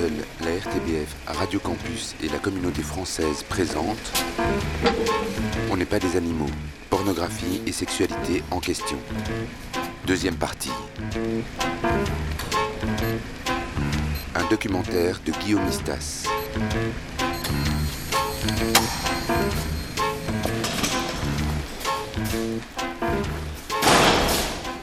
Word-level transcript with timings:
La 0.00 0.56
RTBF, 0.56 1.14
Radio 1.26 1.60
Campus 1.60 2.14
et 2.22 2.28
la 2.28 2.38
communauté 2.38 2.80
française 2.80 3.42
présentent 3.42 4.12
On 5.70 5.76
n'est 5.76 5.84
pas 5.84 5.98
des 5.98 6.16
animaux, 6.16 6.48
pornographie 6.88 7.60
et 7.66 7.72
sexualité 7.72 8.42
en 8.50 8.60
question. 8.60 8.96
Deuxième 10.06 10.36
partie. 10.36 10.70
Un 14.34 14.48
documentaire 14.48 15.20
de 15.26 15.32
Guillaume 15.32 15.68
Istas. 15.68 16.24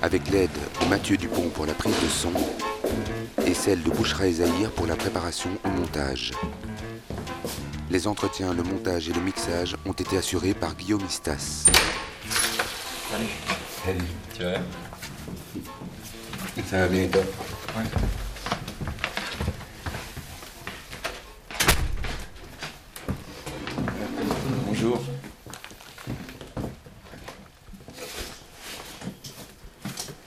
Avec 0.03 0.29
l'aide 0.29 0.51
de 0.79 0.85
Mathieu 0.85 1.17
Dupont 1.17 1.49
pour 1.49 1.65
la 1.65 1.73
prise 1.73 1.99
de 2.03 2.07
son 2.07 2.33
et 3.47 3.53
celle 3.53 3.81
de 3.81 3.89
Bouchra 3.89 4.29
Zahir 4.29 4.71
pour 4.71 4.85
la 4.87 4.97
préparation 4.97 5.49
au 5.63 5.69
montage. 5.69 6.33
Les 7.89 8.05
entretiens, 8.05 8.53
le 8.53 8.61
montage 8.61 9.07
et 9.07 9.13
le 9.13 9.21
mixage 9.21 9.77
ont 9.85 9.93
été 9.93 10.17
assurés 10.17 10.53
par 10.53 10.75
Guillaume 10.75 11.05
Istas. 11.07 11.65
Salut. 13.09 13.25
Salut. 13.85 13.99
Tu 14.35 14.43
vas 14.43 14.51
bien 14.51 14.63
Ça 16.69 16.79
va 16.79 16.87
bien 16.89 17.03
et 17.03 17.09
toi 17.09 17.21
Ouais. 17.77 17.83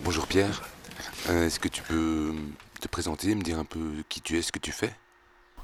Bonjour 0.03 0.27
Pierre. 0.27 0.63
Euh, 1.29 1.47
Est-ce 1.47 1.61
que 1.61 1.69
tu 1.69 1.83
peux 1.83 2.35
te 2.81 2.89
présenter, 3.21 3.35
me 3.35 3.43
dire 3.43 3.59
un 3.59 3.65
peu 3.65 4.03
qui 4.09 4.21
tu 4.21 4.39
es, 4.39 4.43
ce 4.43 4.53
que 4.53 4.59
tu 4.59 4.73
fais? 4.73 4.93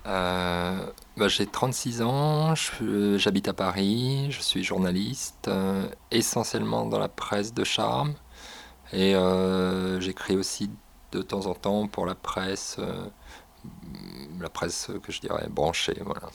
Euh, 0.07 0.87
bah, 1.17 1.29
J'ai 1.29 1.47
36 1.47 2.03
ans, 2.03 2.55
je- 2.55 3.17
j'habite 3.19 3.49
à 3.49 3.55
Paris, 3.55 4.29
je 4.31 4.41
suis 4.41 4.63
journaliste, 4.63 5.49
euh, 5.49 5.89
essentiellement 6.11 6.87
dans 6.87 6.99
la 6.99 7.09
presse 7.09 7.53
de 7.55 7.65
charme. 7.65 8.15
Et 8.93 9.15
euh, 9.17 10.01
j'écris 10.01 10.37
aussi 10.37 10.71
de 11.13 11.23
temps 11.23 11.47
en 11.47 11.55
temps 11.55 11.89
pour 11.89 12.07
la 12.07 12.15
presse, 12.15 12.77
euh, 12.79 13.09
la 14.41 14.49
presse 14.49 14.91
que 15.03 15.11
je 15.11 15.21
dirais 15.21 15.49
branchée. 15.49 16.01
Voilà. 16.05 16.29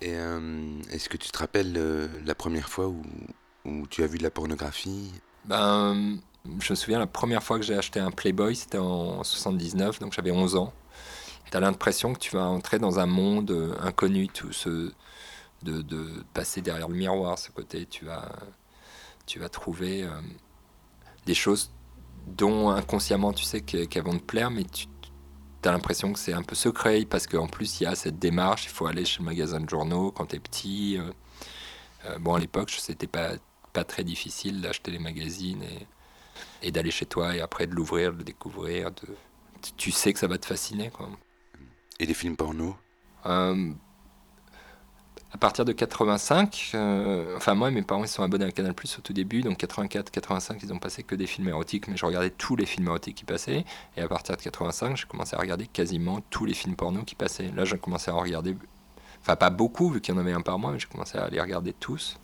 Et 0.00 0.14
euh, 0.14 0.80
est-ce 0.90 1.08
que 1.08 1.18
tu 1.18 1.30
te 1.30 1.38
rappelles 1.38 1.74
euh, 1.76 2.08
la 2.24 2.34
première 2.34 2.68
fois 2.70 2.88
où, 2.88 3.02
où 3.66 3.86
tu 3.86 4.02
as 4.02 4.06
vu 4.06 4.16
de 4.18 4.22
la 4.22 4.30
pornographie? 4.30 5.10
Ben, 5.44 6.20
je 6.46 6.72
me 6.72 6.76
souviens 6.76 6.98
la 6.98 7.06
première 7.06 7.42
fois 7.42 7.58
que 7.58 7.64
j'ai 7.64 7.76
acheté 7.76 8.00
un 8.00 8.10
Playboy, 8.10 8.56
c'était 8.56 8.78
en 8.78 9.22
79, 9.24 9.98
donc 10.00 10.12
j'avais 10.12 10.30
11 10.30 10.56
ans. 10.56 10.72
Tu 11.50 11.56
as 11.56 11.60
l'impression 11.60 12.14
que 12.14 12.20
tu 12.20 12.36
vas 12.36 12.44
entrer 12.46 12.78
dans 12.78 12.98
un 13.00 13.06
monde 13.06 13.50
euh, 13.52 13.74
inconnu, 13.80 14.28
tout 14.28 14.52
ce, 14.52 14.92
de, 15.62 15.82
de 15.82 16.24
passer 16.34 16.62
derrière 16.62 16.88
le 16.88 16.96
miroir, 16.96 17.38
ce 17.38 17.50
côté, 17.50 17.86
tu 17.86 18.04
vas, 18.06 18.30
tu 19.26 19.38
vas 19.38 19.48
trouver 19.48 20.04
euh, 20.04 20.10
des 21.26 21.34
choses 21.34 21.70
dont 22.26 22.70
inconsciemment 22.70 23.32
tu 23.32 23.44
sais 23.44 23.60
que- 23.60 23.84
qu'elles 23.84 24.04
vont 24.04 24.18
te 24.18 24.24
plaire, 24.24 24.50
mais 24.50 24.64
tu 24.64 24.88
as 25.64 25.72
l'impression 25.72 26.12
que 26.12 26.18
c'est 26.18 26.32
un 26.32 26.42
peu 26.42 26.54
secret, 26.54 27.04
parce 27.06 27.26
qu'en 27.26 27.48
plus 27.48 27.80
il 27.80 27.84
y 27.84 27.86
a 27.86 27.94
cette 27.94 28.18
démarche, 28.18 28.64
il 28.66 28.70
faut 28.70 28.86
aller 28.86 29.04
chez 29.04 29.20
le 29.20 29.26
magasin 29.26 29.60
de 29.60 29.68
journaux 29.68 30.12
quand 30.12 30.26
tu 30.26 30.36
es 30.36 30.40
petit. 30.40 30.98
euh, 30.98 32.18
bon, 32.18 32.34
à 32.34 32.38
l'époque, 32.38 32.70
c'était 32.70 33.06
pas, 33.06 33.32
pas 33.72 33.84
très 33.84 34.04
difficile 34.04 34.60
d'acheter 34.60 34.90
les 34.90 34.98
magazines 34.98 35.62
et, 35.62 35.86
et 36.62 36.70
d'aller 36.70 36.90
chez 36.90 37.06
toi 37.06 37.34
et 37.36 37.40
après 37.40 37.66
de 37.66 37.74
l'ouvrir, 37.74 38.12
de 38.12 38.18
le 38.18 38.24
découvrir. 38.24 38.90
De... 38.90 39.08
tu- 39.76 39.90
sais 39.92 40.12
que 40.12 40.18
ça 40.18 40.26
va 40.26 40.38
te 40.38 40.46
fasciner. 40.46 40.90
Quoi. 40.90 41.08
et 41.98 42.06
des 42.06 42.14
films 42.14 42.36
porno? 42.36 42.76
Euh, 43.26 43.72
à 45.32 45.38
partir 45.38 45.64
de 45.64 45.72
85, 45.72 46.72
euh, 46.74 47.36
enfin 47.36 47.54
moi 47.54 47.70
mes 47.70 47.82
parents 47.82 48.02
ils 48.02 48.08
sont 48.08 48.24
abonnés 48.24 48.46
à 48.46 48.50
Canal 48.50 48.74
Plus 48.74 48.98
au 48.98 49.00
tout 49.00 49.12
début, 49.12 49.42
donc 49.42 49.58
84, 49.58 50.10
85 50.10 50.60
ils 50.62 50.72
ont 50.72 50.78
passé 50.80 51.04
que 51.04 51.14
des 51.14 51.26
films 51.28 51.48
érotiques, 51.48 51.86
mais 51.86 51.96
je 51.96 52.04
regardais 52.04 52.30
tous 52.30 52.56
les 52.56 52.66
films 52.66 52.88
érotiques 52.88 53.16
qui 53.18 53.24
passaient. 53.24 53.64
Et 53.96 54.00
à 54.00 54.08
partir 54.08 54.36
de 54.36 54.42
85, 54.42 54.96
j'ai 54.96 55.06
commencé 55.06 55.36
à 55.36 55.38
regarder 55.38 55.66
quasiment 55.68 56.20
tous 56.30 56.46
les 56.46 56.54
films 56.54 56.74
porno 56.74 57.02
qui 57.04 57.14
passaient. 57.14 57.52
Là 57.54 57.64
j'ai 57.64 57.78
commencé 57.78 58.10
à 58.10 58.14
en 58.16 58.20
regarder, 58.20 58.56
enfin 59.20 59.36
pas 59.36 59.50
beaucoup 59.50 59.90
vu 59.90 60.00
qu'il 60.00 60.14
y 60.14 60.18
en 60.18 60.20
avait 60.20 60.32
un 60.32 60.40
par 60.40 60.58
mois, 60.58 60.72
mais 60.72 60.80
j'ai 60.80 60.88
commencé 60.88 61.16
à 61.16 61.28
les 61.28 61.40
regarder 61.40 61.74
tous. 61.74 62.18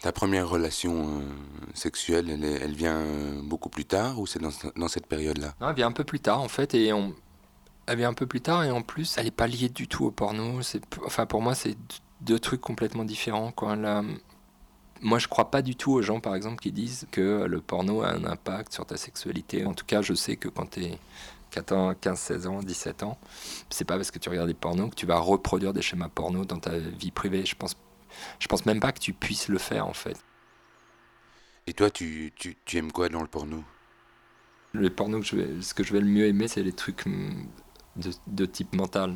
Ta 0.00 0.12
première 0.12 0.48
relation 0.48 1.18
euh, 1.20 1.22
sexuelle, 1.74 2.30
elle, 2.30 2.74
vient 2.74 2.96
euh, 2.96 3.40
beaucoup 3.42 3.68
plus 3.68 3.84
tard 3.84 4.18
ou 4.18 4.26
c'est 4.26 4.38
dans, 4.38 4.50
ce- 4.50 4.68
dans 4.76 4.88
cette 4.88 5.06
période-là? 5.06 5.54
Elle 5.60 5.74
vient 5.74 5.88
un 5.88 5.92
peu 5.92 6.04
plus 6.04 6.20
tard 6.20 6.40
en 6.40 6.48
fait 6.48 6.74
et 6.74 6.86
elle 7.86 7.98
vient 7.98 8.08
un 8.08 8.14
peu 8.14 8.26
plus 8.26 8.40
tard 8.40 8.64
et 8.64 8.70
en 8.70 8.80
plus 8.82 9.16
elle 9.18 9.26
n'est 9.26 9.30
pas 9.30 9.46
liée 9.46 9.68
du 9.68 9.88
tout 9.88 10.06
au 10.06 10.10
porno. 10.10 10.60
Enfin 11.04 11.26
pour 11.26 11.42
moi 11.42 11.54
c'est 11.54 11.76
deux 12.22 12.38
trucs 12.38 12.60
complètement 12.60 13.04
différents 13.04 13.52
moi 15.02 15.18
je 15.18 15.28
crois 15.28 15.50
pas 15.50 15.62
du 15.62 15.76
tout 15.76 15.92
aux 15.92 16.02
gens 16.02 16.20
par 16.20 16.34
exemple 16.34 16.60
qui 16.60 16.72
disent 16.72 17.06
que 17.10 17.44
le 17.44 17.60
porno 17.60 18.02
a 18.02 18.10
un 18.10 18.24
impact 18.24 18.72
sur 18.72 18.86
ta 18.86 18.96
sexualité. 18.96 19.64
En 19.66 19.74
tout 19.74 19.84
cas 19.86 20.02
je 20.02 20.14
sais 20.14 20.36
que 20.36 20.48
quand 20.48 20.70
tu 20.70 20.84
es 20.84 20.98
14, 21.50 21.96
15, 22.00 22.18
16 22.18 22.46
ans, 22.46 22.62
17 22.62 23.02
ans, 23.02 23.18
c'est 23.70 23.84
pas 23.84 23.96
parce 23.96 24.10
que 24.10 24.18
tu 24.18 24.28
regardes 24.28 24.48
des 24.48 24.54
pornos 24.54 24.88
que 24.90 24.94
tu 24.94 25.06
vas 25.06 25.18
reproduire 25.18 25.72
des 25.72 25.82
schémas 25.82 26.08
porno 26.08 26.44
dans 26.44 26.58
ta 26.58 26.76
vie 26.78 27.10
privée. 27.10 27.44
Je 27.44 27.56
pense, 27.56 27.74
je 28.38 28.46
pense 28.48 28.66
même 28.66 28.80
pas 28.80 28.92
que 28.92 29.00
tu 29.00 29.12
puisses 29.12 29.48
le 29.48 29.58
faire 29.58 29.86
en 29.86 29.92
fait. 29.92 30.16
Et 31.66 31.72
toi, 31.72 31.90
tu, 31.90 32.32
tu, 32.36 32.56
tu 32.64 32.78
aimes 32.78 32.92
quoi 32.92 33.08
dans 33.08 33.20
le 33.22 33.28
porno? 33.28 33.62
Le 34.72 34.90
porno, 34.90 35.20
que 35.20 35.26
je 35.26 35.36
vais, 35.36 35.62
ce 35.62 35.74
que 35.74 35.82
je 35.82 35.92
vais 35.92 36.00
le 36.00 36.06
mieux 36.06 36.26
aimer, 36.26 36.48
c'est 36.48 36.62
les 36.62 36.72
trucs 36.72 37.04
de, 37.96 38.10
de 38.26 38.46
type 38.46 38.74
mental. 38.74 39.14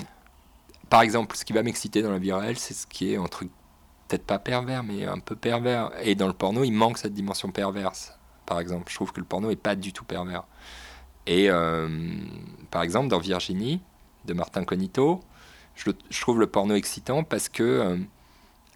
Par 0.90 1.02
exemple, 1.02 1.36
ce 1.36 1.44
qui 1.44 1.52
va 1.52 1.62
m'exciter 1.62 2.02
dans 2.02 2.10
la 2.10 2.18
vie 2.18 2.32
réelle, 2.32 2.58
c'est 2.58 2.74
ce 2.74 2.86
qui 2.86 3.12
est 3.12 3.16
un 3.16 3.26
truc 3.26 3.50
peut-être 4.08 4.24
pas 4.24 4.38
pervers, 4.38 4.82
mais 4.84 5.04
un 5.06 5.18
peu 5.18 5.36
pervers. 5.36 5.90
Et 6.02 6.14
dans 6.14 6.26
le 6.26 6.32
porno, 6.34 6.64
il 6.64 6.72
manque 6.72 6.98
cette 6.98 7.14
dimension 7.14 7.50
perverse. 7.50 8.18
Par 8.46 8.60
exemple, 8.60 8.90
je 8.90 8.94
trouve 8.96 9.12
que 9.12 9.20
le 9.20 9.26
porno 9.26 9.50
est 9.50 9.56
pas 9.56 9.74
du 9.76 9.92
tout 9.92 10.04
pervers. 10.04 10.44
Et 11.26 11.50
euh, 11.50 11.88
par 12.70 12.82
exemple, 12.82 13.08
dans 13.08 13.18
Virginie, 13.18 13.80
de 14.26 14.34
Martin 14.34 14.64
Cognito, 14.64 15.20
je, 15.74 15.90
le- 15.90 15.96
je 16.10 16.20
trouve 16.20 16.38
le 16.38 16.46
porno 16.46 16.74
excitant 16.74 17.24
parce 17.24 17.48
que 17.48 17.62
euh, 17.62 17.98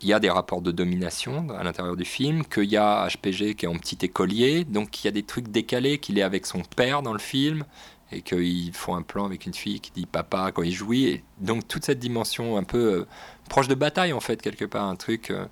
il 0.00 0.08
y 0.08 0.12
a 0.12 0.20
des 0.20 0.30
rapports 0.30 0.62
de 0.62 0.70
domination 0.70 1.50
à 1.50 1.64
l'intérieur 1.64 1.96
du 1.96 2.04
film, 2.04 2.44
qu'il 2.44 2.64
y 2.64 2.76
a 2.76 3.08
HPG 3.08 3.54
qui 3.54 3.64
est 3.64 3.68
en 3.68 3.76
petit 3.76 3.98
écolier, 4.02 4.64
donc 4.64 5.02
il 5.02 5.06
y 5.06 5.08
a 5.08 5.12
des 5.12 5.24
trucs 5.24 5.48
décalés, 5.48 5.98
qu'il 5.98 6.18
est 6.18 6.22
avec 6.22 6.46
son 6.46 6.62
père 6.62 7.02
dans 7.02 7.12
le 7.12 7.18
film, 7.18 7.64
et 8.12 8.22
qu'ils 8.22 8.72
font 8.74 8.94
un 8.94 9.02
plan 9.02 9.26
avec 9.26 9.46
une 9.46 9.54
fille 9.54 9.80
qui 9.80 9.90
dit 9.90 10.06
papa 10.06 10.52
quand 10.52 10.62
il 10.62 10.72
jouit, 10.72 11.06
et 11.06 11.24
donc 11.38 11.66
toute 11.66 11.84
cette 11.84 11.98
dimension 11.98 12.56
un 12.56 12.64
peu 12.64 13.00
euh, 13.00 13.06
proche 13.48 13.68
de 13.68 13.74
bataille 13.74 14.12
en 14.12 14.20
fait, 14.20 14.40
quelque 14.40 14.64
part, 14.64 14.84
un 14.84 14.96
truc... 14.96 15.30
euh, 15.30 15.46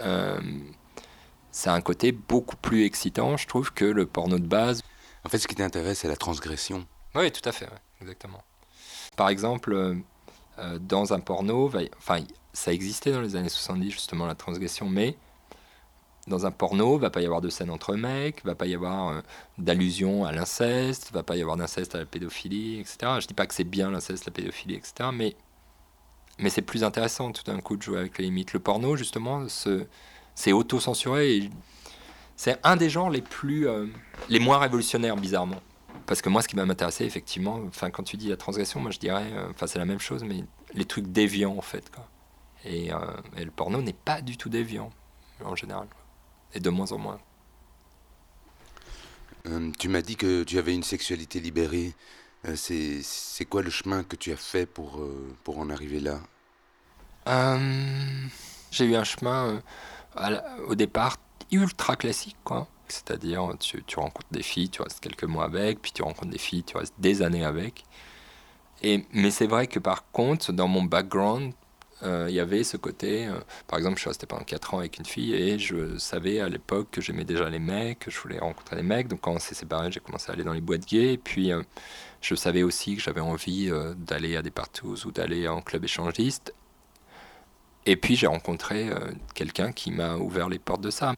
euh, 0.00 0.40
ça 1.52 1.72
a 1.72 1.76
un 1.76 1.80
côté 1.80 2.12
beaucoup 2.12 2.54
plus 2.54 2.84
excitant, 2.84 3.36
je 3.36 3.48
trouve, 3.48 3.72
que 3.72 3.84
le 3.84 4.06
porno 4.06 4.38
de 4.38 4.46
base. 4.46 4.82
En 5.24 5.28
fait, 5.28 5.38
ce 5.38 5.48
qui 5.48 5.56
t'intéresse, 5.56 5.98
c'est 5.98 6.08
la 6.08 6.16
transgression. 6.16 6.86
Oui, 7.16 7.32
tout 7.32 7.46
à 7.48 7.50
fait, 7.50 7.64
ouais, 7.64 7.80
exactement. 8.00 8.40
Par 9.16 9.28
exemple, 9.28 9.96
euh, 10.60 10.78
dans 10.78 11.12
un 11.12 11.20
porno, 11.20 11.70
enfin, 11.98 12.20
ça 12.52 12.72
existait 12.72 13.12
dans 13.12 13.20
les 13.20 13.36
années 13.36 13.48
70 13.48 13.90
justement 13.90 14.26
la 14.26 14.34
transgression, 14.34 14.88
mais 14.88 15.16
dans 16.26 16.46
un 16.46 16.50
porno, 16.50 16.98
va 16.98 17.10
pas 17.10 17.22
y 17.22 17.24
avoir 17.24 17.40
de 17.40 17.48
scène 17.48 17.70
entre 17.70 17.94
mecs, 17.94 18.44
va 18.44 18.54
pas 18.54 18.66
y 18.66 18.74
avoir 18.74 19.08
euh, 19.08 19.20
d'allusion 19.58 20.24
à 20.24 20.32
l'inceste, 20.32 21.10
va 21.12 21.22
pas 21.22 21.36
y 21.36 21.42
avoir 21.42 21.56
d'inceste 21.56 21.94
à 21.94 21.98
la 21.98 22.06
pédophilie, 22.06 22.80
etc. 22.80 22.98
Je 23.20 23.26
dis 23.26 23.34
pas 23.34 23.46
que 23.46 23.54
c'est 23.54 23.64
bien 23.64 23.90
l'inceste, 23.90 24.26
la 24.26 24.32
pédophilie, 24.32 24.74
etc. 24.74 25.10
Mais 25.12 25.36
mais 26.38 26.48
c'est 26.48 26.62
plus 26.62 26.84
intéressant 26.84 27.32
tout 27.32 27.42
d'un 27.44 27.60
coup 27.60 27.76
de 27.76 27.82
jouer 27.82 27.98
avec 27.98 28.16
les 28.16 28.24
limites. 28.24 28.54
Le 28.54 28.60
porno, 28.60 28.96
justement, 28.96 29.46
c'est 30.34 30.52
auto-censuré 30.52 31.50
c'est 32.40 32.58
un 32.64 32.76
des 32.76 32.88
genres 32.88 33.10
les 33.10 33.20
plus 33.20 33.68
euh, 33.68 33.84
les 34.30 34.38
moins 34.38 34.56
révolutionnaires 34.56 35.14
bizarrement. 35.14 35.60
Parce 36.06 36.22
que 36.22 36.30
moi, 36.30 36.40
ce 36.40 36.48
qui 36.48 36.56
va 36.56 36.64
m'intéresser, 36.64 37.04
effectivement, 37.04 37.60
quand 37.92 38.02
tu 38.02 38.16
dis 38.16 38.28
la 38.28 38.38
transgression, 38.38 38.80
moi 38.80 38.90
je 38.90 38.98
dirais, 38.98 39.26
euh, 39.34 39.50
enfin, 39.50 39.66
c'est 39.66 39.78
la 39.78 39.84
même 39.84 40.00
chose, 40.00 40.24
mais 40.24 40.44
les 40.74 40.84
trucs 40.84 41.06
déviants, 41.06 41.56
en 41.56 41.62
fait. 41.62 41.90
Quoi. 41.90 42.08
Et, 42.64 42.92
euh, 42.92 42.98
et 43.36 43.44
le 43.44 43.50
porno 43.50 43.80
n'est 43.82 43.92
pas 43.92 44.20
du 44.20 44.36
tout 44.36 44.48
déviant, 44.48 44.90
en 45.44 45.56
général. 45.56 45.88
Et 46.54 46.60
de 46.60 46.70
moins 46.70 46.90
en 46.92 46.98
moins. 46.98 47.20
Euh, 49.46 49.70
tu 49.78 49.88
m'as 49.88 50.02
dit 50.02 50.16
que 50.16 50.42
tu 50.42 50.58
avais 50.58 50.74
une 50.74 50.82
sexualité 50.82 51.40
libérée. 51.40 51.94
Euh, 52.46 52.56
c'est, 52.56 53.44
quoi 53.44 53.62
le 53.62 53.70
chemin 53.70 54.02
que 54.02 54.16
tu 54.16 54.32
as 54.32 54.36
fait 54.36 54.66
pour, 54.66 55.00
pour 55.44 55.58
en 55.58 55.70
arriver 55.70 56.00
là? 56.00 56.20
J'ai 58.70 58.84
eu 58.86 58.96
un 58.96 59.04
chemin, 59.04 59.62
la- 60.16 60.56
au 60.66 60.74
départ, 60.74 61.16
ultra 61.52 61.96
classique, 61.96 62.36
quoi. 62.44 62.68
C'est-à-dire, 62.88 63.54
tu, 63.60 63.82
tu 63.84 63.98
rencontres 63.98 64.30
des 64.32 64.42
filles, 64.42 64.68
tu 64.68 64.82
restes 64.82 65.00
quelques 65.00 65.24
mois 65.24 65.44
avec, 65.44 65.80
puis 65.80 65.92
tu 65.92 66.02
rencontres 66.02 66.30
des 66.30 66.38
filles, 66.38 66.64
tu 66.64 66.76
restes 66.76 66.94
des 66.98 67.22
années 67.22 67.44
avec. 67.44 67.84
Et, 68.82 69.04
mais 69.12 69.30
c'est 69.30 69.46
vrai 69.46 69.66
que 69.66 69.78
par 69.78 70.10
contre, 70.10 70.52
dans 70.52 70.68
mon 70.68 70.82
background, 70.82 71.52
euh, 72.02 72.26
il 72.30 72.34
y 72.34 72.40
avait 72.40 72.64
ce 72.64 72.76
côté. 72.78 73.26
euh, 73.26 73.38
par 73.66 73.78
exemple, 73.78 73.96
je 73.96 74.00
suis 74.00 74.08
resté 74.08 74.26
pendant 74.26 74.44
4 74.44 74.74
ans 74.74 74.78
avec 74.78 74.98
une 74.98 75.04
fille 75.04 75.34
et 75.34 75.58
je 75.58 75.98
savais 75.98 76.40
à 76.40 76.48
l'époque 76.48 76.88
que 76.90 77.00
j'aimais 77.02 77.24
déjà 77.24 77.50
les 77.50 77.58
mecs, 77.58 77.98
que 78.00 78.10
je 78.10 78.18
voulais 78.18 78.38
rencontrer 78.38 78.76
les 78.76 78.82
mecs. 78.82 79.08
Donc 79.08 79.20
quand 79.20 79.32
on 79.32 79.38
s'est 79.38 79.54
séparés, 79.54 79.92
j'ai 79.92 80.00
commencé 80.00 80.30
à 80.30 80.34
aller 80.34 80.44
dans 80.44 80.54
les 80.54 80.62
boîtes 80.62 80.86
gays. 80.86 81.12
Et 81.14 81.18
puis, 81.18 81.52
euh, 81.52 81.62
je 82.22 82.34
savais 82.34 82.62
aussi 82.62 82.96
que 82.96 83.02
j'avais 83.02 83.20
envie 83.20 83.70
d'aller 83.96 84.36
à 84.36 84.42
des 84.42 84.50
partous 84.50 85.04
ou 85.06 85.10
d'aller 85.10 85.48
en 85.48 85.60
club 85.62 85.84
échangiste. 85.84 86.54
Et 87.86 87.96
puis 87.96 88.14
j'ai 88.14 88.26
rencontré 88.26 88.90
quelqu'un 89.34 89.72
qui 89.72 89.90
m'a 89.90 90.16
ouvert 90.16 90.50
les 90.50 90.58
portes 90.58 90.82
de 90.82 90.90
ça. 90.90 91.14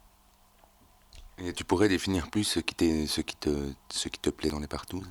Et 1.38 1.53
tu 1.53 1.64
pourrais 1.64 1.88
définir 1.88 2.31
plus 2.31 2.44
ce 2.44 2.61
qui, 2.61 3.09
ce 3.09 3.20
qui, 3.20 3.35
te, 3.35 3.73
ce 3.91 4.09
qui 4.09 4.20
te 4.20 4.31
plaît 4.31 4.50
dans 4.50 4.61
les 4.61 4.69
partous 4.69 5.03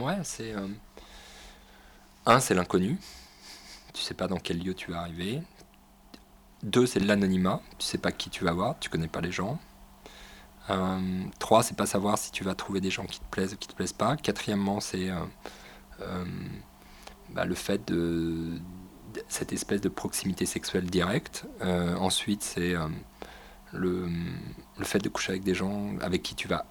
Ouais, 0.00 0.16
c'est. 0.24 0.52
Un, 2.28 2.40
c'est 2.40 2.54
l'inconnu. 2.54 2.98
Tu 3.94 4.02
sais 4.02 4.14
pas 4.14 4.28
dans 4.28 4.36
quel 4.36 4.62
lieu 4.62 4.74
tu 4.74 4.90
vas 4.90 5.00
arriver. 5.00 5.42
Deux, 6.62 6.86
c'est 6.86 7.00
l'anonymat. 7.00 7.62
Tu 7.78 7.86
sais 7.86 7.98
pas 7.98 8.12
qui 8.12 8.30
tu 8.30 8.44
vas 8.44 8.52
voir, 8.52 8.78
tu 8.78 8.90
connais 8.90 9.08
pas 9.08 9.20
les 9.20 9.32
gens. 9.32 9.58
Euh, 10.70 11.24
trois, 11.38 11.62
c'est 11.62 11.76
pas 11.76 11.86
savoir 11.86 12.18
si 12.18 12.30
tu 12.30 12.44
vas 12.44 12.54
trouver 12.54 12.80
des 12.80 12.90
gens 12.90 13.06
qui 13.06 13.20
te 13.20 13.24
plaisent 13.30 13.54
ou 13.54 13.56
qui 13.56 13.68
te 13.68 13.74
plaisent 13.74 13.94
pas. 13.94 14.16
Quatrièmement, 14.16 14.80
c'est 14.80 15.08
euh, 15.08 15.16
euh, 16.00 16.24
bah, 17.30 17.46
le 17.46 17.54
fait 17.54 17.88
de, 17.88 18.60
cette 19.28 19.52
espèce 19.52 19.80
de 19.80 19.88
proximité 19.88 20.44
sexuelle 20.44 20.84
directe. 20.84 21.46
ensuite, 21.62 22.42
c'est 22.42 22.74
le, 23.72 24.08
fait 24.82 24.98
de 24.98 25.08
coucher 25.08 25.32
avec 25.32 25.44
des 25.44 25.54
gens 25.54 25.96
avec 26.02 26.22
qui 26.22 26.34
tu 26.34 26.46
vas 26.46 26.66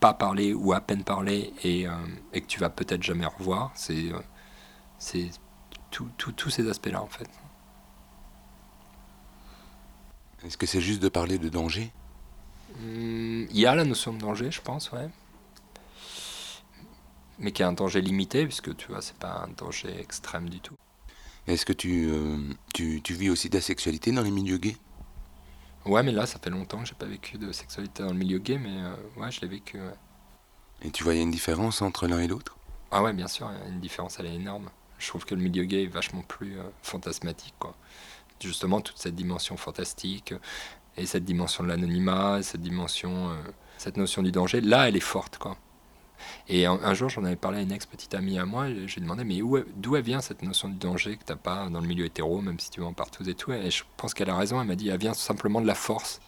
pas 0.00 0.12
parler 0.12 0.52
ou 0.52 0.72
à 0.72 0.80
peine 0.80 1.04
parler 1.04 1.54
et, 1.62 1.86
que 2.32 2.46
tu 2.46 2.58
vas 2.58 2.70
peut-être 2.70 3.02
jamais 3.02 3.26
revoir. 3.26 3.72
C'est 4.98 5.30
tous 5.88 6.50
ces 6.50 6.68
aspects-là 6.68 7.02
en 7.02 7.06
fait. 7.06 7.28
Est-ce 10.44 10.56
que 10.56 10.66
c'est 10.66 10.80
juste 10.80 11.02
de 11.02 11.08
parler 11.08 11.38
de 11.38 11.48
danger? 11.48 11.90
Hmm, 12.78 13.46
il 13.50 13.58
y 13.58 13.66
a 13.66 13.74
la 13.74 13.84
notion 13.84 14.12
de 14.12 14.18
danger, 14.18 14.50
je 14.50 14.60
pense, 14.60 14.92
ouais. 14.92 15.08
Mais 17.38 17.52
qui 17.52 17.62
est 17.62 17.64
un 17.64 17.72
danger 17.72 18.00
limité, 18.00 18.44
puisque 18.44 18.74
tu 18.76 18.88
vois, 18.88 19.02
c'est 19.02 19.16
pas 19.16 19.44
un 19.44 19.48
danger 19.48 19.98
extrême 19.98 20.48
du 20.48 20.60
tout. 20.60 20.76
Est-ce 21.46 21.64
que 21.64 21.72
tu, 21.72 22.08
euh, 22.10 22.38
tu, 22.74 23.00
tu, 23.02 23.14
vis 23.14 23.30
aussi 23.30 23.48
de 23.48 23.54
la 23.54 23.60
sexualité 23.60 24.10
dans 24.12 24.22
les 24.22 24.30
milieux 24.30 24.58
gays? 24.58 24.76
Ouais, 25.84 26.02
mais 26.02 26.12
là, 26.12 26.26
ça 26.26 26.38
fait 26.38 26.50
longtemps 26.50 26.80
que 26.80 26.86
j'ai 26.86 26.94
pas 26.94 27.06
vécu 27.06 27.38
de 27.38 27.52
sexualité 27.52 28.02
dans 28.02 28.12
le 28.12 28.18
milieu 28.18 28.38
gay, 28.38 28.58
mais 28.58 28.82
euh, 28.82 29.20
ouais, 29.20 29.30
je 29.30 29.40
l'ai 29.40 29.48
vécu. 29.48 29.78
Et 30.82 30.90
tu 30.90 31.04
voyais 31.04 31.22
une 31.22 31.30
différence 31.30 31.82
entre 31.82 32.06
l'un 32.08 32.20
et 32.20 32.26
l'autre? 32.26 32.56
Ah 32.90 33.02
ouais, 33.02 33.12
bien 33.12 33.28
sûr, 33.28 33.50
une 33.68 33.80
différence, 33.80 34.18
elle 34.18 34.26
est 34.26 34.34
énorme. 34.34 34.70
Je 35.06 35.10
trouve 35.12 35.24
que 35.24 35.36
le 35.36 35.40
milieu 35.40 35.62
gay 35.62 35.84
est 35.84 35.86
vachement 35.86 36.22
plus 36.22 36.58
euh, 36.58 36.64
fantasmatique, 36.82 37.54
quoi. 37.60 37.76
Justement, 38.42 38.80
toute 38.80 38.98
cette 38.98 39.14
dimension 39.14 39.56
fantastique, 39.56 40.34
et 40.96 41.06
cette 41.06 41.24
dimension 41.24 41.62
de 41.62 41.68
l'anonymat, 41.68 42.42
cette 42.42 42.60
dimension, 42.60 43.30
euh, 43.30 43.34
cette 43.78 43.98
notion 43.98 44.20
du 44.20 44.32
danger, 44.32 44.60
là, 44.60 44.88
elle 44.88 44.96
est 44.96 45.00
forte, 45.00 45.38
quoi. 45.38 45.56
Et 46.48 46.66
un, 46.66 46.94
jour, 46.94 47.08
j'en 47.08 47.22
avais 47.22 47.36
parlé 47.36 47.58
à 47.58 47.60
une 47.60 47.70
ex-petite 47.70 48.14
amie 48.14 48.36
à 48.36 48.44
moi, 48.44 48.68
et 48.68 48.88
je 48.88 48.94
lui 48.96 49.02
demandais, 49.02 49.22
mais 49.22 49.40
d'où 49.76 49.94
elle 49.94 50.02
vient 50.02 50.20
cette 50.20 50.42
notion 50.42 50.68
du 50.68 50.74
danger 50.74 51.16
que 51.16 51.24
t'as 51.24 51.36
pas 51.36 51.68
dans 51.68 51.80
le 51.80 51.86
milieu 51.86 52.04
hétéro, 52.04 52.40
même 52.40 52.58
si 52.58 52.68
tu 52.70 52.80
vas 52.80 52.86
en 52.86 52.92
partout 52.92 53.28
et 53.28 53.34
tout? 53.34 53.52
Et 53.52 53.70
je 53.70 53.84
pense 53.96 54.12
qu'elle 54.12 54.30
a 54.30 54.36
raison, 54.36 54.60
elle 54.60 54.66
m'a 54.66 54.74
dit, 54.74 54.88
elle 54.88 54.98
vient 54.98 55.14
simplement 55.14 55.60
de 55.60 55.68
la 55.68 55.76
force. 55.76 56.20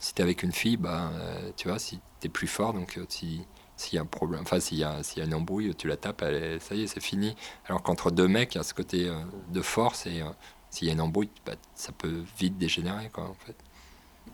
Si 0.00 0.14
t'es 0.14 0.22
avec 0.22 0.42
une 0.42 0.52
fille, 0.52 0.78
bah, 0.78 1.10
euh, 1.12 1.50
tu 1.54 1.68
vois, 1.68 1.78
si 1.78 2.00
t'es 2.20 2.30
plus 2.30 2.46
fort, 2.46 2.72
donc 2.72 2.96
euh, 2.96 3.04
si 3.10 3.44
s'il 3.76 3.96
y 3.96 3.98
a 3.98 4.02
un 4.02 4.06
problème, 4.06 4.40
enfin 4.42 4.60
s'il 4.60 4.78
y, 4.78 4.84
a, 4.84 5.02
s'il 5.02 5.18
y 5.18 5.22
a 5.22 5.24
une 5.26 5.34
embrouille, 5.34 5.74
tu 5.74 5.88
la 5.88 5.96
tapes, 5.96 6.22
elle 6.22 6.60
ça 6.60 6.74
y 6.74 6.82
est, 6.82 6.86
c'est 6.86 7.00
fini. 7.00 7.36
Alors 7.66 7.82
qu'entre 7.82 8.10
deux 8.10 8.28
mecs, 8.28 8.54
il 8.54 8.58
y 8.58 8.60
a 8.60 8.64
ce 8.64 8.74
côté 8.74 9.12
de 9.50 9.62
force 9.62 10.06
et 10.06 10.22
s'il 10.70 10.88
y 10.88 10.90
a 10.90 10.92
une 10.92 11.00
embrouille, 11.00 11.30
bah, 11.46 11.54
ça 11.74 11.92
peut 11.92 12.24
vite 12.38 12.58
dégénérer, 12.58 13.08
quoi, 13.10 13.24
en 13.24 13.34
fait. 13.34 13.56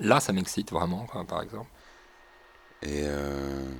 Là, 0.00 0.20
ça 0.20 0.32
m'excite 0.32 0.72
vraiment, 0.72 1.06
par 1.06 1.42
exemple. 1.42 1.70
Et 2.82 3.02
euh, 3.04 3.70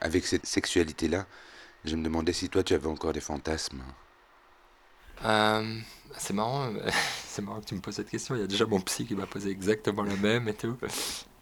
avec 0.00 0.26
cette 0.26 0.44
sexualité-là, 0.46 1.26
je 1.84 1.96
me 1.96 2.04
demandais 2.04 2.34
si 2.34 2.50
toi, 2.50 2.62
tu 2.62 2.74
avais 2.74 2.88
encore 2.88 3.14
des 3.14 3.20
fantasmes. 3.20 3.82
Euh, 5.24 5.80
c'est 6.18 6.34
marrant, 6.34 6.70
c'est 7.26 7.42
marrant 7.42 7.60
que 7.60 7.66
tu 7.66 7.74
me 7.74 7.80
poses 7.80 7.94
cette 7.96 8.10
question. 8.10 8.34
Il 8.34 8.40
y 8.42 8.44
a 8.44 8.46
déjà 8.46 8.66
mon 8.66 8.80
psy 8.80 9.06
qui 9.06 9.14
m'a 9.14 9.26
posé 9.26 9.50
exactement 9.50 10.02
la 10.02 10.16
même 10.16 10.48
et 10.48 10.54
tout. 10.54 10.76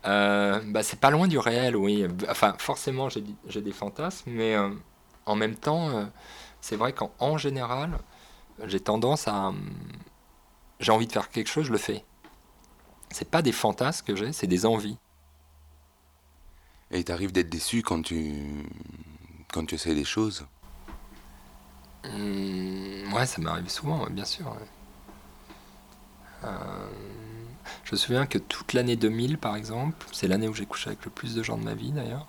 Euh, 0.09 0.61
bah, 0.67 0.83
c'est 0.83 0.99
pas 1.01 1.11
loin 1.11 1.29
du 1.29 1.39
réel, 1.39 1.77
oui. 1.77 2.07
Enfin, 2.29 2.55
forcément, 2.59 3.09
j'ai 3.09 3.61
des 3.63 3.73
fantasmes, 3.73 4.31
mais 4.31 4.57
en 5.27 5.37
même 5.37 5.55
temps, 5.55 6.11
c'est 6.61 6.77
vrai 6.77 6.93
qu'en 6.93 7.37
général, 7.39 7.99
j'ai 8.67 8.81
tendance 8.81 9.29
à. 9.29 9.53
J'ai 10.81 10.93
envie 10.93 11.07
de 11.07 11.13
faire 11.13 11.29
quelque 11.31 11.49
chose, 11.49 11.67
je 11.67 11.73
le 11.73 11.79
fais 11.79 12.05
c'est 13.11 13.31
pas 13.31 13.43
des 13.43 13.53
fantasmes 13.53 14.05
que 14.07 14.17
j'ai, 14.17 14.33
c'est 14.33 14.47
des 14.47 14.67
envies. 14.67 14.97
Et 16.91 16.99
il 16.99 17.05
t'arrive 17.05 17.33
d'être 17.33 17.51
déçu 17.51 17.83
quand 17.83 18.03
tu 18.03 18.65
quand 19.53 19.65
tu 19.67 19.75
essaies 19.75 19.95
des 19.95 20.05
choses? 20.05 20.47
Mmh, 22.05 23.13
Ouais, 23.13 23.27
ça 23.27 23.41
m'arrive 23.41 23.69
souvent, 23.69 24.07
bien 24.11 24.25
sûr. 24.25 24.55
Euh, 26.45 26.89
je 27.85 27.93
me 27.93 27.97
souviens 27.97 28.27
que 28.27 28.39
toute 28.39 28.73
l'année 28.73 28.97
2000, 28.97 29.39
par 29.39 29.57
exemple, 29.57 30.07
c'est 30.13 30.29
l'année 30.29 30.49
où 30.49 30.55
j'ai 30.55 30.67
couché 30.67 30.89
avec 30.89 31.05
le 31.05 31.11
plus 31.11 31.35
de 31.35 31.43
gens 31.43 31.59
de 31.59 31.65
ma 31.65 31.75
vie 31.75 31.93
d'ailleurs, 31.93 32.27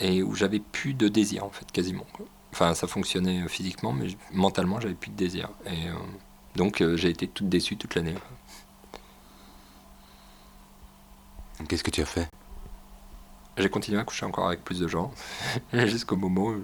et 0.00 0.22
où 0.22 0.34
j'avais 0.34 0.60
plus 0.60 0.94
de 0.94 1.08
désir 1.08 1.44
en 1.44 1.50
fait, 1.50 1.70
quasiment. 1.72 2.06
Enfin, 2.52 2.74
ça 2.74 2.86
fonctionnait 2.86 3.48
physiquement, 3.48 3.92
mais 3.92 4.08
mentalement, 4.32 4.80
j'avais 4.80 4.94
plus 4.94 5.10
de 5.10 5.16
désir. 5.16 5.50
Et 5.66 5.88
euh, 5.88 5.94
donc, 6.54 6.80
euh, 6.80 6.96
j'ai 6.96 7.08
été 7.08 7.26
toute 7.26 7.48
déçue 7.48 7.76
toute 7.76 7.96
l'année. 7.96 8.14
Qu'est-ce 11.68 11.82
que 11.82 11.90
tu 11.90 12.02
as 12.02 12.06
fait? 12.06 12.28
J'ai 13.56 13.68
continué 13.68 13.98
à 13.98 14.04
coucher 14.04 14.26
encore 14.26 14.46
avec 14.46 14.64
plus 14.64 14.80
de 14.80 14.88
gens, 14.88 15.12
jusqu'au 15.72 16.16
moment 16.16 16.54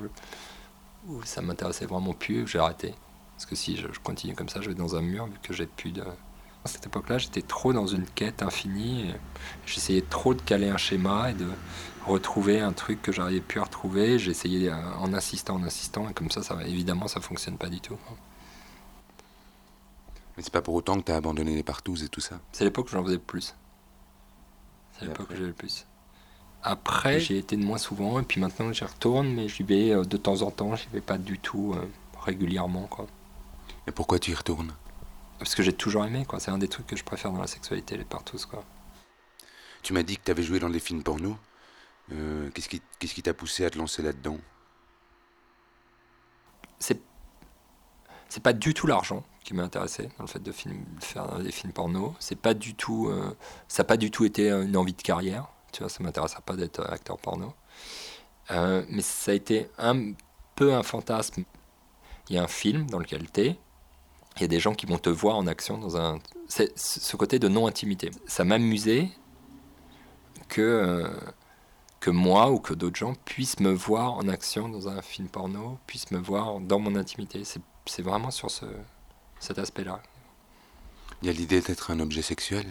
où, 1.09 1.23
ça 1.25 1.41
m'intéressait 1.41 1.87
vraiment 1.87 2.13
plus, 2.13 2.47
j'ai 2.47 2.59
arrêté. 2.59 2.95
Parce 3.35 3.47
que 3.47 3.55
si 3.55 3.77
je, 3.77 3.87
continue 4.03 4.35
comme 4.35 4.49
ça, 4.49 4.61
je 4.61 4.69
vais 4.69 4.75
dans 4.75 4.97
un 4.97 5.01
mur, 5.01 5.27
vu 5.27 5.39
que 5.43 5.53
j'ai 5.53 5.67
plus 5.67 5.93
de... 5.93 6.05
À 6.65 6.69
cette 6.69 6.87
époque-là, 6.87 7.17
j'étais 7.19 7.41
trop 7.43 7.73
dans 7.73 7.87
une 7.87 8.05
quête 8.05 8.43
infinie. 8.43 9.15
J'essayais 9.65 10.03
trop 10.03 10.35
de 10.35 10.43
caler 10.43 10.69
un 10.69 10.77
schéma 10.77 11.31
et 11.31 11.35
de 11.35 11.49
retrouver 12.07 12.61
un 12.61 12.73
truc 12.73 13.01
que 13.01 13.13
j'arrivais 13.13 13.41
plus 13.41 13.61
à 13.61 13.65
retrouver. 13.65 14.19
J'essayais 14.19 14.69
euh, 14.69 14.95
en 14.99 15.15
insistant, 15.15 15.55
en 15.57 15.63
insistant, 15.63 16.09
et 16.09 16.13
comme 16.13 16.31
ça, 16.31 16.43
ça 16.43 16.63
évidemment, 16.67 17.09
ça 17.09 17.21
fonctionne 17.21 17.57
pas 17.57 17.69
du 17.69 17.81
tout. 17.81 17.97
Mais 20.37 20.43
c'est 20.43 20.53
pas 20.53 20.63
pour 20.63 20.75
autant 20.75 20.99
que 21.01 21.05
tu 21.05 21.13
as 21.13 21.17
abandonné 21.17 21.55
les 21.55 21.63
partous 21.63 22.03
et 22.05 22.09
tout 22.09 22.21
ça 22.21 22.41
C'est 22.53 22.65
l'époque 22.65 22.89
où 22.89 22.91
j'en 22.91 23.05
faisais 23.05 23.19
plus. 23.19 23.55
C'est 24.99 25.07
l'époque 25.07 25.29
que 25.29 25.37
j'ai 25.37 25.47
le 25.47 25.53
plus. 25.53 25.87
Après, 26.63 27.21
j'ai 27.21 27.39
été 27.39 27.57
de 27.57 27.65
moins 27.65 27.79
souvent, 27.79 28.21
et 28.21 28.23
puis 28.23 28.39
maintenant 28.39 28.71
j'y 28.71 28.85
retourne, 28.85 29.33
mais 29.33 29.49
j'y 29.49 29.63
vais 29.63 29.93
euh, 29.93 30.05
de 30.05 30.17
temps 30.19 30.43
en 30.43 30.51
temps, 30.51 30.77
j'y 30.77 30.89
vais 30.93 31.01
pas 31.01 31.17
du 31.17 31.39
tout 31.39 31.73
euh, 31.75 31.89
régulièrement. 32.21 32.87
Quoi. 32.87 33.07
Et 33.87 33.93
pourquoi 33.93 34.19
tu 34.19 34.33
y 34.33 34.35
retournes? 34.35 34.75
Parce 35.41 35.55
que 35.55 35.63
j'ai 35.63 35.73
toujours 35.73 36.05
aimé, 36.05 36.27
quoi. 36.29 36.39
c'est 36.39 36.51
un 36.51 36.59
des 36.59 36.69
trucs 36.69 36.87
que 36.87 36.97
je 36.97 37.03
préfère 37.03 37.33
dans 37.33 37.41
la 37.41 37.47
sexualité, 37.47 37.97
les 37.97 38.05
partous. 38.05 38.45
Quoi. 38.45 38.63
Tu 39.83 39.95
m'as 39.95 40.03
dit 40.03 40.19
que 40.19 40.23
tu 40.23 40.31
avais 40.31 40.43
joué 40.43 40.61
dans 40.61 40.69
des 40.69 40.79
films 40.79 41.03
porno. 41.03 41.39
Euh, 42.13 42.51
qu'est-ce 42.51 43.15
qui 43.15 43.23
t'a 43.23 43.33
poussé 43.33 43.65
à 43.65 43.71
te 43.71 43.79
lancer 43.79 44.03
là-dedans? 44.03 44.37
C'est 46.79 47.01
c'est 48.29 48.43
pas 48.43 48.53
du 48.53 48.75
tout 48.75 48.87
l'argent 48.87 49.25
qui 49.43 49.55
m'a 49.55 49.65
intéressé 49.65 50.09
dans 50.19 50.25
le 50.25 50.29
fait 50.29 50.43
de, 50.43 50.53
faire 50.53 51.39
des 51.41 51.51
films 51.51 51.73
porno. 51.73 52.15
C'est 52.21 52.39
pas 52.39 52.55
du 52.55 52.75
tout, 52.75 53.09
euh, 53.09 53.35
ça 53.67 53.83
n'a 53.83 53.87
pas 53.87 53.97
du 53.97 54.11
tout 54.11 54.25
été 54.25 54.51
une 54.51 54.77
envie 54.77 54.93
de 54.93 55.03
carrière. 55.03 55.49
Tu 55.73 55.83
vois, 55.83 55.89
ça 55.89 56.03
m'intéressera 56.03 56.43
pas 56.43 56.55
d'être 56.55 56.81
acteur 56.89 57.19
porno. 57.19 57.55
Euh, 58.51 58.85
mais 58.91 59.03
ça 59.03 59.33
a 59.33 59.35
été 59.35 59.69
un 59.79 60.13
peu 60.55 60.75
un 60.75 60.83
fantasme. 60.83 61.45
Il 62.29 62.37
y 62.37 62.39
a 62.39 62.43
un 62.43 62.49
film 62.49 62.89
dans 62.91 62.99
lequel 62.99 63.31
tu 63.33 63.41
es, 63.41 63.59
il 64.41 64.45
y 64.45 64.47
a 64.47 64.49
des 64.49 64.61
gens 64.61 64.75
qui 64.75 64.87
vont 64.87 64.99
te 64.99 65.11
voir 65.11 65.37
en 65.37 65.47
action 65.47 65.77
dans 65.77 65.99
un. 65.99 66.19
C'est 66.49 66.77
ce 66.79 67.17
côté 67.17 67.39
de 67.39 67.47
non-intimité. 67.47 68.11
Ça 68.27 68.43
m'amusait 68.43 69.09
que, 70.49 70.63
euh, 70.63 71.09
que 72.01 72.11
moi 72.11 72.51
ou 72.51 72.59
que 72.59 72.73
d'autres 72.73 72.97
gens 72.97 73.15
puissent 73.27 73.61
me 73.61 73.71
voir 73.71 74.15
en 74.15 74.29
action 74.29 74.71
dans 74.71 74.89
un 74.89 75.03
film 75.03 75.29
porno, 75.29 75.79
puissent 75.87 76.11
me 76.11 76.19
voir 76.19 76.59
dans 76.61 76.79
mon 76.79 76.97
intimité. 76.97 77.43
C'est 77.45 78.03
vraiment 78.03 78.31
sur 78.31 78.51
ce, 78.51 78.65
cet 79.41 79.59
aspect-là. 79.59 80.03
Il 81.23 81.27
y 81.27 81.31
a 81.31 81.35
l'idée 81.35 81.61
d'être 81.61 81.91
un 81.91 82.01
objet 82.01 82.23
sexuel? 82.23 82.67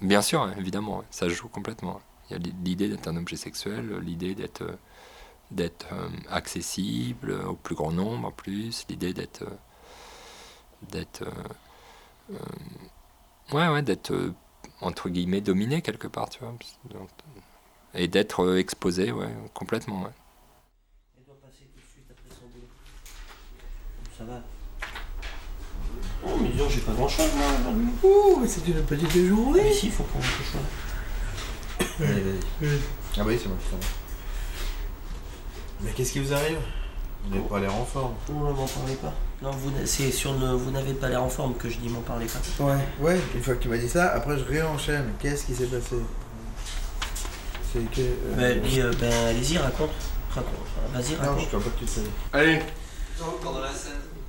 Bien 0.00 0.20
sûr, 0.20 0.50
évidemment, 0.58 1.04
ça 1.10 1.28
joue 1.28 1.48
complètement. 1.48 2.00
Il 2.28 2.32
y 2.32 2.36
a 2.36 2.52
l'idée 2.64 2.88
d'être 2.88 3.06
un 3.06 3.16
objet 3.16 3.36
sexuel, 3.36 3.98
l'idée 3.98 4.34
d'être 4.34 4.64
d'être 5.50 5.86
euh, 5.92 6.08
accessible 6.30 7.32
au 7.46 7.54
plus 7.54 7.74
grand 7.74 7.92
nombre 7.92 8.28
en 8.28 8.30
plus, 8.32 8.86
l'idée 8.88 9.12
d'être 9.12 9.44
d'être 10.90 11.24
euh, 12.30 12.36
ouais 13.52 13.68
ouais 13.68 13.82
d'être 13.82 14.32
entre 14.80 15.08
guillemets 15.08 15.40
dominé 15.40 15.82
quelque 15.82 16.08
part, 16.08 16.28
tu 16.28 16.40
vois, 16.40 16.54
et 17.94 18.08
d'être 18.08 18.56
exposé, 18.58 19.12
ouais, 19.12 19.32
complètement, 19.54 20.02
ouais. 20.02 20.10
Ça 24.18 24.24
va? 24.24 24.40
Oh, 26.26 26.30
mais 26.40 26.48
disons, 26.48 26.68
j'ai 26.68 26.80
pas 26.80 26.92
grand 26.92 27.08
chose, 27.08 27.30
moi, 27.36 27.46
aujourd'hui. 27.60 27.88
Ouh, 28.02 28.40
mais 28.40 28.48
c'est 28.48 28.66
une 28.66 28.82
petite 28.84 29.26
journée. 29.26 29.62
Mais 29.62 29.72
si, 29.72 29.86
il 29.86 29.92
faut 29.92 30.04
prendre 30.04 30.24
quelque 30.24 30.44
chose. 30.52 30.60
Allez, 32.08 32.22
vas-y. 32.22 32.78
Ah, 33.16 33.18
bah 33.18 33.24
oui, 33.26 33.38
c'est 33.40 33.48
moi 33.48 33.58
qui 33.58 33.86
Mais 35.80 35.90
qu'est-ce 35.92 36.12
qui 36.12 36.20
vous 36.20 36.32
arrive? 36.32 36.58
On 37.26 37.34
n'est 37.34 37.40
pas 37.40 37.60
l'air 37.60 37.74
en 37.74 37.84
forme. 37.84 38.14
Non, 38.28 38.52
m'en 38.52 38.66
parlez 38.66 38.94
pas. 38.96 39.12
Non, 39.44 39.50
vous, 39.50 39.70
c'est 39.84 40.10
sur 40.10 40.32
le, 40.32 40.52
vous 40.54 40.70
n'avez 40.70 40.94
pas 40.94 41.08
l'air 41.10 41.22
en 41.22 41.28
forme 41.28 41.54
que 41.54 41.68
je 41.68 41.76
dis 41.76 41.90
m'en 41.90 42.00
parlez 42.00 42.24
pas. 42.24 42.64
Ouais, 42.64 42.78
ouais, 43.00 43.20
une 43.34 43.42
fois 43.42 43.54
que 43.54 43.62
tu 43.62 43.68
m'as 43.68 43.76
dit 43.76 43.90
ça, 43.90 44.12
après 44.14 44.38
je 44.38 44.44
réenchaîne. 44.44 45.12
Qu'est-ce 45.20 45.44
qui 45.44 45.54
s'est 45.54 45.66
passé? 45.66 45.96
C'est 47.72 47.80
que. 47.90 48.00
euh, 48.00 48.34
Ben, 48.38 48.62
dis, 48.62 48.80
euh, 48.80 48.90
ben, 48.98 49.12
allez-y, 49.28 49.58
raconte. 49.58 49.90
Raconte. 50.30 50.54
Vas-y, 50.94 51.12
non, 51.16 51.18
raconte. 51.20 51.40
je 51.40 51.46
crois 51.48 51.60
pas 51.60 51.70
que 51.70 51.78
tu 51.78 51.84
le 51.84 51.90
savais. 51.90 52.06
Allez, 52.32 52.62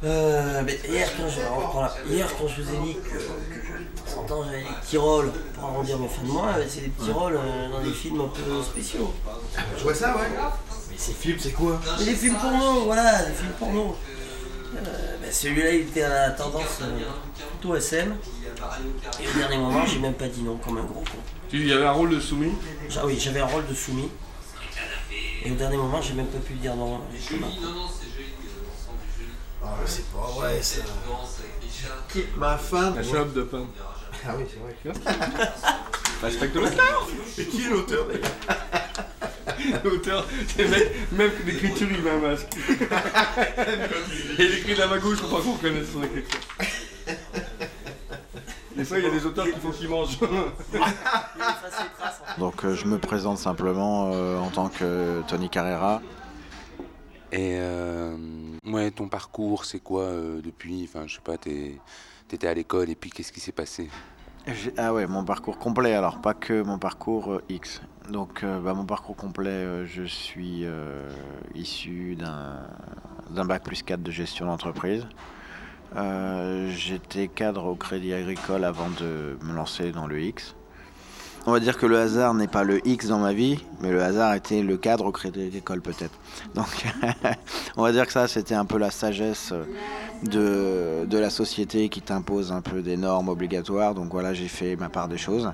Euh, 0.03 0.61
ben, 0.63 0.75
hier, 0.89 1.09
quand 1.17 1.29
je, 1.29 1.39
voilà, 1.71 1.93
hier, 2.09 2.27
quand 2.37 2.47
je 2.49 2.61
vous 2.61 2.69
ai 2.75 2.77
dit 2.87 2.95
que, 2.95 3.09
que 3.09 3.19
je, 3.21 4.01
de 4.01 4.13
temps 4.13 4.19
en 4.21 4.23
temps, 4.25 4.43
j'avais 4.43 4.63
des 4.63 4.69
petits 4.81 4.97
rôles 4.97 5.31
pour 5.53 5.63
arrondir 5.63 5.97
mes 5.97 6.09
fins 6.09 6.23
de 6.23 6.27
mois, 6.27 6.51
ben, 6.57 6.65
c'est 6.67 6.81
des 6.81 6.89
petits 6.89 7.11
rôles 7.11 7.37
euh, 7.37 7.71
dans 7.71 7.81
des 7.81 7.93
films 7.93 8.19
un 8.19 8.27
peu 8.27 8.61
spéciaux. 8.63 9.13
Je 9.77 9.83
vois 9.83 9.93
ça, 9.95 10.13
ouais. 10.17 10.27
Mais 10.91 10.97
ces 10.97 11.13
films, 11.13 11.37
c'est 11.39 11.51
quoi? 11.53 11.79
Mais 11.99 12.05
des 12.05 12.15
films 12.15 12.35
porno, 12.35 12.81
voilà, 12.83 13.23
des 13.23 13.33
films 13.33 13.53
porno. 13.57 13.95
Euh, 13.95 14.14
ben, 14.83 15.31
celui-là, 15.31 15.71
il 15.71 15.81
était 15.81 16.03
à 16.03 16.27
la 16.27 16.31
tendance 16.31 16.79
euh, 16.81 16.99
plutôt 17.51 17.75
SM. 17.75 18.15
Et 19.21 19.27
au 19.27 19.37
dernier 19.37 19.57
moment, 19.57 19.85
j'ai 19.85 19.99
même 19.99 20.13
pas 20.13 20.27
dit 20.27 20.43
non, 20.43 20.57
comme 20.57 20.77
un 20.77 20.83
gros 20.83 21.01
con. 21.01 21.17
tu 21.49 21.57
il 21.57 21.67
y 21.67 21.73
avait 21.73 21.85
un 21.85 21.91
rôle 21.91 22.09
de 22.09 22.19
soumis. 22.19 22.53
Ah 22.97 23.05
oui, 23.05 23.17
j'avais 23.19 23.39
un 23.41 23.45
rôle 23.45 23.65
de 23.67 23.73
soumis. 23.73 24.09
Et 25.43 25.51
au 25.51 25.55
dernier 25.55 25.77
moment, 25.77 26.01
j'ai 26.01 26.13
même 26.13 26.27
pas 26.27 26.39
pu 26.39 26.53
dire 26.53 26.75
non. 26.75 27.01
Thomas. 27.29 27.47
Ah, 29.63 29.67
c'est 29.85 30.05
pas 30.11 30.27
vrai 30.35 30.61
ça. 30.61 30.81
Quitte 32.11 32.37
ma 32.37 32.57
femme. 32.57 32.95
La 32.95 33.03
chope 33.03 33.33
de 33.33 33.43
pain. 33.43 33.65
Ah 34.27 34.31
oui, 34.37 34.45
c'est 34.49 34.59
vrai. 34.59 35.13
Respecte 36.23 36.55
l'auteur. 36.55 37.07
Mais 37.37 37.45
qui 37.45 37.65
est 37.65 37.69
l'auteur 37.69 38.07
d'ailleurs? 38.07 38.31
L'auteur, 39.83 40.25
c'est 40.47 40.67
mec, 40.67 40.91
même 41.11 41.31
que 41.31 41.43
l'écriture, 41.45 41.87
il 41.91 42.01
met 42.01 42.09
un 42.11 42.19
masque. 42.19 42.47
Et 44.39 44.43
il 44.43 44.53
écrit 44.59 44.73
de 44.73 44.79
la 44.79 44.87
magouille, 44.87 45.15
je 45.15 45.21
crois 45.21 45.39
pas 45.39 45.45
qu'on 45.45 45.55
connaisse 45.57 45.91
son 45.91 46.03
écriture. 46.03 46.39
Des 48.75 48.83
fois, 48.83 48.97
il 48.99 49.05
y 49.05 49.07
a 49.07 49.11
des 49.11 49.25
auteurs 49.25 49.45
qu'il 49.45 49.55
faut 49.59 49.69
qu'ils 49.71 49.89
mangent. 49.89 50.19
Donc 52.37 52.65
euh, 52.65 52.75
je 52.75 52.85
me 52.85 52.97
présente 52.97 53.37
simplement 53.37 54.11
euh, 54.13 54.37
en 54.39 54.49
tant 54.49 54.69
que 54.69 55.21
Tony 55.27 55.49
Carrera. 55.49 56.01
Et 57.31 57.57
euh, 57.59 58.15
ouais, 58.65 58.91
ton 58.91 59.07
parcours, 59.07 59.65
c'est 59.65 59.79
quoi 59.79 60.03
euh, 60.03 60.41
depuis? 60.41 60.89
Enfin, 60.89 61.05
je 61.07 61.15
sais 61.15 61.21
pas, 61.21 61.37
t'es- 61.37 61.79
t'étais 62.27 62.47
à 62.47 62.53
l'école 62.53 62.89
et 62.89 62.95
puis 62.95 63.09
qu'est-ce 63.09 63.31
qui 63.31 63.39
s'est 63.39 63.51
passé? 63.51 63.89
Ah 64.77 64.93
ouais, 64.93 65.07
mon 65.07 65.23
parcours 65.23 65.57
complet, 65.57 65.93
alors 65.93 66.21
pas 66.21 66.33
que 66.33 66.61
mon 66.61 66.77
parcours 66.77 67.41
X. 67.49 67.81
Donc 68.09 68.43
euh, 68.43 68.59
bah, 68.59 68.73
mon 68.73 68.85
parcours 68.85 69.15
complet, 69.15 69.49
euh, 69.49 69.85
je 69.85 70.03
suis 70.03 70.61
euh, 70.63 71.09
issu 71.55 72.15
d'un 72.15 73.45
bac 73.45 73.63
plus 73.63 73.81
4 73.81 74.03
de 74.03 74.11
gestion 74.11 74.45
d'entreprise. 74.45 75.07
J'étais 76.69 77.29
cadre 77.29 77.65
au 77.65 77.75
Crédit 77.75 78.13
Agricole 78.13 78.65
avant 78.65 78.89
de 78.89 79.37
me 79.41 79.55
lancer 79.55 79.91
dans 79.91 80.07
le 80.07 80.21
X. 80.21 80.55
On 81.47 81.51
va 81.51 81.59
dire 81.59 81.77
que 81.77 81.85
le 81.85 81.97
hasard 81.97 82.33
n'est 82.33 82.47
pas 82.47 82.63
le 82.63 82.85
X 82.87 83.07
dans 83.07 83.19
ma 83.19 83.31
vie, 83.31 83.63
mais 83.79 83.91
le 83.91 84.03
hasard 84.03 84.33
était 84.33 84.61
le 84.61 84.77
cadre 84.77 85.05
au 85.05 85.11
Crédit 85.11 85.43
Agricole 85.43 85.81
peut-être. 85.81 86.17
Donc 86.53 86.85
on 87.77 87.83
va 87.83 87.91
dire 87.91 88.05
que 88.05 88.11
ça, 88.11 88.27
c'était 88.27 88.55
un 88.55 88.65
peu 88.65 88.77
la 88.77 88.91
sagesse 88.91 89.53
de 90.23 91.17
la 91.17 91.29
société 91.29 91.87
qui 91.89 92.01
t'impose 92.01 92.51
un 92.51 92.61
peu 92.61 92.81
des 92.81 92.97
normes 92.97 93.29
obligatoires. 93.29 93.95
Donc 93.95 94.11
voilà, 94.11 94.33
j'ai 94.33 94.49
fait 94.49 94.75
ma 94.75 94.89
part 94.89 95.07
des 95.07 95.17
choses. 95.17 95.49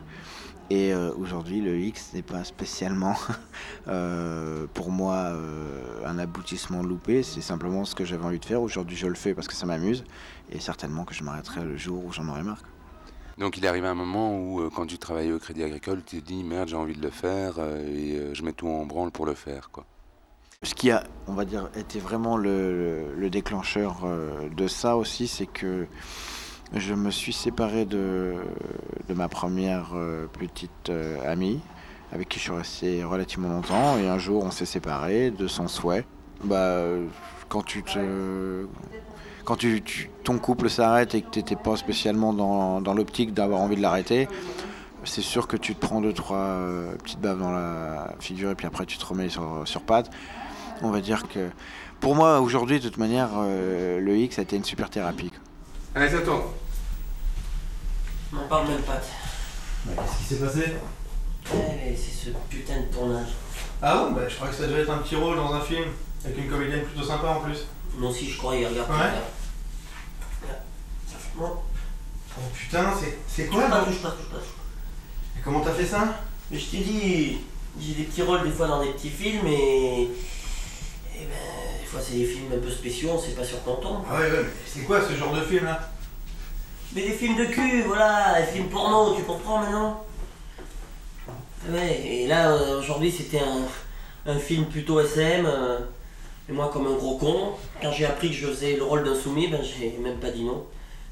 Et 0.71 0.93
euh, 0.93 1.11
aujourd'hui, 1.19 1.59
le 1.59 1.77
X 1.77 2.13
n'est 2.13 2.21
pas 2.21 2.45
spécialement 2.45 3.17
euh, 3.89 4.67
pour 4.73 4.89
moi 4.89 5.15
euh, 5.15 5.81
un 6.05 6.17
aboutissement 6.17 6.81
loupé. 6.81 7.23
C'est 7.23 7.41
simplement 7.41 7.83
ce 7.83 7.93
que 7.93 8.05
j'avais 8.05 8.23
envie 8.23 8.39
de 8.39 8.45
faire. 8.45 8.61
Aujourd'hui, 8.61 8.95
je 8.95 9.07
le 9.07 9.15
fais 9.15 9.33
parce 9.33 9.49
que 9.49 9.53
ça 9.53 9.65
m'amuse. 9.65 10.05
Et 10.49 10.61
certainement 10.61 11.03
que 11.03 11.13
je 11.13 11.25
m'arrêterai 11.25 11.65
le 11.65 11.75
jour 11.75 12.05
où 12.05 12.13
j'en 12.13 12.25
aurai 12.29 12.43
marre. 12.43 12.61
Donc 13.37 13.57
il 13.57 13.65
est 13.65 13.67
arrivé 13.67 13.85
un 13.87 13.95
moment 13.95 14.39
où, 14.39 14.69
quand 14.73 14.85
tu 14.85 14.97
travaillais 14.97 15.33
au 15.33 15.39
Crédit 15.39 15.63
Agricole, 15.63 16.03
tu 16.05 16.21
te 16.21 16.25
dis 16.27 16.41
merde, 16.41 16.69
j'ai 16.69 16.77
envie 16.77 16.95
de 16.95 17.01
le 17.01 17.09
faire 17.09 17.59
et 17.59 18.29
je 18.33 18.41
mets 18.43 18.53
tout 18.53 18.69
en 18.69 18.85
branle 18.85 19.11
pour 19.11 19.25
le 19.25 19.33
faire, 19.33 19.71
quoi. 19.71 19.85
Ce 20.63 20.73
qui 20.75 20.89
a, 20.91 21.03
on 21.27 21.33
va 21.33 21.43
dire, 21.43 21.69
été 21.75 21.99
vraiment 21.99 22.37
le, 22.37 22.71
le- 22.71 23.15
le 23.19 23.29
déclencheur 23.29 24.05
de 24.55 24.67
ça 24.67 24.95
aussi, 24.95 25.27
c'est 25.27 25.47
que 25.47 25.87
je 26.73 26.93
me 26.93 27.11
suis 27.11 27.33
séparé 27.33 27.85
de, 27.85 28.35
de 29.09 29.13
ma 29.13 29.27
première 29.27 29.91
euh, 29.93 30.27
petite 30.27 30.89
euh, 30.89 31.17
amie, 31.29 31.59
avec 32.13 32.29
qui 32.29 32.39
je 32.39 32.43
suis 32.43 32.53
resté 32.53 33.03
relativement 33.03 33.49
longtemps, 33.49 33.97
et 33.97 34.07
un 34.07 34.17
jour 34.17 34.43
on 34.45 34.51
s'est 34.51 34.65
séparés 34.65 35.31
de 35.31 35.47
son 35.47 35.67
souhait. 35.67 36.05
Bah, 36.43 36.77
quand 37.49 37.61
tu 37.63 37.83
te, 37.83 38.65
quand 39.43 39.57
tu, 39.57 40.09
ton 40.23 40.37
couple 40.39 40.69
s'arrête 40.69 41.13
et 41.13 41.21
que 41.21 41.29
tu 41.29 41.39
n'étais 41.39 41.57
pas 41.57 41.75
spécialement 41.75 42.33
dans, 42.33 42.81
dans 42.81 42.93
l'optique 42.93 43.33
d'avoir 43.33 43.59
envie 43.59 43.75
de 43.75 43.81
l'arrêter, 43.81 44.27
c'est 45.03 45.21
sûr 45.21 45.47
que 45.47 45.57
tu 45.57 45.75
te 45.75 45.79
prends 45.85 45.99
deux 45.99 46.13
trois 46.13 46.37
euh, 46.37 46.95
petites 47.03 47.19
baves 47.19 47.39
dans 47.39 47.51
la 47.51 48.13
figure 48.19 48.51
et 48.51 48.55
puis 48.55 48.67
après 48.67 48.85
tu 48.85 48.97
te 48.97 49.05
remets 49.05 49.29
sur, 49.29 49.63
sur 49.65 49.81
pattes. 49.81 50.09
On 50.81 50.89
va 50.89 51.01
dire 51.01 51.27
que 51.27 51.49
pour 51.99 52.15
moi 52.15 52.39
aujourd'hui 52.39 52.79
de 52.79 52.87
toute 52.87 52.97
manière 52.97 53.29
le 53.41 54.17
X 54.17 54.39
a 54.39 54.43
été 54.43 54.55
une 54.55 54.63
super 54.63 54.89
thérapie. 54.89 55.31
Allez, 55.93 56.15
attends. 56.15 56.43
M'en 58.31 58.47
parle 58.47 58.69
même 58.69 58.81
pas. 58.81 59.01
Qu'est-ce 59.85 60.17
qui 60.17 60.23
s'est 60.23 60.45
passé? 60.45 60.73
Eh, 61.53 61.95
c'est 61.95 62.25
ce 62.25 62.29
putain 62.49 62.81
de 62.81 62.85
tournage. 62.85 63.29
Ah 63.81 63.97
bon, 63.97 64.11
bah, 64.11 64.21
je 64.27 64.35
croyais 64.35 64.53
que 64.53 64.61
ça 64.61 64.67
devait 64.67 64.81
être 64.81 64.91
un 64.91 64.99
petit 64.99 65.15
rôle 65.15 65.35
dans 65.35 65.53
un 65.53 65.61
film, 65.61 65.85
avec 66.23 66.37
une 66.37 66.49
comédienne 66.49 66.83
plutôt 66.83 67.05
sympa 67.05 67.27
en 67.27 67.41
plus. 67.41 67.65
Moi 67.97 68.09
aussi, 68.09 68.29
je 68.29 68.37
croyais, 68.37 68.67
regarde. 68.67 68.89
Ouais. 68.89 68.95
regarde. 70.43 71.57
Oh 72.37 72.41
putain, 72.53 72.93
c'est, 72.97 73.17
c'est 73.27 73.49
touche 73.49 73.55
quoi 73.59 73.69
pas, 73.69 73.83
touche 73.83 74.01
pas, 74.01 74.11
touche 74.11 74.29
pas. 74.29 74.37
Et 75.37 75.41
Comment 75.43 75.61
t'as 75.61 75.73
fait 75.73 75.85
ça? 75.85 76.21
Mais 76.49 76.57
je 76.57 76.65
t'ai 76.65 76.77
dit, 76.77 77.39
j'ai 77.79 77.93
des 77.93 78.03
petits 78.03 78.21
rôles 78.21 78.43
des 78.43 78.51
fois 78.51 78.67
dans 78.67 78.81
des 78.83 78.91
petits 78.91 79.09
films 79.09 79.47
et. 79.47 80.03
Et 80.03 81.25
ben, 81.25 81.79
des 81.81 81.85
fois 81.85 81.99
c'est 82.01 82.13
des 82.15 82.25
films 82.25 82.51
un 82.53 82.59
peu 82.59 82.71
spéciaux, 82.71 83.11
on 83.13 83.19
sait 83.19 83.31
pas 83.31 83.43
sur 83.43 83.61
quoi 83.63 83.77
on 83.77 83.81
tombe. 83.81 84.03
Ah 84.09 84.15
ouais, 84.19 84.31
ouais, 84.31 84.43
mais 84.43 84.49
c'est 84.65 84.81
quoi 84.81 85.01
ce 85.01 85.13
genre 85.15 85.33
de 85.33 85.41
film 85.41 85.65
là? 85.65 85.91
Mais 86.93 87.03
des 87.03 87.11
films 87.13 87.37
de 87.37 87.45
cul, 87.45 87.83
voilà, 87.83 88.41
des 88.41 88.47
films 88.47 88.67
porno, 88.67 89.15
tu 89.15 89.23
comprends 89.23 89.59
maintenant? 89.59 90.03
Ouais, 91.69 92.01
et 92.03 92.27
là 92.27 92.51
euh, 92.51 92.79
aujourd'hui 92.79 93.11
c'était 93.11 93.39
un, 93.39 94.31
un 94.31 94.39
film 94.39 94.65
plutôt 94.65 94.99
SM. 94.99 95.45
euh, 95.45 95.77
et 96.49 96.53
moi 96.53 96.69
comme 96.73 96.87
un 96.87 96.95
gros 96.95 97.17
con, 97.17 97.51
quand 97.81 97.91
j'ai 97.91 98.05
appris 98.05 98.29
que 98.29 98.35
je 98.35 98.47
faisais 98.47 98.75
le 98.75 98.83
rôle 98.83 99.03
d'un 99.03 99.15
soumis, 99.15 99.47
ben 99.47 99.61
j'ai 99.63 99.97
même 100.03 100.17
pas 100.17 100.31
dit 100.31 100.43
non. 100.43 100.65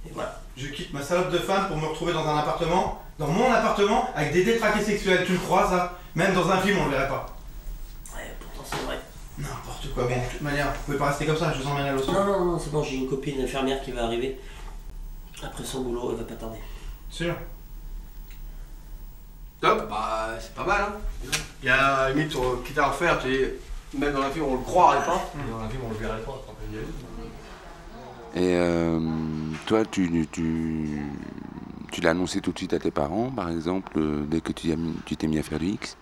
Et 0.07 0.11
voilà. 0.13 0.41
Je 0.57 0.67
quitte 0.67 0.91
ma 0.91 1.01
salope 1.01 1.31
de 1.31 1.37
femme 1.37 1.67
pour 1.67 1.77
me 1.77 1.85
retrouver 1.85 2.11
dans 2.11 2.27
un 2.27 2.37
appartement, 2.39 2.99
dans 3.17 3.27
mon 3.27 3.49
appartement, 3.49 4.09
avec 4.15 4.33
des 4.33 4.43
détraqués 4.43 4.83
sexuels, 4.83 5.23
tu 5.25 5.33
le 5.33 5.37
crois 5.39 5.69
ça? 5.69 5.97
Même 6.15 6.33
dans 6.33 6.49
un 6.49 6.57
film 6.57 6.77
on 6.81 6.85
le 6.85 6.91
verrait 6.91 7.07
pas. 7.07 7.27
Ouais, 8.15 8.33
pourtant 8.39 8.69
c'est 8.69 8.85
vrai. 8.85 8.99
N'importe 9.37 9.93
quoi, 9.93 10.03
bon, 10.03 10.15
de 10.15 10.31
toute 10.31 10.41
manière, 10.41 10.65
vous 10.73 10.83
pouvez 10.85 10.97
pas 10.97 11.09
rester 11.09 11.25
comme 11.25 11.37
ça, 11.37 11.53
je 11.53 11.61
vous 11.61 11.69
emmène 11.69 11.85
à 11.85 11.91
l'hosto. 11.93 12.11
Non, 12.11 12.25
non, 12.25 12.45
non, 12.45 12.59
c'est 12.59 12.71
bon, 12.71 12.83
j'ai 12.83 12.95
une 12.97 13.07
copine 13.07 13.39
infirmière 13.41 13.81
qui 13.81 13.91
va 13.93 14.03
arriver. 14.03 14.37
Après 15.43 15.63
son 15.63 15.81
boulot, 15.81 16.11
elle 16.11 16.17
va 16.17 16.23
pas 16.23 16.35
tarder. 16.35 16.59
Sûr 17.09 17.33
Top, 19.61 19.89
bah 19.89 20.29
c'est 20.39 20.53
pas 20.53 20.63
mal. 20.65 20.81
Hein. 20.81 21.29
Il 21.61 21.67
y 21.67 21.69
a 21.69 22.09
limite, 22.11 22.35
on- 22.35 22.57
quitte 22.63 22.77
à 22.77 22.87
refaire, 22.87 23.19
tu 23.19 23.27
même 23.97 24.13
dans 24.13 24.21
la 24.21 24.29
film 24.29 24.45
on 24.45 24.53
le 24.55 24.61
croirait 24.61 25.03
pas. 25.05 25.29
Dans 25.51 25.61
la 25.61 25.67
film 25.69 25.81
on 25.85 25.89
le 25.89 25.95
verrait 25.95 26.21
pas. 26.21 26.43
Et 28.35 28.55
euh, 28.55 28.99
toi, 29.65 29.83
tu, 29.85 30.27
tu, 30.31 31.01
tu 31.91 32.01
l'as 32.01 32.11
annoncé 32.11 32.41
tout 32.41 32.51
de 32.51 32.57
suite 32.59 32.73
à 32.73 32.79
tes 32.79 32.91
parents, 32.91 33.31
par 33.31 33.49
exemple, 33.49 33.91
euh, 33.97 34.23
dès 34.27 34.39
que 34.39 34.51
tu 34.53 35.17
t'es 35.17 35.27
mis 35.27 35.39
à 35.39 35.43
faire 35.43 35.57
du 35.59 35.65
X? 35.69 35.97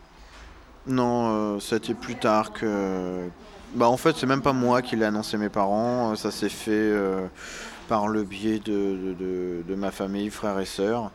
Non, 0.87 1.55
euh, 1.55 1.59
c'était 1.59 1.93
plus 1.93 2.15
tard 2.15 2.51
que. 2.51 3.27
Bah, 3.75 3.87
en 3.87 3.97
fait, 3.97 4.15
c'est 4.17 4.25
même 4.25 4.41
pas 4.41 4.53
moi 4.53 4.81
qui 4.81 4.95
l'ai 4.97 5.05
annoncé 5.05 5.35
à 5.37 5.39
mes 5.39 5.49
parents. 5.49 6.11
euh, 6.11 6.15
Ça 6.15 6.29
s'est 6.31 6.49
fait 6.49 6.71
euh, 6.71 7.25
par 7.87 8.07
le 8.07 8.23
biais 8.23 8.59
de, 8.59 9.15
de- 9.67 9.75
ma 9.75 9.91
famille, 9.91 10.29
frères 10.29 10.59
et 10.59 10.65
sœurs. 10.65 11.11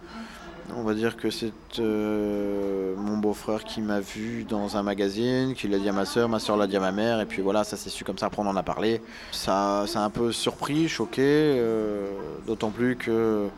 On 0.76 0.82
va 0.84 0.94
dire 0.94 1.16
que 1.16 1.28
c'est 1.30 1.52
euh, 1.80 2.94
mon 2.96 3.18
beau-frère 3.18 3.64
qui 3.64 3.80
m'a 3.80 4.00
vu 4.00 4.44
dans 4.48 4.76
un 4.76 4.82
magazine, 4.82 5.54
qui 5.54 5.66
l'a 5.68 5.78
dit 5.78 5.88
à 5.88 5.92
ma 5.92 6.04
sœur, 6.04 6.28
ma 6.28 6.38
sœur 6.38 6.56
l'a 6.56 6.66
dit 6.68 6.76
à 6.76 6.80
ma 6.80 6.92
mère, 6.92 7.20
et 7.20 7.26
puis 7.26 7.42
voilà, 7.42 7.64
ça 7.64 7.76
s'est 7.76 7.90
su 7.90 8.04
comme 8.04 8.16
ça, 8.16 8.26
après 8.26 8.40
on 8.40 8.46
en 8.46 8.56
a 8.56 8.62
parlé. 8.62 9.02
Ça, 9.32 9.84
ça 9.86 10.00
a 10.00 10.04
un 10.04 10.10
peu 10.10 10.30
surpris, 10.32 10.88
choqué, 10.88 11.22
euh, 11.26 12.06
d'autant 12.46 12.70
plus 12.70 12.96
que 12.96 13.48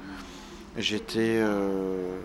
j'étais. 0.77 1.39
euh, 1.43 2.19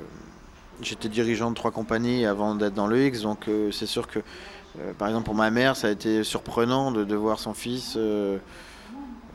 J'étais 0.81 1.09
dirigeant 1.09 1.49
de 1.49 1.55
trois 1.55 1.71
compagnies 1.71 2.25
avant 2.25 2.55
d'être 2.55 2.73
dans 2.73 2.87
le 2.87 3.05
X, 3.07 3.23
donc 3.23 3.49
c'est 3.73 3.85
sûr 3.85 4.07
que, 4.07 4.19
par 4.97 5.09
exemple, 5.09 5.25
pour 5.25 5.35
ma 5.35 5.51
mère, 5.51 5.75
ça 5.75 5.87
a 5.87 5.89
été 5.89 6.23
surprenant 6.23 6.91
de, 6.93 7.03
de 7.03 7.15
voir 7.17 7.37
son 7.37 7.53
fils 7.53 7.97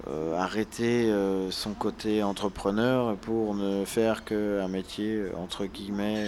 euh, 0.06 0.36
arrêter 0.38 1.10
euh, 1.10 1.50
son 1.50 1.72
côté 1.72 2.22
entrepreneur 2.22 3.16
pour 3.16 3.54
ne 3.54 3.86
faire 3.86 4.24
qu'un 4.24 4.68
métier, 4.68 5.14
euh, 5.14 5.32
entre 5.38 5.64
guillemets, 5.64 6.26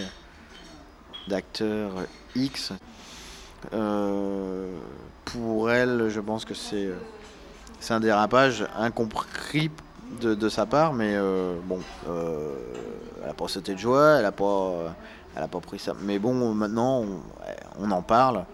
d'acteur 1.27 1.91
X. 2.35 2.73
Pour 5.25 5.69
elle, 5.69 6.09
je 6.09 6.19
pense 6.19 6.43
que 6.43 6.55
c'est 6.55 6.89
un 7.89 7.99
dérapage 7.99 8.65
incompris 8.75 9.69
de, 10.21 10.49
sa 10.49 10.65
part, 10.65 10.93
mais 10.93 11.17
bon, 11.65 11.79
elle 12.07 13.29
a 13.29 13.33
pas 13.33 13.47
sauté 13.49 13.73
de 13.73 13.79
joie, 13.79 14.19
elle 14.19 14.25
a 14.25 14.31
pas, 14.31 14.95
pas 15.35 15.59
pris 15.59 15.79
ça. 15.79 15.93
Mais 16.01 16.17
bon, 16.17 16.53
maintenant, 16.53 17.03
on 17.77 17.91
en 17.91 18.01
parle. 18.01 18.45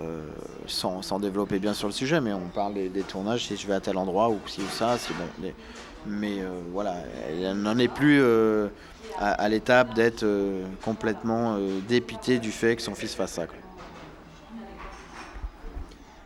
Euh, 0.00 0.22
sans, 0.66 1.02
sans 1.02 1.18
développer 1.18 1.58
bien 1.58 1.74
sur 1.74 1.88
le 1.88 1.92
sujet, 1.92 2.20
mais 2.20 2.32
on 2.32 2.48
parle 2.48 2.74
des, 2.74 2.88
des 2.88 3.02
tournages, 3.02 3.46
si 3.46 3.56
je 3.56 3.66
vais 3.66 3.74
à 3.74 3.80
tel 3.80 3.96
endroit 3.96 4.30
ou 4.30 4.38
si 4.46 4.60
ou 4.60 4.68
ça, 4.68 4.96
c'est 4.98 5.14
bon. 5.14 5.28
Mais, 5.40 5.54
mais, 6.06 6.40
euh, 6.42 6.50
voilà, 6.72 6.94
elle 7.28 7.54
n'en 7.60 7.78
est 7.78 7.88
plus 7.88 8.20
euh, 8.20 8.68
à, 9.18 9.32
à 9.32 9.48
l'étape 9.48 9.94
d'être 9.94 10.24
complètement 10.84 11.58
dépitée 11.88 12.38
du 12.38 12.52
fait 12.52 12.76
que 12.76 12.82
son 12.82 12.94
fils 12.94 13.14
fasse 13.14 13.32
ça. 13.32 13.46
quoi. 13.46 13.56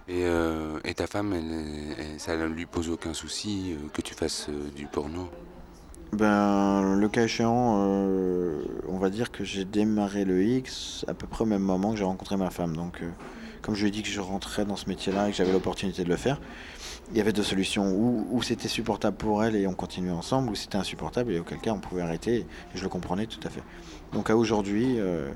Et, 0.08 0.24
et 0.84 0.94
ta 0.94 1.06
femme, 1.06 1.32
elle, 1.32 1.94
elle- 1.98 2.20
ça 2.20 2.36
ne 2.36 2.46
lui 2.46 2.66
pose 2.66 2.90
aucun 2.90 3.14
souci 3.14 3.74
que 3.94 4.02
tu 4.02 4.14
fasses 4.14 4.48
du 4.76 4.86
porno? 4.86 5.28
Ben, 6.12 6.94
le 6.96 7.08
cas 7.08 7.24
échéant, 7.24 7.78
euh, 7.86 8.60
on 8.86 8.98
va 8.98 9.08
dire 9.08 9.30
que 9.30 9.44
j'ai 9.44 9.64
démarré 9.64 10.26
le 10.26 10.42
X 10.42 11.06
à 11.08 11.14
peu 11.14 11.26
près 11.26 11.44
au 11.44 11.46
même 11.46 11.62
moment 11.62 11.92
que 11.92 11.96
j'ai 11.98 12.04
rencontré 12.04 12.36
ma 12.36 12.50
femme. 12.50 12.76
Donc, 12.76 13.00
euh, 13.02 13.08
comme 13.62 13.74
je 13.74 13.82
lui 13.82 13.88
ai 13.88 13.90
dit 13.90 14.02
que 14.02 14.08
je 14.08 14.20
rentrais 14.20 14.64
dans 14.64 14.76
ce 14.76 14.88
métier-là 14.88 15.28
et 15.28 15.30
que 15.30 15.36
j'avais 15.36 15.52
l'opportunité 15.52 16.04
de 16.04 16.08
le 16.08 16.16
faire, 16.16 16.40
il 17.10 17.16
y 17.16 17.20
avait 17.20 17.32
deux 17.32 17.42
solutions. 17.42 17.90
Ou, 17.92 18.26
ou 18.30 18.42
c'était 18.42 18.68
supportable 18.68 19.16
pour 19.16 19.44
elle 19.44 19.56
et 19.56 19.66
on 19.66 19.74
continuait 19.74 20.12
ensemble, 20.12 20.50
ou 20.50 20.54
c'était 20.54 20.76
insupportable 20.76 21.32
et 21.32 21.38
auquel 21.38 21.58
cas 21.58 21.72
on 21.72 21.78
pouvait 21.78 22.02
arrêter. 22.02 22.38
Et 22.38 22.46
je 22.74 22.82
le 22.82 22.88
comprenais 22.88 23.26
tout 23.26 23.40
à 23.44 23.50
fait. 23.50 23.62
Donc, 24.12 24.30
à 24.30 24.36
aujourd'hui, 24.36 24.98
euh, 24.98 25.30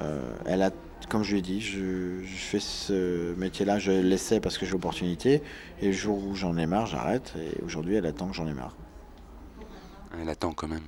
euh, 0.00 0.34
elle 0.44 0.62
a, 0.62 0.70
comme 1.08 1.22
je 1.22 1.32
lui 1.32 1.38
ai 1.38 1.42
dit, 1.42 1.60
je, 1.60 2.22
je 2.24 2.36
fais 2.36 2.60
ce 2.60 3.34
métier-là, 3.36 3.78
je 3.78 3.92
l'essaie 3.92 4.40
parce 4.40 4.58
que 4.58 4.66
j'ai 4.66 4.72
l'opportunité. 4.72 5.42
Et 5.80 5.86
le 5.86 5.92
jour 5.92 6.18
où 6.26 6.34
j'en 6.34 6.56
ai 6.56 6.66
marre, 6.66 6.86
j'arrête. 6.86 7.32
Et 7.38 7.62
aujourd'hui, 7.64 7.94
elle 7.94 8.06
attend 8.06 8.28
que 8.28 8.34
j'en 8.34 8.46
ai 8.46 8.54
marre. 8.54 8.76
Elle 10.20 10.28
attend 10.28 10.52
quand 10.52 10.68
même. 10.68 10.82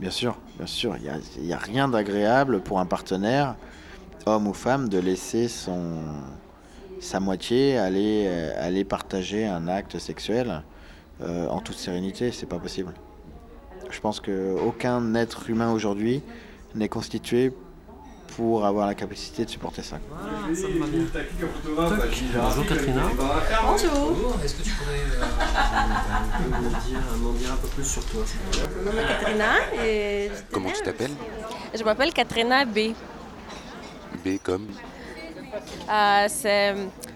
Bien 0.00 0.10
sûr, 0.10 0.36
bien 0.58 0.66
sûr. 0.66 0.96
Il 0.96 1.44
n'y 1.44 1.52
a 1.52 1.58
rien 1.58 1.88
d'agréable 1.88 2.60
pour 2.60 2.80
un 2.80 2.86
partenaire, 2.86 3.56
homme 4.26 4.48
ou 4.48 4.52
femme, 4.52 4.88
de 4.88 4.98
laisser 4.98 5.46
son, 5.48 6.02
sa 7.00 7.20
moitié 7.20 7.78
aller, 7.78 8.24
euh, 8.26 8.52
aller 8.66 8.84
partager 8.84 9.46
un 9.46 9.68
acte 9.68 9.98
sexuel 9.98 10.62
euh, 11.22 11.48
en 11.48 11.60
toute 11.60 11.76
sérénité. 11.78 12.32
C'est 12.32 12.46
pas 12.46 12.58
possible. 12.58 12.92
Je 13.88 14.00
pense 14.00 14.20
qu'aucun 14.20 15.14
être 15.14 15.48
humain 15.48 15.72
aujourd'hui 15.72 16.22
n'est 16.74 16.88
constitué 16.88 17.52
pour 18.36 18.66
avoir 18.66 18.88
la 18.88 18.94
capacité 18.96 19.44
de 19.44 19.50
supporter 19.50 19.82
ça. 19.82 19.98
Bonjour 20.18 20.66
Katrina. 22.66 23.02
Bonjour, 23.62 24.36
Est-ce 24.44 24.54
que 24.56 24.62
tu 24.62 24.70
pourrais 24.72 24.98
euh, 24.98 26.68
dire- 26.84 26.98
m'en 27.18 27.32
dire 27.32 27.52
un 27.52 27.56
peu 27.56 27.68
plus 27.68 27.84
sur 27.84 28.04
toi 28.06 28.24
mon 28.84 28.90
nom 28.92 28.98
est 28.98 29.06
Katrina 29.06 29.52
et 29.84 30.30
Comment 30.50 30.70
tu 30.70 30.82
t'appelles? 30.82 31.12
Je 31.78 31.84
m'appelle 31.84 32.12
Katrina 32.12 32.64
B. 32.64 32.78
B 34.26 34.38
comme? 34.42 34.66
Euh, 35.88 36.26
c'est 36.28 36.74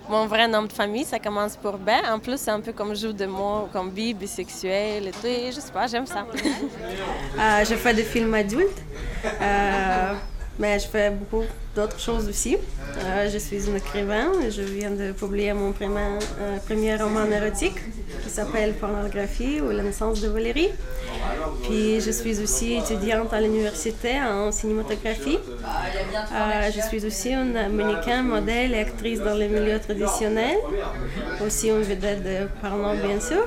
mon 0.08 0.26
vrai 0.26 0.48
nom 0.48 0.62
de 0.62 0.72
famille, 0.72 1.04
ça 1.04 1.18
commence 1.18 1.56
pour 1.56 1.76
B. 1.76 1.90
En 2.10 2.18
plus, 2.18 2.38
c'est 2.38 2.50
un 2.50 2.60
peu 2.60 2.72
comme 2.72 2.94
jeu 2.94 3.12
de 3.12 3.26
mots, 3.26 3.68
comme 3.72 3.90
bi, 3.90 4.14
bisexuel 4.14 5.08
et 5.08 5.10
tout. 5.10 5.26
Et 5.26 5.52
je 5.52 5.60
sais 5.60 5.72
pas, 5.72 5.86
j'aime 5.86 6.06
ça. 6.06 6.26
Euh, 7.38 7.64
je 7.64 7.74
fais 7.74 7.94
des 7.94 8.04
films 8.04 8.34
adultes, 8.34 8.82
euh, 9.24 10.12
mais 10.58 10.78
je 10.78 10.86
fais 10.86 11.10
beaucoup 11.10 11.44
d'autres 11.74 11.98
choses 12.00 12.28
aussi. 12.28 12.56
Euh, 12.98 13.30
je 13.32 13.38
suis 13.38 13.68
une 13.68 13.76
écrivain 13.76 14.26
je 14.50 14.62
viens 14.62 14.90
de 14.90 15.12
publier 15.12 15.52
mon 15.52 15.72
premier, 15.72 16.18
euh, 16.40 16.58
premier 16.66 16.96
roman 16.96 17.24
érotique 17.30 17.78
qui 18.22 18.28
s'appelle 18.28 18.74
Pornographie 18.74 19.60
ou 19.60 19.70
la 19.70 19.82
naissance 19.82 20.20
de 20.20 20.28
Valérie. 20.28 20.70
Puis 21.62 22.00
je 22.00 22.10
suis 22.10 22.40
aussi 22.42 22.74
étudiante 22.74 23.32
à 23.32 23.40
l'université 23.40 24.20
en 24.20 24.50
cinématographie. 24.50 25.38
Euh, 25.38 26.70
je 26.74 26.80
suis 26.88 27.06
aussi 27.06 27.32
une 27.32 27.68
mannequin, 27.68 28.22
modèle 28.22 28.74
et 28.74 28.80
actrice 28.80 29.20
dans 29.20 29.34
les 29.34 29.48
milieux 29.48 29.78
traditionnels. 29.78 30.58
Aussi 31.46 31.68
une 31.68 31.82
vedette 31.82 32.22
de 32.22 32.48
porno, 32.60 32.94
bien 32.96 33.20
sûr. 33.20 33.44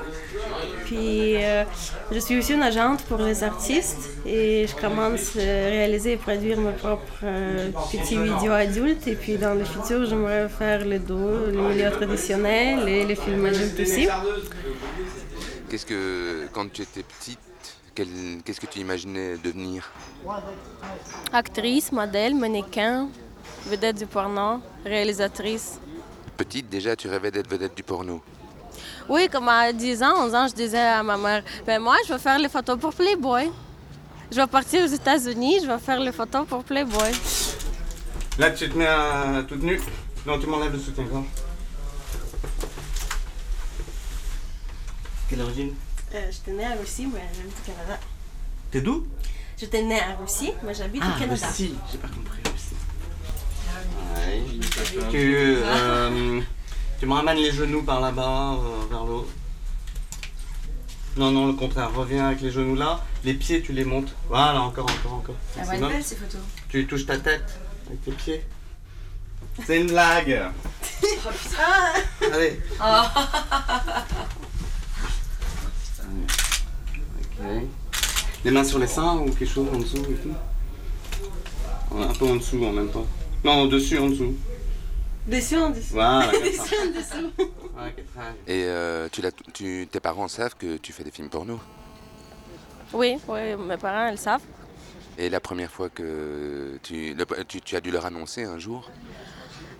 Puis 0.94 1.42
euh, 1.42 1.64
je 2.12 2.18
suis 2.20 2.38
aussi 2.38 2.52
une 2.52 2.62
agente 2.62 3.02
pour 3.04 3.18
les 3.18 3.42
artistes 3.42 4.10
et 4.24 4.66
je 4.68 4.74
commence 4.76 5.36
à 5.36 5.40
réaliser 5.40 6.12
et 6.12 6.16
produire 6.16 6.60
mes 6.60 6.72
propres 6.72 7.24
euh, 7.24 7.70
petits 7.90 8.16
vidéos 8.16 8.52
adultes. 8.52 9.08
Et 9.08 9.16
puis 9.16 9.36
dans 9.36 9.54
le 9.54 9.64
futur, 9.64 10.06
j'aimerais 10.06 10.48
faire 10.48 10.84
les 10.84 11.00
deux, 11.00 11.50
les 11.50 11.60
milieux 11.60 11.90
traditionnels 11.90 12.88
et 12.88 13.04
les 13.04 13.16
films 13.16 13.44
adultes 13.44 13.80
aussi. 13.80 14.06
Qu'est-ce 15.68 15.86
que, 15.86 16.46
quand 16.52 16.70
tu 16.72 16.82
étais 16.82 17.02
petite, 17.02 17.40
qu'est-ce 18.44 18.60
que 18.60 18.66
tu 18.66 18.78
imaginais 18.78 19.36
devenir? 19.42 19.90
Actrice, 21.32 21.90
modèle, 21.90 22.36
mannequin, 22.36 23.08
vedette 23.66 23.98
du 23.98 24.06
porno, 24.06 24.60
réalisatrice. 24.84 25.80
Petite, 26.36 26.68
déjà, 26.68 26.94
tu 26.94 27.08
rêvais 27.08 27.32
d'être 27.32 27.50
vedette 27.50 27.76
du 27.76 27.82
porno. 27.82 28.22
Oui, 29.08 29.28
comme 29.30 29.48
à 29.48 29.72
10 29.72 30.02
ans, 30.02 30.24
11 30.26 30.34
ans, 30.34 30.48
je 30.48 30.54
disais 30.54 30.78
à 30.78 31.02
ma 31.02 31.16
mère, 31.16 31.42
ben 31.66 31.80
moi, 31.80 31.96
je 32.06 32.12
vais 32.12 32.18
faire 32.18 32.38
les 32.38 32.48
photos 32.48 32.78
pour 32.78 32.94
Playboy. 32.94 33.50
Je 34.30 34.36
vais 34.36 34.46
partir 34.46 34.82
aux 34.84 34.88
États-Unis, 34.88 35.58
je 35.62 35.66
vais 35.66 35.78
faire 35.78 36.00
les 36.00 36.12
photos 36.12 36.46
pour 36.46 36.64
Playboy. 36.64 37.12
Là, 38.38 38.50
tu 38.50 38.68
te 38.68 38.76
mets 38.76 38.86
à 38.86 39.44
toute 39.46 39.62
nue. 39.62 39.80
Non, 40.26 40.38
tu 40.38 40.46
m'enlèves 40.46 40.72
le 40.72 40.78
soutien-gorge. 40.78 41.26
Quelle 45.28 45.42
origine? 45.42 45.74
Euh, 46.14 46.30
j'étais 46.30 46.52
née 46.52 46.64
à 46.64 46.74
Russie, 46.80 47.06
mais 47.12 47.20
j'habite 47.34 47.56
au 47.62 47.72
Canada. 47.72 48.00
T'es 48.70 48.80
d'où? 48.80 49.06
J'étais 49.56 49.82
née 49.82 50.00
à 50.00 50.16
Russie, 50.20 50.52
mais 50.62 50.74
j'habite 50.74 51.02
au 51.02 51.18
Canada. 51.18 51.46
Russie. 51.46 51.74
J'ai 51.92 51.98
pas 51.98 52.08
compris, 52.08 52.40
Russie. 52.50 52.74
Ouais. 54.16 54.42
Tu, 55.10 55.34
euh, 55.36 56.40
tu 57.04 57.10
me 57.10 57.16
ramènes 57.16 57.36
les 57.36 57.52
genoux 57.52 57.82
par 57.82 58.00
là-bas, 58.00 58.54
euh, 58.54 58.86
vers 58.88 59.04
le 59.04 59.12
haut. 59.12 59.28
Non, 61.18 61.30
non, 61.32 61.48
le 61.48 61.52
contraire. 61.52 61.92
Reviens 61.94 62.28
avec 62.28 62.40
les 62.40 62.50
genoux 62.50 62.76
là. 62.76 62.98
Les 63.24 63.34
pieds, 63.34 63.60
tu 63.60 63.74
les 63.74 63.84
montes. 63.84 64.14
Voilà, 64.30 64.62
encore, 64.62 64.86
encore, 64.90 65.12
encore. 65.12 65.34
Maximum. 65.54 65.92
ces 66.00 66.16
photos. 66.16 66.40
Tu 66.70 66.86
touches 66.86 67.04
ta 67.04 67.18
tête 67.18 67.60
avec 67.86 68.02
tes 68.06 68.12
pieds. 68.12 68.46
C'est 69.66 69.82
une 69.82 69.88
blague. 69.88 70.44
Allez. 72.32 72.58
Ok. 77.36 77.64
Les 78.44 78.50
mains 78.50 78.64
sur 78.64 78.78
les 78.78 78.86
seins 78.86 79.16
ou 79.18 79.26
quelque 79.26 79.44
chose 79.46 79.66
en 79.74 79.78
dessous 79.78 79.98
et 79.98 80.14
tout 80.14 80.34
Ouais, 81.90 82.04
Un 82.04 82.14
peu 82.14 82.26
en 82.26 82.36
dessous 82.36 82.64
en 82.64 82.72
même 82.72 82.88
temps. 82.88 83.06
Non, 83.44 83.62
au-dessus, 83.62 83.98
en 83.98 84.08
dessous. 84.08 84.34
Dessus, 85.26 85.56
en 85.56 85.70
dessous. 85.70 85.94
Voilà, 85.94 86.26
très 86.32 86.40
bien. 86.40 87.02
Et 88.46 88.64
euh, 88.64 89.08
tu 89.10 89.22
tu, 89.52 89.88
tes 89.90 90.00
parents 90.00 90.28
savent 90.28 90.54
que 90.56 90.76
tu 90.76 90.92
fais 90.92 91.02
des 91.04 91.10
films 91.10 91.28
porno? 91.30 91.58
Oui, 92.92 93.16
oui, 93.28 93.40
mes 93.56 93.76
parents, 93.76 94.08
ils 94.08 94.18
savent. 94.18 94.42
Et 95.16 95.30
la 95.30 95.40
première 95.40 95.70
fois 95.70 95.88
que 95.88 96.78
tu, 96.82 97.14
le- 97.14 97.44
tu, 97.44 97.60
tu 97.60 97.76
as 97.76 97.80
dû 97.80 97.90
leur 97.90 98.04
annoncer 98.04 98.44
un 98.44 98.58
jour? 98.58 98.90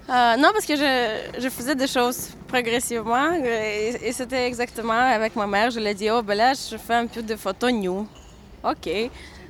Euh, 0.08 0.36
non, 0.36 0.50
parce 0.52 0.66
que 0.66 0.76
je, 0.76 1.40
je 1.40 1.48
faisais 1.48 1.74
des 1.74 1.86
choses 1.86 2.30
progressivement 2.46 3.32
et, 3.34 3.96
et 4.02 4.12
c'était 4.12 4.46
exactement 4.46 4.92
avec 4.92 5.34
ma 5.36 5.46
mère. 5.46 5.70
Je 5.70 5.80
lui 5.80 5.86
ai 5.86 5.94
dit, 5.94 6.10
oh, 6.10 6.22
ben 6.22 6.36
là, 6.36 6.52
je 6.54 6.76
fais 6.76 6.94
un 6.94 7.06
peu 7.06 7.22
de 7.22 7.36
photos 7.36 7.72
new. 7.72 8.06
OK. 8.62 8.88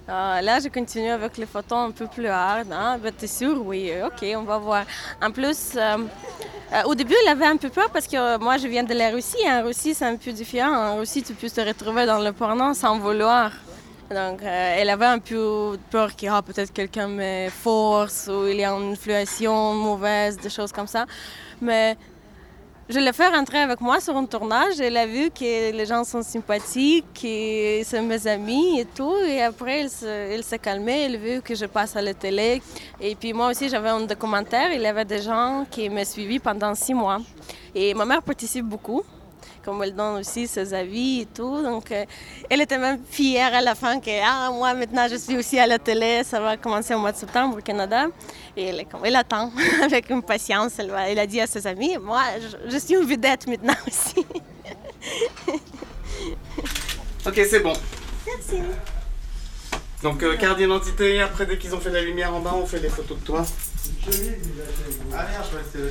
Euh, 0.06 0.40
là, 0.42 0.60
je 0.60 0.68
continue 0.68 1.08
avec 1.08 1.38
les 1.38 1.46
photos 1.46 1.78
un 1.78 1.90
peu 1.90 2.06
plus 2.06 2.26
hard. 2.26 2.70
Hein? 2.70 2.98
Ben, 3.02 3.12
t'es 3.12 3.26
sûr? 3.26 3.64
Oui. 3.64 3.90
OK, 4.04 4.24
on 4.36 4.42
va 4.42 4.58
voir. 4.58 4.84
En 5.22 5.30
plus, 5.30 5.72
euh, 5.76 5.96
euh, 6.72 6.82
au 6.84 6.94
début, 6.94 7.14
elle 7.22 7.32
avait 7.32 7.46
un 7.46 7.56
peu 7.56 7.70
peur 7.70 7.88
parce 7.90 8.06
que 8.06 8.16
euh, 8.16 8.38
moi, 8.38 8.58
je 8.58 8.68
viens 8.68 8.82
de 8.82 8.92
la 8.92 9.10
Russie. 9.10 9.38
En 9.46 9.64
Russie, 9.64 9.94
c'est 9.94 10.04
un 10.04 10.16
peu 10.16 10.32
différent. 10.32 10.74
En 10.74 10.96
Russie, 10.98 11.22
tu 11.22 11.32
peux 11.32 11.48
te 11.48 11.60
retrouver 11.60 12.04
dans 12.04 12.18
le 12.18 12.32
porno 12.32 12.74
sans 12.74 12.98
vouloir. 12.98 13.52
Donc, 14.10 14.40
elle 14.42 14.90
avait 14.90 15.06
un 15.06 15.18
peu 15.18 15.78
peur 15.90 16.14
qu'il 16.14 16.26
y 16.26 16.30
a 16.30 16.42
peut-être 16.42 16.72
quelqu'un 16.72 17.08
me 17.08 17.48
force 17.48 18.28
ou 18.30 18.46
il 18.46 18.56
y 18.56 18.64
a 18.64 18.70
une 18.72 18.92
influence 18.92 19.74
mauvaise, 19.74 20.36
des 20.36 20.50
choses 20.50 20.70
comme 20.70 20.86
ça. 20.86 21.06
Mais 21.62 21.96
je 22.88 22.98
l'ai 22.98 23.12
fait 23.12 23.28
rentrer 23.28 23.58
avec 23.58 23.80
moi 23.80 23.98
sur 24.00 24.14
un 24.16 24.26
tournage. 24.26 24.78
Elle 24.80 24.96
a 24.96 25.06
vu 25.06 25.30
que 25.30 25.72
les 25.72 25.86
gens 25.86 26.04
sont 26.04 26.22
sympathiques, 26.22 27.24
et 27.24 27.82
c'est 27.84 28.02
mes 28.02 28.26
amis 28.26 28.80
et 28.80 28.84
tout. 28.84 29.16
Et 29.26 29.42
après, 29.42 29.80
elle 29.80 29.90
se- 29.90 30.04
elle 30.06 30.44
s'est 30.44 30.58
calmée. 30.58 31.02
Elle 31.06 31.14
a 31.14 31.18
vu 31.18 31.42
que 31.42 31.54
je 31.54 31.66
passe 31.66 31.96
à 31.96 32.02
la 32.02 32.12
télé. 32.14 32.60
Et 33.00 33.14
puis 33.14 33.32
moi 33.32 33.48
aussi, 33.50 33.68
j'avais 33.68 33.88
un 33.88 34.00
documentaire. 34.02 34.72
Il 34.72 34.82
y 34.82 34.86
avait 34.86 35.04
des 35.04 35.22
gens 35.22 35.64
qui 35.70 35.88
m'ont 35.88 36.04
suivi 36.04 36.38
pendant 36.38 36.74
six 36.74 36.94
mois. 36.94 37.18
Et 37.74 37.94
ma 37.94 38.04
mère 38.04 38.22
participe 38.22 38.66
beaucoup 38.66 39.02
comme 39.64 39.83
elle 39.83 39.94
donne 39.94 40.20
aussi 40.20 40.46
ses 40.46 40.74
avis 40.74 41.22
et 41.22 41.27
tout. 41.27 41.62
Donc, 41.62 41.90
euh, 41.90 42.05
elle 42.50 42.61
était 42.61 42.79
même 42.79 43.00
fière 43.09 43.55
à 43.55 43.61
la 43.61 43.74
fin 43.74 43.98
que 44.00 44.11
ah, 44.24 44.50
moi, 44.53 44.74
maintenant, 44.74 45.07
je 45.11 45.16
suis 45.16 45.37
aussi 45.37 45.59
à 45.59 45.66
la 45.66 45.79
télé. 45.79 46.22
Ça 46.24 46.40
va 46.40 46.57
commencer 46.57 46.94
au 46.94 46.98
mois 46.98 47.12
de 47.12 47.16
septembre 47.16 47.59
au 47.59 47.61
Canada. 47.61 48.07
Et 48.57 48.64
elle, 48.66 48.81
est 48.81 48.85
comme, 48.85 49.05
elle 49.05 49.16
attend 49.16 49.50
avec 49.83 50.11
impatience. 50.11 50.72
Elle, 50.79 50.90
va- 50.90 51.09
elle 51.09 51.18
a 51.18 51.27
dit 51.27 51.40
à 51.40 51.46
ses 51.46 51.66
amis, 51.66 51.96
moi, 52.00 52.22
je, 52.40 52.70
je 52.70 52.79
suis 52.79 52.94
une 52.94 53.05
vedette 53.07 53.46
maintenant 53.46 53.74
aussi. 53.87 54.24
ok, 57.27 57.40
c'est 57.48 57.61
bon. 57.61 57.72
Merci. 58.27 58.62
Donc, 60.03 60.22
euh, 60.22 60.37
carte 60.37 60.59
d'identité, 60.59 61.20
après, 61.22 61.46
dès 61.46 61.57
qu'ils 61.59 61.74
ont 61.74 61.81
fait 61.81 61.90
la 61.90 62.03
lumière 62.03 62.35
en 62.35 62.40
bas, 62.40 62.53
on 62.55 62.66
fait 62.66 62.79
les 62.79 62.90
photos 62.90 63.18
de 63.18 63.24
toi. 63.24 63.44
Ah 65.12 65.24
merde, 65.31 65.44
je 65.44 65.48
crois 65.48 65.61
que 65.61 65.66
c'était 65.66 65.85
la 65.85 65.90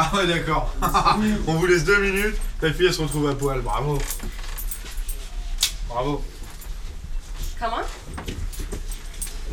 Ah 0.00 0.12
ouais, 0.14 0.28
d'accord. 0.28 0.72
On 1.48 1.54
vous 1.54 1.66
laisse 1.66 1.82
deux 1.82 1.98
minutes. 1.98 2.36
Ta 2.60 2.72
fille, 2.72 2.86
elle 2.86 2.94
se 2.94 3.02
retrouve 3.02 3.28
à 3.28 3.34
poil. 3.34 3.60
Bravo. 3.62 3.98
Bravo. 5.88 6.24
Comment? 7.58 7.82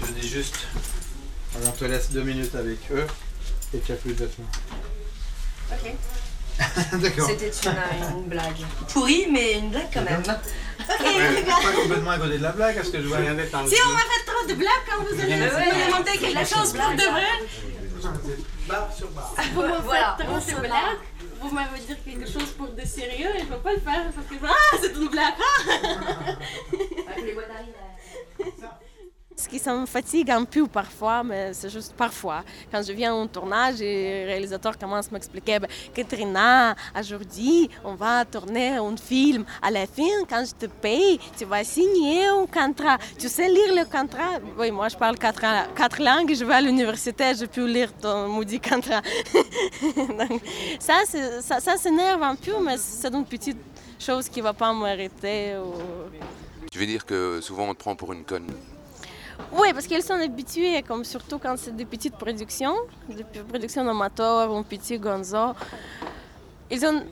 Je 0.05 0.11
dis 0.21 0.29
juste. 0.29 0.67
Alors, 1.55 1.69
on 1.69 1.71
te 1.71 1.85
laisse 1.85 2.11
deux 2.11 2.21
minutes 2.21 2.53
avec 2.53 2.77
eux 2.91 3.07
et 3.73 3.79
tu 3.79 3.91
as 3.91 3.95
plus 3.95 4.13
de 4.13 4.19
vêtements. 4.25 4.45
Ok. 5.71 5.93
D'accord. 7.01 7.27
C'était 7.27 7.51
une, 7.67 8.17
une 8.19 8.25
blague. 8.25 8.57
Pourrie, 8.89 9.25
mais 9.31 9.53
une 9.53 9.71
blague 9.71 9.87
quand 9.91 10.03
même. 10.03 10.21
Ouais, 10.21 11.41
pas 11.43 11.71
complètement 11.81 12.11
à 12.11 12.19
côté 12.19 12.37
de 12.37 12.43
la 12.43 12.51
blague, 12.51 12.75
parce 12.75 12.89
que 12.89 13.01
je 13.01 13.07
vois 13.07 13.17
rien 13.17 13.33
d'être 13.33 13.55
un 13.55 13.65
Si 13.65 13.75
on 13.83 13.93
m'a 13.93 13.99
fait 13.99 14.31
trop 14.31 14.47
de 14.47 14.53
blagues 14.53 14.85
quand 14.87 15.03
vous 15.03 15.19
allez 15.19 15.37
me 15.37 15.87
demander 15.87 16.11
quelque 16.19 16.47
chose 16.47 16.73
pour 16.73 16.91
de 16.91 17.11
vrai, 17.11 17.25
Barre 18.67 18.93
sur 18.93 19.09
barre. 19.09 19.33
vous 19.53 19.61
me 19.61 19.81
Voilà, 19.81 20.15
faites 20.17 20.27
trop 20.27 20.61
blagues, 20.61 20.97
vous 21.41 21.49
m'avez 21.49 21.79
dire 21.79 21.97
quelque 22.03 22.29
chose 22.29 22.51
pour 22.51 22.67
de 22.69 22.85
sérieux 22.85 23.35
et 23.35 23.39
je 23.39 23.45
peux 23.45 23.57
pas 23.57 23.73
le 23.73 23.79
faire 23.79 24.03
parce 24.13 24.27
que 24.27 24.35
ah 24.43 24.77
c'est 24.81 24.93
une 24.93 25.07
blague. 25.07 25.33
Avec 27.07 27.25
les. 29.51 29.59
Ce 29.59 29.63
qui 29.63 29.69
me 29.69 29.85
fatigue 29.85 30.31
un 30.31 30.43
peu 30.45 30.67
parfois, 30.67 31.23
mais 31.23 31.53
c'est 31.53 31.69
juste 31.69 31.93
parfois. 31.93 32.43
Quand 32.71 32.81
je 32.85 32.91
viens 32.93 33.13
au 33.13 33.25
tournage 33.27 33.81
et 33.81 34.23
le 34.23 34.27
réalisateur 34.27 34.77
commence 34.77 35.07
à 35.07 35.11
m'expliquer 35.11 35.59
ben, 35.59 35.67
Katrina, 35.93 36.75
aujourd'hui, 36.99 37.69
on 37.83 37.95
va 37.95 38.25
tourner 38.25 38.77
un 38.77 38.97
film. 38.97 39.45
À 39.61 39.71
la 39.71 39.85
fin, 39.87 40.03
quand 40.29 40.43
je 40.45 40.53
te 40.53 40.65
paye, 40.71 41.19
tu 41.37 41.45
vas 41.45 41.63
signer 41.63 42.25
un 42.27 42.45
contrat. 42.45 42.97
Tu 43.17 43.29
sais 43.29 43.47
lire 43.47 43.73
le 43.75 43.85
contrat? 43.85 44.39
Oui, 44.57 44.71
moi, 44.71 44.89
je 44.89 44.95
parle 44.97 45.17
quatre, 45.17 46.01
langues. 46.01 46.33
Je 46.35 46.43
vais 46.45 46.53
à 46.55 46.61
l'université, 46.61 47.33
je 47.39 47.45
peux 47.45 47.65
lire 47.65 47.93
ton 47.93 48.27
maudit 48.27 48.59
contrat. 48.59 49.01
Donc, 49.95 50.41
ça, 50.79 51.01
ça, 51.41 51.59
ça 51.59 51.77
s'énerve 51.77 52.21
un 52.23 52.35
peu, 52.35 52.53
mais 52.63 52.77
c'est 52.77 53.13
une 53.13 53.25
petite 53.25 53.57
chose 53.99 54.27
qui 54.29 54.39
ne 54.39 54.43
va 54.43 54.53
pas 54.53 54.73
m'arrêter. 54.73 55.55
ou- 55.57 55.73
Tu 56.71 56.79
veux 56.79 56.85
dire 56.85 57.05
que 57.05 57.39
souvent 57.41 57.69
on 57.69 57.73
te 57.73 57.79
prend 57.79 57.95
pour 57.95 58.11
une 58.13 58.23
conne 58.25 58.47
Oui, 59.51 59.73
parce 59.73 59.87
qu'ils 59.87 60.03
sont 60.03 60.13
habitués, 60.13 60.81
comme 60.83 61.03
surtout 61.03 61.39
quand 61.39 61.55
c'est 61.57 61.75
des 61.75 61.85
petites 61.85 62.15
productions, 62.15 62.75
des 63.09 63.23
productions 63.41 63.87
amateurs 63.87 64.51
ou 64.51 64.57
un 64.57 64.63
petit 64.63 64.97
gonzo. 64.97 65.53
Ils 66.69 66.79
sont 66.79 67.03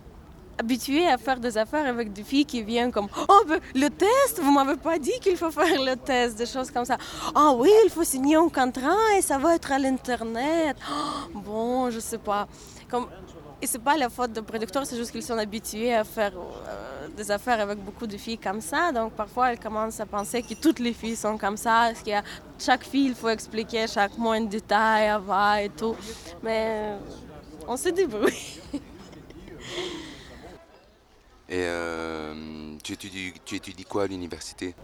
habitués 0.57 1.07
à 1.07 1.17
faire 1.17 1.39
des 1.39 1.57
affaires 1.57 1.85
avec 1.85 2.13
des 2.13 2.23
filles 2.23 2.45
qui 2.45 2.61
viennent 2.63 2.91
comme 2.91 3.07
Oh, 3.27 3.41
ben, 3.47 3.59
le 3.75 3.89
test, 3.89 4.39
vous 4.41 4.51
m'avez 4.51 4.75
pas 4.75 4.99
dit 4.99 5.19
qu'il 5.21 5.37
faut 5.37 5.51
faire 5.51 5.81
le 5.81 5.95
test, 5.95 6.37
des 6.37 6.45
choses 6.45 6.71
comme 6.71 6.85
ça. 6.85 6.97
Ah 7.33 7.51
oui, 7.55 7.71
il 7.85 7.89
faut 7.89 8.03
signer 8.03 8.35
un 8.35 8.49
contrat 8.49 8.95
et 9.17 9.21
ça 9.21 9.37
va 9.37 9.55
être 9.55 9.71
à 9.71 9.79
l'Internet. 9.79 10.77
Oh, 10.89 11.39
bon, 11.39 11.89
je 11.89 11.99
sais 11.99 12.17
pas. 12.17 12.47
Comme... 12.89 13.07
Et 13.63 13.65
c'est 13.65 13.79
pas 13.79 13.95
la 13.95 14.09
faute 14.09 14.33
des 14.33 14.41
producteurs, 14.41 14.85
c'est 14.85 14.97
juste 14.97 15.13
qu'ils 15.13 15.23
sont 15.23 15.37
habitués 15.37 15.93
à 15.93 16.03
faire 16.03 16.33
euh, 16.35 17.07
des 17.15 17.31
affaires 17.31 17.61
avec 17.61 17.77
beaucoup 17.79 18.05
de 18.05 18.17
filles 18.17 18.37
comme 18.37 18.59
ça. 18.59 18.91
Donc 18.91 19.13
parfois, 19.13 19.53
elles 19.53 19.59
commencent 19.59 20.01
à 20.01 20.05
penser 20.05 20.43
que 20.43 20.53
toutes 20.53 20.79
les 20.79 20.91
filles 20.91 21.15
sont 21.15 21.37
comme 21.37 21.55
ça. 21.55 21.93
Parce 21.93 22.03
chaque 22.59 22.83
fille, 22.83 23.05
il 23.05 23.15
faut 23.15 23.29
expliquer 23.29 23.87
chaque 23.87 24.17
moindre 24.17 24.49
détail 24.49 25.07
avant 25.07 25.55
et 25.55 25.69
tout. 25.69 25.95
Mais 26.43 26.65
euh, 26.67 26.97
on 27.65 27.77
se 27.77 27.87
débrouille. 27.87 28.59
Et 31.47 31.63
euh, 31.63 32.75
tu, 32.83 32.91
étudies, 32.93 33.33
tu 33.45 33.55
étudies 33.55 33.85
quoi 33.85 34.03
à 34.03 34.07
l'université? 34.07 34.75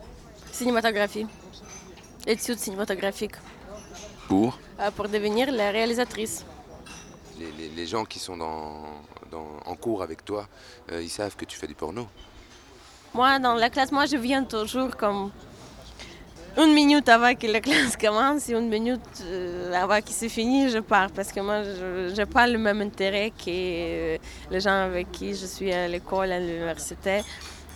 Cinématographie. 0.53 1.27
Études 2.25 2.59
cinématographiques. 2.59 3.35
Pour? 4.29 4.57
Euh, 4.79 4.89
pour 4.91 5.09
devenir 5.09 5.51
la 5.51 5.71
réalisatrice. 5.71 6.45
Les, 7.39 7.86
gens 7.86 8.06
qui 8.06 8.19
sont 8.19 8.38
dans, 8.38 8.84
en 9.65 9.75
cours 9.75 10.04
avec 10.04 10.25
toi, 10.25 10.47
euh, 10.91 11.02
ils 11.02 11.10
savent 11.10 11.36
que 11.36 11.45
tu 11.45 11.58
fais 11.58 11.67
du 11.67 11.75
porno. 11.75 12.08
Moi, 13.13 13.39
dans 13.39 13.56
la 13.56 13.69
classe, 13.69 13.91
moi, 13.91 14.06
je 14.06 14.17
viens 14.17 14.43
toujours 14.43 14.95
comme 14.95 15.32
une 16.58 16.73
minute 16.73 17.08
avant 17.10 17.34
que 17.36 17.47
la 17.47 17.62
classe 17.62 17.95
commence 18.02 18.49
et 18.49 18.54
une 18.54 18.69
minute 18.69 19.02
euh, 19.23 19.73
avant 19.73 20.02
qu'il 20.02 20.15
se 20.15 20.28
finisse, 20.28 20.73
je 20.73 20.80
pars 20.80 21.10
parce 21.12 21.32
que 21.32 21.39
moi, 21.39 21.63
je 21.63 22.15
n'ai 22.15 22.25
pas 22.25 22.47
le 22.47 22.58
même 22.58 22.82
intérêt 22.82 23.32
que 23.32 23.49
euh, 23.49 24.17
les 24.52 24.60
gens 24.60 24.84
avec 24.84 25.12
qui 25.12 25.34
je 25.34 25.45
suis 25.45 25.71
à 25.71 25.88
l'école, 25.88 26.32
à 26.32 26.39
l'université. 26.39 27.21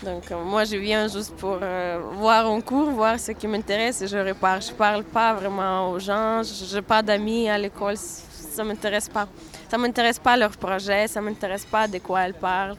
Donc, 0.04 0.30
moi, 0.32 0.66
je 0.66 0.76
viens 0.76 1.08
juste 1.08 1.34
pour 1.38 1.60
voir 1.60 2.46
un 2.46 2.60
cours, 2.60 2.90
voir 2.92 3.18
ce 3.18 3.32
qui 3.32 3.48
m'intéresse 3.48 4.02
et 4.02 4.08
je 4.08 4.18
repars. 4.18 4.60
Je 4.60 4.74
parle 4.74 5.06
pas 5.06 5.34
vraiment 5.34 5.92
aux 5.92 6.00
gens, 6.00 6.42
je 6.44 6.76
n'ai 6.76 6.82
pas 6.82 7.02
d'amis 7.02 7.48
à 7.48 7.58
l'école, 7.58 7.96
ça 7.96 8.66
m'intéresse 8.66 9.08
pas. 9.08 9.30
Ça 9.74 9.80
m'intéresse 9.80 10.20
pas 10.20 10.38
leur 10.38 10.52
projet, 10.52 11.08
ça 11.08 11.20
m'intéresse 11.20 11.66
pas 11.66 11.88
de 11.88 11.98
quoi 11.98 12.22
elles 12.22 12.36
parlent. 12.36 12.76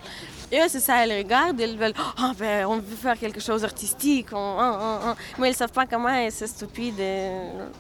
Et 0.52 0.61
eux, 0.61 0.68
c'est 0.68 0.78
ça, 0.78 1.04
elles 1.04 1.24
regardent, 1.24 1.61
elles 1.61 1.76
veulent, 1.76 1.92
ah 2.16 2.30
ben, 2.38 2.66
on 2.66 2.76
veut 2.76 2.94
faire 2.94 3.18
quelque 3.18 3.40
chose 3.40 3.62
d'artistique, 3.62 4.28
mais 5.37 5.50
ils 5.50 5.57
savent 5.57 5.72
pas 5.72 5.87
comment 5.87 6.14
c'est 6.30 6.46
stupide. 6.46 6.94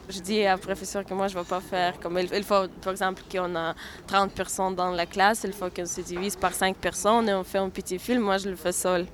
Je 0.08 0.18
dis 0.20 0.44
à 0.44 0.58
professeur 0.58 1.04
que 1.04 1.14
moi, 1.14 1.28
je 1.28 1.36
ne 1.38 1.42
vais 1.42 1.48
pas 1.48 1.60
faire 1.60 2.00
comme 2.00 2.18
il 2.18 2.42
faut, 2.42 2.66
par 2.82 2.90
exemple, 2.90 3.22
qu'on 3.30 3.54
a 3.54 3.76
30 4.08 4.32
personnes 4.32 4.74
dans 4.74 4.90
la 4.90 5.06
classe, 5.06 5.42
il 5.44 5.52
faut 5.52 5.70
qu'on 5.70 5.86
se 5.86 6.00
divise 6.00 6.34
par 6.34 6.52
5 6.52 6.74
personnes 6.74 7.28
et 7.28 7.34
on 7.34 7.44
fait 7.44 7.58
un 7.58 7.68
petit 7.68 8.00
film, 8.00 8.24
moi, 8.24 8.38
je 8.38 8.48
le 8.48 8.56
fais 8.56 8.72
seul. 8.72 9.06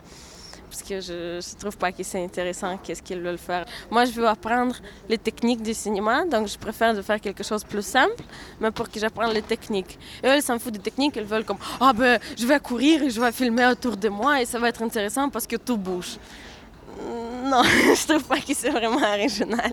Parce 0.71 0.83
que 0.83 1.01
je 1.01 1.37
ne 1.39 1.59
trouve 1.59 1.77
pas 1.77 1.91
que 1.91 2.03
c'est 2.05 2.23
intéressant, 2.23 2.79
qu'est-ce 2.79 3.03
qu'ils 3.03 3.21
veulent 3.21 3.39
faire. 3.39 3.65
Moi, 3.91 4.05
je 4.05 4.13
veux 4.13 4.29
apprendre 4.29 4.77
les 5.09 5.19
techniques 5.19 5.63
du 5.63 5.75
cinéma, 5.75 6.25
donc 6.25 6.47
je 6.47 6.57
préfère 6.57 6.95
de 6.95 7.03
faire 7.03 7.21
quelque 7.21 7.43
chose 7.43 7.63
de 7.65 7.69
plus 7.69 7.85
simple, 7.85 8.23
mais 8.61 8.71
pour 8.71 8.89
que 8.89 9.01
j'apprenne 9.01 9.33
les 9.33 9.43
techniques. 9.43 9.99
Et 10.23 10.29
eux, 10.29 10.37
ils 10.37 10.43
s'en 10.43 10.59
foutent 10.61 10.75
des 10.75 10.79
techniques, 10.91 11.17
ils 11.17 11.25
veulent 11.25 11.45
comme 11.45 11.59
Ah 11.81 11.93
ben, 11.93 12.21
je 12.39 12.47
vais 12.47 12.61
courir 12.61 13.03
et 13.03 13.11
je 13.11 13.21
vais 13.21 13.33
filmer 13.33 13.67
autour 13.67 13.97
de 13.97 14.09
moi 14.09 14.41
et 14.41 14.45
ça 14.47 14.61
va 14.61 14.69
être 14.69 14.83
intéressant 14.83 15.29
parce 15.29 15.47
que 15.47 15.57
tout 15.57 15.77
bouge. 15.77 16.19
Non, 17.45 17.63
je 17.99 18.07
trouve 18.07 18.25
pas 18.25 18.39
que 18.39 18.55
c'est 18.55 18.71
vraiment 18.71 19.03
original. 19.13 19.73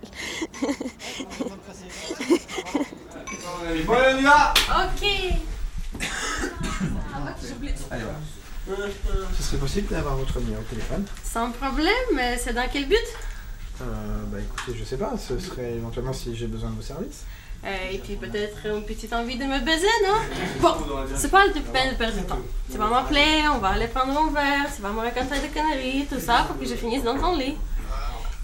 Bon, 3.85 3.95
on 3.95 4.17
y 4.17 4.23
va 4.23 4.53
Ok. 4.83 5.03
Allez, 7.91 8.03
voilà. 8.03 8.19
Ce 9.37 9.43
serait 9.43 9.57
possible 9.57 9.87
d'avoir 9.89 10.15
votre 10.15 10.39
numéro 10.39 10.61
de 10.61 10.67
téléphone 10.67 11.05
Sans 11.23 11.51
problème, 11.51 11.93
mais 12.15 12.37
c'est 12.37 12.53
dans 12.53 12.67
quel 12.71 12.87
but? 12.87 12.97
Euh, 13.81 13.85
Bah 14.31 14.37
écoutez, 14.39 14.77
je 14.77 14.83
sais 14.83 14.97
pas, 14.97 15.13
ce 15.17 15.39
serait 15.39 15.73
éventuellement 15.75 16.13
si 16.13 16.35
j'ai 16.35 16.47
besoin 16.47 16.69
de 16.71 16.75
vos 16.75 16.81
services. 16.81 17.23
Euh, 17.65 17.91
Et 17.91 17.97
puis 17.99 18.15
peut-être 18.15 18.57
une 18.65 18.83
petite 18.83 19.13
envie 19.13 19.37
de 19.37 19.43
me 19.45 19.59
baiser, 19.63 19.87
non? 20.05 20.17
Bon, 20.61 20.75
c'est 21.15 21.31
pas 21.31 21.45
la 21.45 21.53
peine 21.53 21.91
de 21.93 21.95
perdre 21.97 22.17
du 22.17 22.23
temps. 22.25 22.39
Tu 22.71 22.77
vas 22.77 22.87
m'appeler, 22.87 23.43
on 23.53 23.59
va 23.59 23.69
aller 23.69 23.87
prendre 23.87 24.17
un 24.19 24.31
verre, 24.31 24.65
tu 24.75 24.81
vas 24.81 24.89
me 24.91 24.99
raconter 24.99 25.39
des 25.39 25.47
conneries, 25.47 26.05
tout 26.05 26.19
ça, 26.19 26.43
pour 26.47 26.59
que 26.59 26.65
je 26.65 26.75
finisse 26.75 27.03
dans 27.03 27.17
ton 27.17 27.37
lit. 27.37 27.55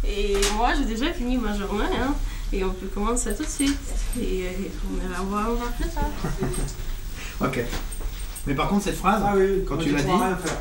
Et 0.06 0.36
moi, 0.56 0.72
j'ai 0.78 0.86
déjà 0.86 1.12
fini 1.14 1.38
ma 1.38 1.56
journée, 1.58 1.86
hein. 2.02 2.14
Et 2.52 2.64
on 2.64 2.72
peut 2.72 2.88
commencer 2.88 3.36
tout 3.36 3.44
de 3.44 3.50
suite. 3.50 3.78
Et 4.22 4.46
euh, 4.46 4.50
on 4.92 5.12
ira 5.12 5.22
voir 5.24 5.48
un 5.50 5.54
verre 5.56 5.72
plus 5.74 5.90
tard. 5.90 6.10
Ok. 7.42 7.60
Mais 8.46 8.54
par 8.56 8.68
contre, 8.68 8.84
cette 8.84 8.98
phrase, 8.98 9.22
quand 9.68 9.78
tu 9.78 9.90
l'as 9.92 10.02
dit, 10.02 10.10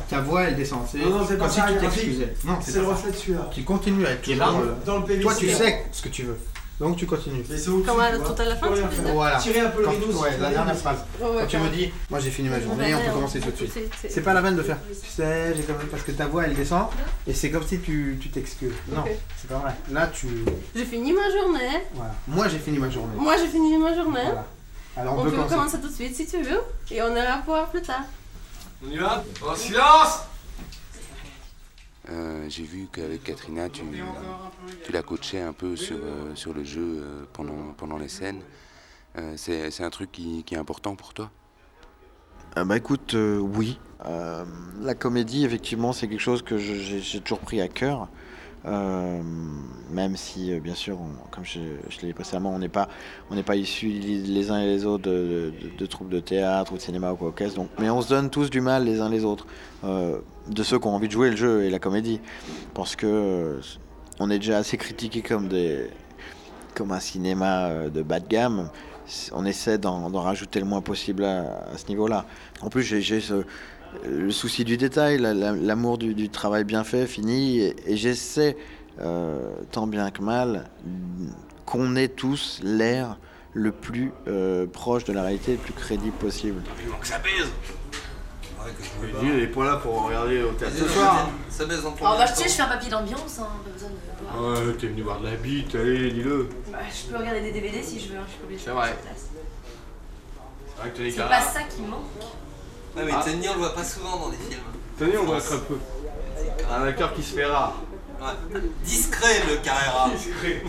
ta 0.09 0.21
voix 0.21 0.43
elle 0.43 0.55
descend. 0.55 0.81
C'est 0.89 0.99
Non, 0.99 1.09
non, 1.09 1.25
c'est 1.27 1.37
comme 1.37 1.47
pas 1.47 1.49
si 1.49 1.59
ça, 1.59 1.67
tu 1.67 1.73
Rafik. 1.73 1.89
t'excusais. 1.89 2.33
Non, 2.45 2.57
c'est 2.61 2.71
C'est 2.71 2.79
le 2.79 2.87
reflet 2.87 3.11
de 3.11 3.15
celui-là. 3.17 3.49
Tu 3.53 3.63
continues 3.63 4.05
à 4.05 4.11
être 4.11 4.29
est 4.29 4.35
là, 4.35 4.45
toujours, 4.47 4.61
euh, 4.61 4.73
Dans 4.85 4.97
le 4.99 5.03
PVC. 5.05 5.21
Toi, 5.23 5.35
tu 5.35 5.49
sais 5.51 5.85
ce 5.91 6.01
que 6.01 6.09
tu 6.09 6.23
veux. 6.23 6.37
Donc 6.79 6.97
tu 6.97 7.05
continues. 7.05 7.43
Mais 7.49 7.55
c'est 7.57 7.65
tu 7.65 7.69
vois. 7.71 7.85
tout 7.85 8.41
à 8.41 8.45
la 8.45 8.55
fin, 8.55 8.67
tu 8.73 9.11
Voilà. 9.13 9.37
Tirer 9.37 9.59
un 9.59 9.69
peu 9.69 9.79
le 9.81 9.85
Quand- 9.85 9.91
rideau, 9.91 10.11
si 10.11 10.17
ouais, 10.17 10.35
tu 10.35 10.41
la 10.41 10.49
dernière 10.49 10.75
phrase. 10.75 10.97
Quand 11.19 11.45
tu 11.47 11.57
me 11.57 11.69
dis, 11.69 11.91
moi 12.09 12.19
j'ai 12.19 12.31
fini 12.31 12.49
ma 12.49 12.59
journée, 12.59 12.95
on 12.95 12.99
peut 12.99 13.13
commencer 13.13 13.39
tout 13.39 13.51
de 13.51 13.55
suite. 13.55 13.91
C'est- 14.09 14.21
pas 14.21 14.33
la 14.33 14.41
peine 14.41 14.55
de 14.55 14.63
faire, 14.63 14.77
tu 14.89 15.07
sais, 15.09 15.53
j'ai 15.55 15.61
quand 15.63 15.77
même. 15.77 15.87
Parce 15.87 16.01
que 16.03 16.11
ta 16.11 16.25
voix 16.25 16.45
elle 16.45 16.55
descend 16.55 16.87
et 17.27 17.33
c'est 17.33 17.51
comme 17.51 17.63
si 17.63 17.79
tu 17.79 18.17
tu 18.19 18.29
t'excuses. 18.29 18.73
Non, 18.91 19.03
c'est 19.39 19.47
pas 19.49 19.59
vrai. 19.59 19.71
Là 19.91 20.07
tu. 20.07 20.27
J'ai 20.75 20.85
fini 20.85 21.13
ma 21.13 21.29
journée. 21.29 21.83
Voilà. 21.93 22.15
Moi 22.27 22.47
j'ai 22.47 22.57
fini 22.59 22.79
ma 22.79 22.89
journée. 22.89 23.13
Moi, 23.17 23.35
j'ai 23.37 23.47
fini 23.47 23.77
ma 23.77 23.93
journée. 23.93 24.19
Alors 24.95 25.15
on, 25.15 25.19
On 25.19 25.23
peut 25.23 25.29
peut 25.31 25.35
commencer. 25.37 25.55
commencer 25.55 25.81
tout 25.81 25.87
de 25.87 25.93
suite 25.93 26.15
si 26.15 26.27
tu 26.27 26.41
veux. 26.41 26.61
Et 26.91 27.01
on 27.01 27.15
ira 27.15 27.41
voir 27.45 27.69
plus 27.69 27.81
tard. 27.81 28.03
On 28.85 28.89
y 28.89 28.97
va? 28.97 29.23
En 29.47 29.55
silence 29.55 30.19
Euh, 32.09 32.45
J'ai 32.49 32.63
vu 32.63 32.87
qu'avec 32.91 33.23
Katrina, 33.23 33.69
tu, 33.69 33.83
tu 34.85 34.91
la 34.91 35.01
coachais 35.01 35.41
un 35.41 35.53
peu 35.53 35.75
sur, 35.75 35.95
euh, 35.97 36.35
sur 36.35 36.53
le 36.53 36.63
jeu 36.63 36.81
euh, 37.01 37.23
pendant, 37.33 37.73
pendant 37.77 37.97
les 37.97 38.09
scènes. 38.09 38.41
Euh, 39.17 39.33
c'est 39.37 39.71
c'est 39.71 39.83
un 39.83 39.89
truc 39.89 40.11
qui, 40.11 40.43
qui 40.43 40.55
est 40.55 40.57
important 40.57 40.95
pour 40.95 41.13
toi? 41.13 41.29
Ah 42.55 42.65
bah 42.65 42.77
écoute, 42.77 43.13
euh, 43.13 43.37
oui. 43.39 43.79
Euh, 44.05 44.43
la 44.81 44.95
comédie, 44.95 45.45
effectivement, 45.45 45.93
c'est 45.93 46.07
quelque 46.07 46.19
chose 46.19 46.41
que 46.43 46.57
je- 46.57 46.73
j'ai 46.75 46.99
j'ai 46.99 47.21
toujours 47.21 47.39
pris 47.39 47.61
à 47.61 47.67
cœur. 47.67 48.09
Euh, 48.65 49.21
même 49.91 50.15
si, 50.15 50.53
euh, 50.53 50.59
bien 50.59 50.73
sûr, 50.73 50.97
comme 51.31 51.43
je, 51.43 51.59
l'ai 51.59 52.07
dit 52.07 52.13
précédemment, 52.13 52.51
on 52.51 52.59
n'est 52.59 52.69
pas, 52.69 52.87
pas 53.45 53.55
issus 53.55 53.89
les 53.89 54.51
uns 54.51 54.59
et 54.59 54.67
les 54.67 54.85
autres 54.85 55.03
de, 55.03 55.85
troupes 55.85 56.09
de 56.09 56.19
théâtre 56.19 56.71
ou 56.71 56.77
de 56.77 56.81
cinéma 56.81 57.11
ou 57.11 57.15
quoi 57.15 57.31
que 57.31 57.55
donc, 57.55 57.69
mais 57.79 57.89
on 57.89 58.01
se 58.01 58.09
donne 58.09 58.29
tous 58.29 58.49
du 58.49 58.61
mal 58.61 58.85
les 58.85 59.01
uns 59.01 59.09
les 59.09 59.25
autres, 59.25 59.45
euh, 59.83 60.19
de 60.47 60.63
ceux 60.63 60.79
qui 60.79 60.87
ont 60.87 60.95
envie 60.95 61.07
de 61.07 61.13
jouer 61.13 61.29
le 61.29 61.35
jeu 61.35 61.63
et 61.63 61.69
la 61.69 61.79
comédie, 61.79 62.21
parce 62.73 62.95
que 62.95 63.59
on 64.19 64.29
est 64.29 64.39
déjà 64.39 64.57
assez 64.57 64.77
critiqué 64.77 65.21
comme 65.21 65.49
comme 66.73 66.91
un 66.91 66.99
cinéma 66.99 67.89
de 67.89 68.01
bas 68.01 68.19
de 68.19 68.27
gamme. 68.27 68.69
On 69.33 69.45
essaie 69.45 69.77
d'en 69.77 70.09
rajouter 70.09 70.59
le 70.59 70.65
moins 70.65 70.81
possible 70.81 71.25
à, 71.25 71.75
ce 71.75 71.87
niveau-là. 71.87 72.25
En 72.61 72.69
plus, 72.69 72.83
j'ai 72.83 73.21
le 74.03 74.31
souci 74.31 74.63
du 74.63 74.77
détail, 74.77 75.17
l'amour 75.19 75.97
du, 75.97 76.29
travail 76.29 76.63
bien 76.63 76.83
fait, 76.83 77.07
fini, 77.07 77.59
et, 77.59 77.75
j'essaie, 77.95 78.57
euh, 79.01 79.51
tant 79.71 79.87
bien 79.87 80.11
que 80.11 80.21
mal, 80.21 80.69
qu'on 81.65 81.95
ait 81.95 82.09
tous 82.09 82.59
l'air 82.63 83.17
le 83.53 83.71
plus 83.71 84.11
euh, 84.27 84.65
proche 84.65 85.03
de 85.03 85.13
la 85.13 85.23
réalité, 85.23 85.53
le 85.53 85.57
plus 85.57 85.73
crédible 85.73 86.15
possible. 86.17 86.61
que 86.99 87.07
ça 87.07 87.19
baise 87.19 87.49
il 89.21 89.35
n'est 89.35 89.47
pas 89.47 89.65
là 89.65 89.75
pour 89.77 90.05
regarder 90.05 90.41
au 90.41 90.51
théâtre 90.51 90.75
ce 90.77 90.87
soir. 90.87 91.29
Ça 91.49 91.65
baise 91.65 91.85
en 91.85 91.93
Alors, 91.95 92.17
bah, 92.17 92.25
je, 92.25 92.43
je 92.43 92.49
fais 92.49 92.61
un 92.61 92.67
papier 92.67 92.89
d'ambiance, 92.89 93.39
hein, 93.39 93.47
pas 93.63 93.71
besoin 93.71 93.89
de. 93.89 94.69
Ouais, 94.69 94.73
t'es 94.77 94.87
venu 94.87 95.01
voir 95.01 95.19
de 95.19 95.25
la 95.25 95.35
bite, 95.35 95.75
allez, 95.75 96.11
dis-le. 96.11 96.49
Bah, 96.71 96.79
je 96.89 97.11
peux 97.11 97.17
regarder 97.17 97.41
des 97.41 97.51
DVD 97.51 97.83
si 97.83 97.99
je 97.99 98.13
veux, 98.13 98.17
hein, 98.17 98.23
je 98.25 98.33
suis 98.33 98.43
obligée 98.43 98.61
C'est 98.63 98.71
vrai. 98.71 98.95
C'est 100.95 101.17
pas 101.17 101.41
ça 101.41 101.63
qui 101.63 101.81
manque. 101.81 102.05
Ouais, 102.95 103.03
mais 103.05 103.11
ah. 103.13 103.23
Tony, 103.25 103.49
on 103.49 103.53
le 103.53 103.59
voit 103.59 103.73
pas 103.73 103.83
souvent 103.83 104.17
dans 104.17 104.29
des 104.29 104.37
films. 104.37 104.61
Tony, 104.99 105.17
on 105.17 105.21
le 105.21 105.27
voit 105.27 105.41
très 105.41 105.59
peu. 105.59 105.77
Un 106.69 106.83
acteur 106.83 107.13
qui 107.13 107.23
se 107.23 107.35
fait 107.35 107.45
rare. 107.45 107.81
Ouais. 108.21 108.59
Discret, 108.83 109.43
le 109.49 109.57
Carrera. 109.57 110.09
Discret. 110.09 110.63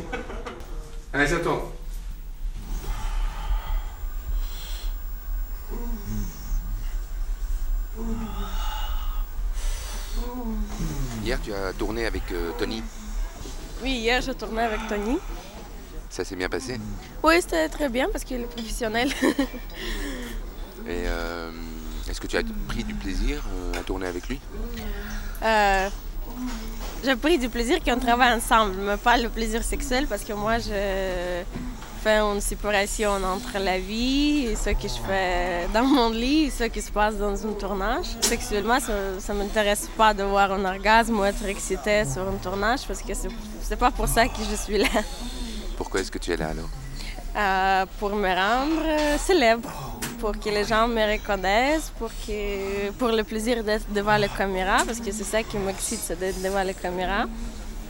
Allez, 1.12 1.26
j'attends. 1.26 1.72
Hier, 11.22 11.38
tu 11.42 11.52
as 11.54 11.72
tourné 11.72 12.06
avec 12.06 12.22
euh, 12.32 12.50
Tony 12.58 12.82
Oui, 13.82 13.92
hier, 13.92 14.20
j'ai 14.20 14.34
tourné 14.34 14.62
avec 14.62 14.80
Tony. 14.88 15.18
Ça 16.10 16.24
s'est 16.24 16.36
bien 16.36 16.48
passé? 16.48 16.78
Oui, 17.22 17.34
c'était 17.40 17.68
très 17.68 17.88
bien 17.88 18.08
parce 18.10 18.24
qu'il 18.24 18.40
est 18.40 18.44
professionnel. 18.44 19.10
Et 20.86 21.04
euh, 21.06 21.50
est-ce 22.08 22.20
que 22.20 22.26
tu 22.26 22.36
as 22.36 22.42
pris 22.68 22.84
du 22.84 22.94
plaisir 22.94 23.42
euh, 23.48 23.80
à 23.80 23.82
tourner 23.82 24.06
avec 24.06 24.28
lui? 24.28 24.38
Euh, 25.42 25.88
J'ai 27.04 27.16
pris 27.16 27.38
du 27.38 27.48
plaisir 27.48 27.82
qu'on 27.82 27.98
travaille 27.98 28.32
ensemble, 28.34 28.74
mais 28.78 28.96
pas 28.96 29.16
le 29.16 29.28
plaisir 29.28 29.62
sexuel 29.62 30.06
parce 30.06 30.22
que 30.24 30.32
moi, 30.32 30.58
je 30.58 31.42
fais 32.02 32.18
une 32.18 32.40
séparation 32.40 33.12
entre 33.12 33.58
la 33.58 33.78
vie 33.78 34.46
et 34.50 34.56
ce 34.56 34.70
que 34.70 34.88
je 34.88 35.00
fais 35.06 35.66
dans 35.72 35.84
mon 35.84 36.10
lit 36.10 36.44
et 36.44 36.50
ce 36.50 36.64
qui 36.64 36.82
se 36.82 36.90
passe 36.90 37.16
dans 37.16 37.34
un 37.46 37.52
tournage. 37.52 38.06
Sexuellement, 38.20 38.78
ça 38.80 39.32
ne 39.32 39.38
m'intéresse 39.38 39.88
pas 39.96 40.12
de 40.14 40.22
voir 40.22 40.52
un 40.52 40.64
orgasme 40.64 41.18
ou 41.18 41.24
être 41.24 41.44
excité 41.46 42.04
sur 42.04 42.22
un 42.28 42.36
tournage 42.42 42.80
parce 42.86 43.00
que 43.02 43.12
c'est 43.14 43.76
pas 43.76 43.90
pour 43.90 44.08
ça 44.08 44.26
que 44.28 44.42
je 44.50 44.56
suis 44.56 44.78
là. 44.78 44.88
Pourquoi 45.78 46.00
est-ce 46.00 46.10
que 46.10 46.18
tu 46.18 46.30
es 46.32 46.36
là 46.36 46.48
alors? 46.48 46.68
Euh, 47.36 47.86
Pour 47.98 48.14
me 48.14 48.28
rendre 48.28 49.18
célèbre 49.18 49.68
pour 50.14 50.32
que 50.32 50.48
les 50.48 50.64
gens 50.64 50.86
me 50.88 51.12
reconnaissent, 51.12 51.90
pour, 51.98 52.10
que, 52.26 52.90
pour 52.92 53.08
le 53.08 53.22
plaisir 53.24 53.62
d'être 53.62 53.86
devant 53.92 54.16
la 54.16 54.28
caméra, 54.28 54.78
parce 54.86 55.00
que 55.00 55.10
c'est 55.12 55.24
ça 55.24 55.42
qui 55.42 55.56
m'excite, 55.58 56.00
c'est 56.00 56.18
d'être 56.18 56.40
devant 56.42 56.62
la 56.62 56.72
caméra 56.72 57.26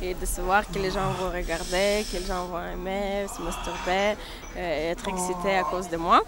et 0.02 0.14
de 0.14 0.26
savoir 0.26 0.66
que 0.70 0.78
les 0.78 0.90
gens 0.90 1.10
vont 1.18 1.30
regarder, 1.30 2.04
que 2.10 2.18
les 2.18 2.26
gens 2.26 2.46
vont 2.46 2.64
aimer, 2.74 3.26
se 3.34 3.40
masturber, 3.42 4.16
euh, 4.56 4.92
être 4.92 5.08
excités 5.08 5.56
à 5.56 5.64
cause 5.64 5.88
de 5.88 5.96
moi. 5.96 6.22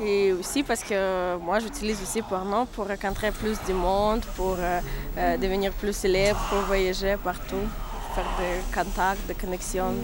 Et 0.00 0.32
aussi 0.32 0.62
parce 0.62 0.82
que 0.82 1.36
moi, 1.36 1.60
j'utilise 1.60 2.00
aussi 2.02 2.20
Porno 2.22 2.64
pour 2.66 2.88
rencontrer 2.88 3.30
plus 3.30 3.58
de 3.68 3.72
monde, 3.72 4.22
pour 4.36 4.56
euh, 4.58 4.80
euh, 5.18 5.36
devenir 5.36 5.72
plus 5.72 5.94
célèbre, 5.94 6.40
pour 6.50 6.60
voyager 6.62 7.16
partout, 7.22 7.64
faire 8.14 8.26
des 8.38 8.74
contacts, 8.74 9.26
des 9.28 9.34
connexions. 9.34 9.94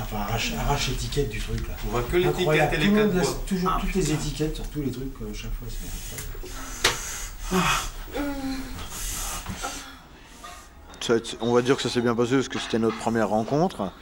Enfin, 0.00 0.18
arrache, 0.18 0.52
arrache 0.58 0.88
l'étiquette 0.88 1.28
du 1.28 1.38
truc 1.38 1.66
là. 1.68 1.74
On 1.86 1.90
voit 1.90 2.02
que 2.02 2.16
l'étiquette 2.16 2.72
et 2.72 2.76
les 2.76 2.90
laisse 2.90 3.36
toujours 3.46 3.72
ah, 3.74 3.80
toutes 3.80 3.94
les 3.94 4.12
étiquettes 4.12 4.56
sur 4.56 4.66
tous 4.68 4.82
les 4.82 4.90
trucs 4.90 5.12
euh, 5.22 5.32
chaque 5.34 5.50
fois. 5.52 5.68
on 11.40 11.52
va 11.52 11.62
dire 11.62 11.76
que 11.76 11.82
ça 11.82 11.88
s'est 11.88 12.00
bien 12.00 12.14
passé 12.14 12.34
parce 12.36 12.48
que 12.48 12.58
c'était 12.58 12.78
notre 12.78 12.98
première 12.98 13.28
rencontre. 13.28 13.92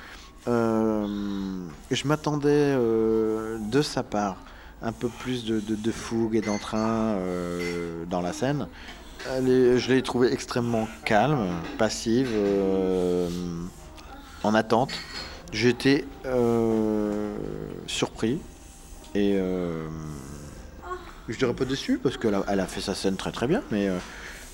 Euh, 0.49 1.67
je 1.91 2.07
m'attendais 2.07 2.49
euh, 2.51 3.59
de 3.59 3.83
sa 3.83 4.03
part 4.03 4.37
un 4.83 4.93
peu 4.93 5.09
plus 5.09 5.45
de, 5.45 5.61
de, 5.61 5.93
fougue 5.93 6.37
et 6.37 6.41
d'entrain 6.41 7.17
dans 8.09 8.23
la 8.23 8.33
scène. 8.33 8.67
je 9.27 9.93
l'ai 9.93 10.03
trouvé 10.03 10.33
extrêmement 10.33 10.89
calme, 11.05 11.49
passive, 11.77 12.31
en 14.43 14.55
attente. 14.55 14.93
J'étais 15.53 16.05
euh, 16.27 17.35
surpris 17.87 18.39
et 19.15 19.35
euh, 19.35 19.89
je 21.29 21.37
dirais 21.37 21.55
pas 21.55 21.65
déçu 21.65 21.99
parce 22.01 22.17
qu'elle 22.17 22.35
a, 22.35 22.45
elle 22.49 22.61
a 22.61 22.67
fait 22.67 22.81
sa 22.81 22.95
scène 22.95 23.17
très 23.17 23.33
très 23.33 23.49
bien, 23.49 23.63
mais, 23.73 23.89
euh, 23.89 23.99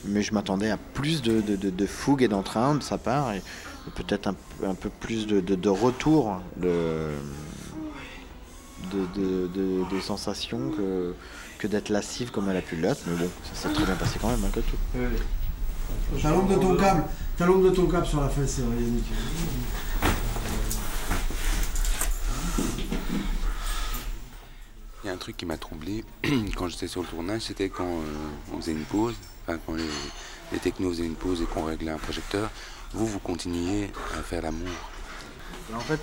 mais 0.06 0.22
je 0.22 0.32
m'attendais 0.32 0.70
à 0.70 0.78
plus 0.78 1.20
de, 1.20 1.40
de, 1.42 1.86
fougue 1.86 2.22
et 2.22 2.28
d'entrain 2.28 2.74
de 2.76 2.82
sa 2.82 2.96
part 2.96 3.32
et, 3.34 3.42
peut-être 3.94 4.26
un, 4.26 4.74
peu 4.74 4.88
plus 4.88 5.26
de, 5.28 5.68
retour 5.68 6.40
de, 6.56 7.10
des 8.92 10.00
sensations 10.00 10.70
que, 10.70 11.14
que 11.58 11.68
d'être 11.68 11.90
lascive 11.90 12.32
comme 12.32 12.48
elle 12.48 12.56
a 12.56 12.62
pu 12.62 12.74
l'être. 12.76 13.02
Mais 13.06 13.16
bon, 13.16 13.30
ça 13.44 13.68
s'est 13.68 13.74
très 13.74 13.84
bien 13.84 13.94
passé 13.94 14.18
quand 14.20 14.30
même, 14.30 14.44
hein, 14.44 14.50
que 14.52 14.60
tout. 14.60 14.76
De 16.18 16.54
ton 16.56 16.74
câble, 16.74 17.04
de 17.38 17.70
ton 17.70 17.86
câble 17.86 18.06
sur 18.06 18.20
la 18.20 18.28
fesse. 18.28 18.60
Il 25.05 25.05
y 25.05 25.05
a 25.05 25.05
un 25.16 25.18
truc 25.18 25.36
qui 25.36 25.46
m'a 25.46 25.56
troublé 25.56 26.04
quand 26.56 26.68
j'étais 26.68 26.88
sur 26.88 27.00
le 27.00 27.08
tournage, 27.08 27.42
c'était 27.42 27.70
quand 27.70 27.84
euh, 27.84 28.52
on 28.52 28.58
faisait 28.58 28.72
une 28.72 28.84
pause, 28.84 29.14
enfin 29.42 29.58
quand 29.66 29.74
les, 29.74 30.58
technos 30.58 30.90
faisaient 30.90 31.06
une 31.06 31.14
pause 31.14 31.40
et 31.40 31.46
qu'on 31.46 31.64
réglait 31.64 31.90
un 31.90 31.98
projecteur, 31.98 32.50
vous, 32.92 33.06
vous 33.06 33.18
continuiez 33.18 33.90
à 34.18 34.22
faire 34.22 34.42
l'amour. 34.42 34.68
En 35.74 35.80
fait, 35.80 36.00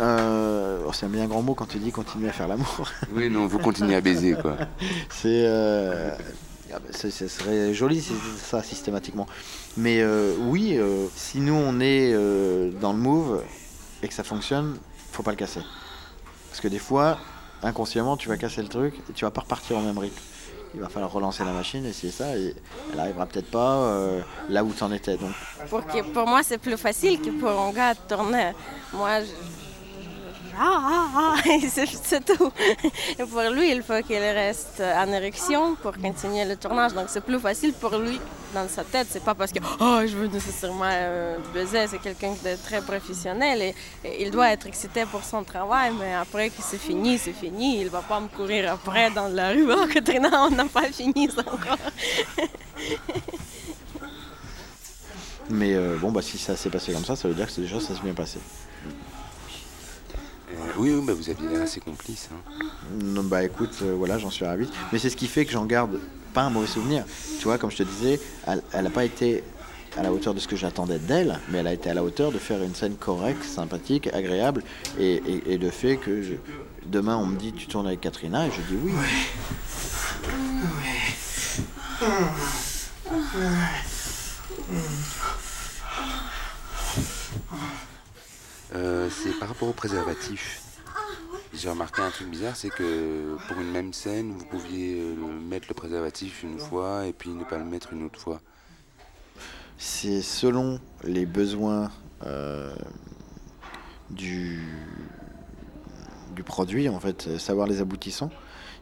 euh, 0.00 0.82
oh, 0.86 0.92
c'est 0.92 1.06
un 1.06 1.10
bien 1.10 1.26
grand 1.26 1.42
mot 1.42 1.54
quand 1.54 1.66
tu 1.66 1.78
dis 1.78 1.92
continuer 1.92 2.28
à 2.30 2.32
faire 2.32 2.48
l'amour. 2.48 2.90
Oui, 3.12 3.28
non, 3.28 3.46
vous 3.46 3.58
continuez 3.58 3.94
à 3.94 4.00
baiser, 4.00 4.34
quoi. 4.40 4.56
C'est. 5.10 5.44
Euh, 5.46 6.10
ah 6.72 6.80
bah, 6.80 6.88
ce 6.90 7.10
serait 7.10 7.74
joli 7.74 8.00
si 8.00 8.14
ça 8.38 8.62
systématiquement. 8.62 9.26
Mais 9.76 10.04
oui, 10.48 10.76
si 11.14 11.40
nous 11.40 11.54
on 11.54 11.78
est 11.78 12.12
dans 12.80 12.92
le 12.92 12.98
move 12.98 13.44
et 14.02 14.08
que 14.08 14.14
ça 14.14 14.24
fonctionne, 14.24 14.76
faut 15.12 15.22
pas 15.22 15.30
le 15.30 15.36
casser. 15.36 15.60
Parce 16.48 16.60
que 16.60 16.68
des 16.68 16.80
fois, 16.80 17.18
inconsciemment, 17.62 18.16
tu 18.16 18.28
vas 18.28 18.36
casser 18.36 18.62
le 18.62 18.68
truc 18.68 18.94
et 19.08 19.12
tu 19.12 19.24
vas 19.24 19.30
pas 19.30 19.42
repartir 19.42 19.76
au 19.76 19.80
même 19.80 19.98
rythme. 19.98 20.20
Il 20.74 20.80
va 20.80 20.88
falloir 20.88 21.10
relancer 21.10 21.44
la 21.44 21.52
machine, 21.52 21.86
essayer 21.86 22.12
ça, 22.12 22.36
et 22.36 22.54
elle 22.92 23.00
arrivera 23.00 23.24
peut-être 23.24 23.50
pas 23.50 23.76
euh, 23.76 24.20
là 24.50 24.62
où 24.62 24.72
tu 24.72 24.82
en 24.82 24.92
étais. 24.92 25.16
Donc. 25.16 25.30
Pour, 26.12 26.26
moi, 26.26 26.42
c'est 26.42 26.58
plus 26.58 26.76
facile 26.76 27.20
que 27.20 27.30
pour 27.30 27.48
un 27.48 27.72
gars 27.72 27.94
de 27.94 28.14
tourner. 28.14 28.52
Moi, 28.92 29.20
ah, 30.58 31.08
ah, 31.14 31.34
ah, 31.36 31.42
c'est 32.02 32.24
tout. 32.24 32.52
Et 33.18 33.24
pour 33.24 33.42
lui, 33.52 33.70
il 33.70 33.82
faut 33.82 34.00
qu'il 34.06 34.18
reste 34.18 34.80
en 34.80 35.12
érection 35.12 35.74
pour 35.76 35.92
continuer 35.92 36.44
le 36.44 36.56
tournage. 36.56 36.94
Donc 36.94 37.06
c'est 37.08 37.22
plus 37.22 37.38
facile 37.38 37.72
pour 37.74 37.96
lui 37.98 38.18
dans 38.54 38.68
sa 38.68 38.84
tête. 38.84 39.08
C'est 39.10 39.22
pas 39.22 39.34
parce 39.34 39.52
que 39.52 39.58
oh, 39.80 40.00
je 40.06 40.16
veux 40.16 40.28
nécessairement 40.28 40.84
euh, 40.90 41.36
baiser, 41.52 41.86
c'est 41.88 41.98
quelqu'un 41.98 42.32
de 42.32 42.56
très 42.64 42.80
professionnel 42.80 43.62
et, 43.62 43.74
il 44.20 44.30
doit 44.30 44.50
être 44.50 44.66
excité 44.66 45.04
pour 45.04 45.24
son 45.24 45.44
travail. 45.44 45.92
Mais 45.98 46.14
après 46.14 46.48
que 46.48 46.60
c'est 46.60 46.78
fini, 46.78 47.18
c'est 47.18 47.32
fini. 47.32 47.80
Il 47.80 47.88
va 47.88 48.00
pas 48.00 48.20
me 48.20 48.28
courir 48.28 48.72
après 48.72 49.10
dans 49.10 49.28
la 49.28 49.50
rue. 49.50 49.66
Oh, 49.70 49.86
Katrina, 49.92 50.46
on 50.46 50.50
n'a 50.50 50.64
pas 50.64 50.90
fini 50.90 51.28
ça 51.30 51.42
encore. 51.42 51.78
Mais 55.50 55.74
euh, 55.74 55.96
bon, 56.00 56.10
bah, 56.10 56.22
si 56.22 56.38
ça 56.38 56.56
s'est 56.56 56.70
passé 56.70 56.92
comme 56.92 57.04
ça, 57.04 57.14
ça 57.14 57.28
veut 57.28 57.34
dire 57.34 57.46
que 57.46 57.60
déjà 57.60 57.78
ça 57.80 57.94
s'est 57.94 58.02
bien 58.02 58.14
passé. 58.14 58.38
Euh, 60.76 60.80
oui, 60.80 60.92
oui 60.92 61.02
bah, 61.04 61.14
vous 61.14 61.30
aviez 61.30 61.48
l'air 61.48 61.62
assez 61.62 61.80
complice. 61.80 62.28
Hein. 62.32 62.66
Non, 63.02 63.24
bah 63.24 63.42
écoute, 63.44 63.78
euh, 63.82 63.94
voilà, 63.96 64.18
j'en 64.18 64.30
suis 64.30 64.44
ravi. 64.44 64.68
Mais 64.92 64.98
c'est 64.98 65.10
ce 65.10 65.16
qui 65.16 65.26
fait 65.26 65.44
que 65.44 65.52
j'en 65.52 65.64
garde 65.64 65.98
pas 66.34 66.42
un 66.42 66.50
mauvais 66.50 66.66
souvenir. 66.66 67.04
Tu 67.38 67.44
vois, 67.44 67.58
comme 67.58 67.70
je 67.70 67.78
te 67.78 67.82
disais, 67.82 68.20
elle 68.46 68.84
n'a 68.84 68.90
pas 68.90 69.04
été 69.04 69.42
à 69.96 70.02
la 70.02 70.12
hauteur 70.12 70.34
de 70.34 70.40
ce 70.40 70.48
que 70.48 70.56
j'attendais 70.56 70.98
d'elle, 70.98 71.40
mais 71.48 71.58
elle 71.58 71.66
a 71.66 71.72
été 71.72 71.88
à 71.88 71.94
la 71.94 72.04
hauteur 72.04 72.30
de 72.30 72.38
faire 72.38 72.62
une 72.62 72.74
scène 72.74 72.96
correcte, 72.96 73.42
sympathique, 73.44 74.08
agréable, 74.12 74.62
et, 74.98 75.22
et, 75.46 75.56
de 75.56 75.70
fait 75.70 75.96
que 75.96 76.22
demain 76.84 77.16
on 77.16 77.24
me 77.24 77.38
dit 77.38 77.54
tu 77.54 77.66
tournes 77.66 77.86
avec 77.86 78.02
Katrina, 78.02 78.46
et 78.46 78.50
je 78.50 78.60
dis 78.60 78.78
oui. 78.82 78.92
Euh, 88.74 89.08
c'est 89.10 89.38
par 89.38 89.48
rapport 89.48 89.68
au 89.68 89.72
préservatif. 89.72 90.65
J'ai 91.58 91.70
remarqué 91.70 92.02
un 92.02 92.10
truc 92.10 92.28
bizarre, 92.28 92.54
c'est 92.54 92.68
que 92.68 93.36
pour 93.48 93.58
une 93.58 93.70
même 93.70 93.94
scène, 93.94 94.32
vous 94.32 94.44
pouviez 94.44 95.00
euh, 95.00 95.14
mettre 95.48 95.68
le 95.68 95.74
préservatif 95.74 96.42
une 96.42 96.58
fois 96.58 97.06
et 97.06 97.14
puis 97.14 97.30
ne 97.30 97.44
pas 97.44 97.56
le 97.56 97.64
mettre 97.64 97.94
une 97.94 98.02
autre 98.04 98.20
fois. 98.20 98.42
C'est 99.78 100.20
selon 100.20 100.78
les 101.02 101.24
besoins 101.24 101.90
euh, 102.26 102.74
du, 104.10 104.60
du 106.34 106.42
produit, 106.42 106.90
en 106.90 107.00
fait, 107.00 107.38
savoir 107.38 107.66
les 107.66 107.80
aboutissants. 107.80 108.30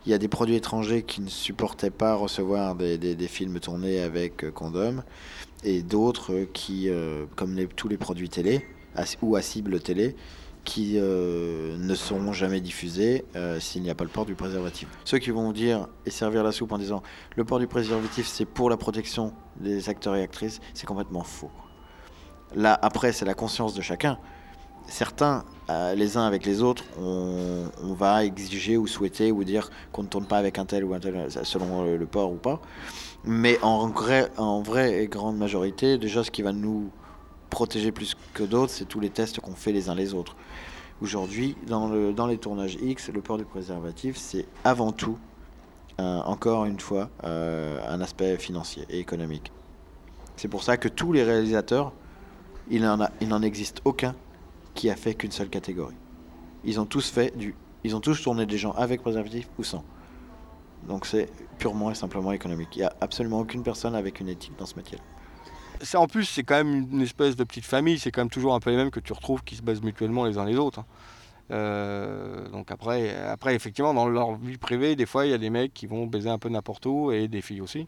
Il 0.04 0.10
y 0.10 0.14
a 0.14 0.18
des 0.18 0.28
produits 0.28 0.56
étrangers 0.56 1.04
qui 1.04 1.20
ne 1.20 1.28
supportaient 1.28 1.90
pas 1.90 2.14
recevoir 2.16 2.74
des, 2.74 3.28
films 3.28 3.60
tournés 3.60 4.00
avec 4.00 4.42
euh, 4.42 4.50
condom, 4.50 5.04
et 5.62 5.82
d'autres 5.82 6.44
qui, 6.52 6.90
comme 7.37 7.56
tous 7.76 7.88
les 7.88 7.96
produits 7.96 8.28
télé, 8.28 8.66
ou 9.22 9.37
à 9.37 9.42
cible 9.42 9.80
télé, 9.80 10.16
qui 10.64 10.94
euh, 10.96 11.77
ne 11.79 11.94
seront 11.94 12.33
jamais 12.33 12.61
diffusés 12.61 13.24
euh, 13.37 13.61
s'il 13.61 13.83
n'y 13.83 13.90
a 13.90 13.94
pas 13.94 14.05
le 14.05 14.11
port 14.11 14.24
du 14.24 14.35
préservatif. 14.35 14.88
Ceux 15.05 15.18
qui 15.18 15.31
vont 15.31 15.53
dire 15.53 15.88
et 16.07 16.11
servir 16.11 16.42
la 16.42 16.53
soupe 16.53 16.72
en 16.72 16.79
disant 16.79 17.03
le 17.37 17.44
port 17.44 17.59
du 17.59 17.66
préservatif 17.66 18.27
c'est 18.27 18.46
pour 18.46 18.70
la 18.70 18.77
protection 18.77 19.35
des 19.57 19.88
acteurs 19.88 20.16
et 20.16 20.22
actrices, 20.22 20.61
c'est 20.72 20.87
complètement 20.87 21.22
faux. 21.22 21.50
Là, 22.55 22.79
après, 22.83 23.12
c'est 23.12 23.24
la 23.24 23.35
conscience 23.35 23.74
de 23.74 23.83
chacun. 23.83 24.18
Certains, 24.87 25.44
euh, 25.70 25.94
les 25.94 26.16
uns 26.16 26.27
avec 26.27 26.44
les 26.44 26.62
autres, 26.62 26.85
on, 26.98 27.94
va 27.94 28.24
exiger 28.24 28.77
ou 28.77 28.87
souhaiter 28.87 29.33
ou 29.33 29.44
dire 29.44 29.70
qu'on 29.92 30.03
ne 30.03 30.09
tourne 30.09 30.27
pas 30.27 30.37
avec 30.37 30.59
un 30.59 30.66
tel 30.66 30.85
ou 30.85 30.94
un 30.94 31.00
tel, 31.00 31.16
euh, 31.16 31.29
selon 31.42 31.85
le, 31.85 32.07
port 32.07 32.33
ou 32.33 32.37
pas. 32.37 32.61
Mais 33.24 33.59
en 33.62 33.88
vrai, 33.88 34.31
vraie 34.62 35.03
et 35.03 35.09
grande 35.09 35.38
majorité, 35.38 35.96
déjà, 35.98 36.22
ce 36.22 36.31
qui 36.31 36.42
va 36.42 36.53
nous 36.53 36.90
protéger 37.50 37.92
plus 37.92 38.16
que 38.33 38.42
d'autres, 38.42 38.72
c'est 38.72 38.85
tous 38.87 39.00
les 39.00 39.11
tests 39.11 39.40
qu'on 39.40 39.54
fait 39.54 39.72
les 39.72 39.88
uns 39.88 39.94
les 39.94 40.14
autres. 40.14 40.37
Aujourd'hui, 41.02 41.57
dans, 41.66 41.88
le, 41.88 42.12
dans 42.12 42.26
les 42.26 42.38
tournages 42.38 42.76
X, 42.80 43.11
le 43.11 43.20
port 43.20 43.37
du 43.38 43.44
préservatif, 43.44 44.16
c'est 44.16 44.46
avant 44.64 44.92
tout, 44.92 45.18
euh, 46.00 46.20
encore 46.20 46.64
une 46.64 46.80
fois, 46.80 47.11
euh, 47.24 47.80
un 47.88 48.00
aspect 48.00 48.37
financier 48.38 48.85
et 48.88 48.98
économique. 48.98 49.52
C'est 50.37 50.48
pour 50.48 50.62
ça 50.62 50.76
que 50.76 50.88
tous 50.88 51.12
les 51.12 51.22
réalisateurs, 51.22 51.92
il 52.70 52.83
n'en 52.83 53.42
existe 53.42 53.80
aucun 53.85 54.14
qui 54.74 54.88
a 54.90 54.96
fait 54.96 55.14
qu'une 55.14 55.30
seule 55.33 55.48
catégorie. 55.48 55.94
Ils 56.64 56.80
ont 56.80 56.87
tous 56.87 57.11
fait 57.11 57.37
du, 57.37 57.54
ils 57.85 57.94
ont 57.94 58.00
tous 58.00 58.22
tourné 58.22 58.46
des 58.46 58.59
gens 58.59 58.72
avec 58.72 59.02
préservatif 59.02 59.48
ou 59.59 59.62
sans. 59.64 59.85
Donc 60.88 61.07
c'est 61.07 61.28
purement 61.59 61.90
et 61.90 61.94
simplement 61.94 62.33
économique. 62.33 62.70
Il 62.76 62.80
n'y 62.80 62.85
a 62.85 62.92
absolument 63.00 63.40
aucune 63.40 63.62
personne 63.62 63.94
avec 63.94 64.20
une 64.20 64.28
éthique 64.28 64.57
dans 64.59 64.66
ce 64.66 64.76
métier. 64.76 64.98
C'est- 64.98 65.13
en 65.94 66.06
plus, 66.06 66.24
c'est 66.24 66.42
quand 66.42 66.56
même 66.56 66.88
une 66.92 67.02
espèce 67.02 67.37
de 67.37 67.44
petite 67.44 67.64
famille, 67.64 67.98
c'est 67.98 68.10
quand 68.10 68.22
même 68.22 68.30
toujours 68.30 68.54
un 68.54 68.60
peu 68.60 68.70
les 68.70 68.76
mêmes 68.76 68.90
que 68.90 69.00
tu 69.00 69.12
retrouves 69.12 69.42
qui 69.44 69.56
se 69.56 69.62
baisent 69.62 69.82
mutuellement 69.82 70.24
les 70.24 70.38
uns 70.38 70.44
les 70.44 70.56
autres. 70.56 70.80
hein. 70.80 70.87
Euh, 71.50 72.48
donc 72.48 72.70
après, 72.70 73.14
après, 73.16 73.54
effectivement, 73.54 73.92
dans 73.94 74.08
leur 74.08 74.34
vie 74.37 74.56
privée, 74.58 74.96
des 74.96 75.06
fois, 75.06 75.26
il 75.26 75.30
y 75.30 75.34
a 75.34 75.38
des 75.38 75.50
mecs 75.50 75.74
qui 75.74 75.87
vont 75.87 76.06
baiser 76.06 76.30
un 76.30 76.38
peu 76.38 76.48
n'importe 76.48 76.87
où 76.87 77.12
et 77.12 77.28
des 77.28 77.42
filles 77.42 77.60
aussi. 77.60 77.87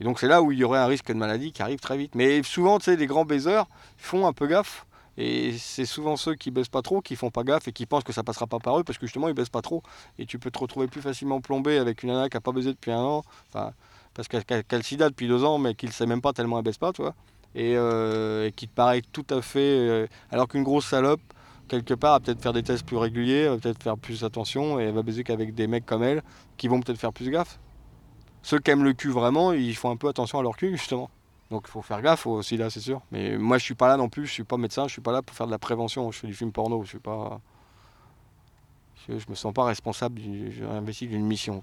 Et 0.00 0.04
donc 0.04 0.18
c'est 0.18 0.28
là 0.28 0.40
où 0.42 0.50
il 0.52 0.58
y 0.58 0.64
aurait 0.64 0.78
un 0.78 0.86
risque 0.86 1.08
de 1.08 1.14
maladie 1.14 1.52
qui 1.52 1.62
arrive 1.62 1.80
très 1.80 1.96
vite. 1.96 2.14
Mais 2.14 2.42
souvent, 2.42 2.78
tu 2.78 2.86
sais, 2.86 2.96
les 2.96 3.06
grands 3.06 3.24
baiseurs 3.24 3.66
font 3.98 4.26
un 4.26 4.32
peu 4.32 4.46
gaffe. 4.46 4.86
Et 5.18 5.52
c'est 5.58 5.84
souvent 5.84 6.16
ceux 6.16 6.34
qui 6.34 6.50
baissent 6.50 6.68
pas 6.68 6.80
trop 6.80 7.02
qui 7.02 7.16
font 7.16 7.30
pas 7.30 7.42
gaffe 7.42 7.68
et 7.68 7.72
qui 7.72 7.84
pensent 7.84 8.04
que 8.04 8.12
ça 8.12 8.22
passera 8.22 8.46
pas 8.46 8.58
par 8.58 8.78
eux 8.78 8.84
parce 8.84 8.96
que 8.96 9.06
justement 9.06 9.28
ils 9.28 9.34
baissent 9.34 9.50
pas 9.50 9.60
trop. 9.60 9.82
Et 10.18 10.24
tu 10.24 10.38
peux 10.38 10.50
te 10.50 10.58
retrouver 10.58 10.86
plus 10.86 11.02
facilement 11.02 11.40
plombé 11.42 11.76
avec 11.76 12.02
une 12.02 12.10
nana 12.10 12.30
qui 12.30 12.38
a 12.38 12.40
pas 12.40 12.52
baisé 12.52 12.70
depuis 12.70 12.92
un 12.92 13.00
an, 13.00 13.22
parce 14.14 14.28
qu'elle 14.28 14.44
qu'elle- 14.44 14.64
qu'elle 14.64 14.82
sida 14.82 15.08
depuis 15.08 15.28
deux 15.28 15.44
ans 15.44 15.58
mais 15.58 15.74
qu'il 15.74 15.92
sait 15.92 16.06
même 16.06 16.20
pas 16.20 16.32
tellement 16.32 16.58
elle 16.58 16.64
baisse 16.64 16.78
pas, 16.78 16.92
tu 16.92 17.02
vois. 17.02 17.14
Et, 17.54 17.74
euh, 17.76 18.50
qui 18.50 18.68
te 18.68 18.74
paraît 18.74 19.02
tout 19.12 19.26
à 19.30 19.42
fait. 19.42 19.60
euh, 19.60 20.06
alors 20.30 20.48
qu'une 20.48 20.62
grosse 20.62 20.86
salope, 20.86 21.20
quelque 21.68 21.94
part, 21.94 22.14
va 22.14 22.20
peut-être 22.20 22.42
faire 22.42 22.52
des 22.52 22.62
tests 22.62 22.84
plus 22.84 22.96
réguliers, 22.96 23.48
va 23.48 23.56
peut-être 23.58 23.82
faire 23.82 23.96
plus 23.96 24.24
attention 24.24 24.78
et 24.80 24.84
elle 24.84 24.94
va 24.94 25.02
baiser 25.02 25.24
qu'avec 25.24 25.54
des 25.54 25.66
mecs 25.66 25.86
comme 25.86 26.02
elle 26.02 26.22
qui 26.56 26.68
vont 26.68 26.80
peut-être 26.80 26.98
faire 26.98 27.12
plus 27.12 27.30
gaffe. 27.30 27.58
Ceux 28.42 28.58
qui 28.58 28.70
aiment 28.70 28.84
le 28.84 28.92
cul 28.92 29.10
vraiment, 29.10 29.52
ils 29.52 29.76
font 29.76 29.90
un 29.90 29.96
peu 29.96 30.08
attention 30.08 30.38
à 30.38 30.42
leur 30.42 30.56
cul 30.56 30.76
justement. 30.76 31.10
Donc 31.50 31.64
il 31.66 31.70
faut 31.70 31.82
faire 31.82 32.00
gaffe 32.02 32.26
aussi 32.26 32.56
là, 32.56 32.70
c'est 32.70 32.80
sûr. 32.80 33.00
Mais 33.10 33.36
moi 33.36 33.58
je 33.58 33.64
suis 33.64 33.74
pas 33.74 33.88
là 33.88 33.96
non 33.96 34.08
plus, 34.08 34.26
je 34.26 34.32
suis 34.32 34.44
pas 34.44 34.56
médecin, 34.56 34.86
je 34.86 34.92
suis 34.92 35.02
pas 35.02 35.12
là 35.12 35.22
pour 35.22 35.34
faire 35.36 35.46
de 35.46 35.52
la 35.52 35.58
prévention, 35.58 36.10
je 36.12 36.18
fais 36.18 36.26
du 36.26 36.34
film 36.34 36.52
porno, 36.52 36.82
je 36.84 36.90
suis 36.90 36.98
pas. 36.98 37.40
Je, 39.08 39.14
me 39.28 39.34
sens 39.34 39.52
pas 39.52 39.64
responsable, 39.64 40.20
j'ai 40.20 40.64
investi 40.64 41.08
d'une 41.08 41.24
mission. 41.24 41.62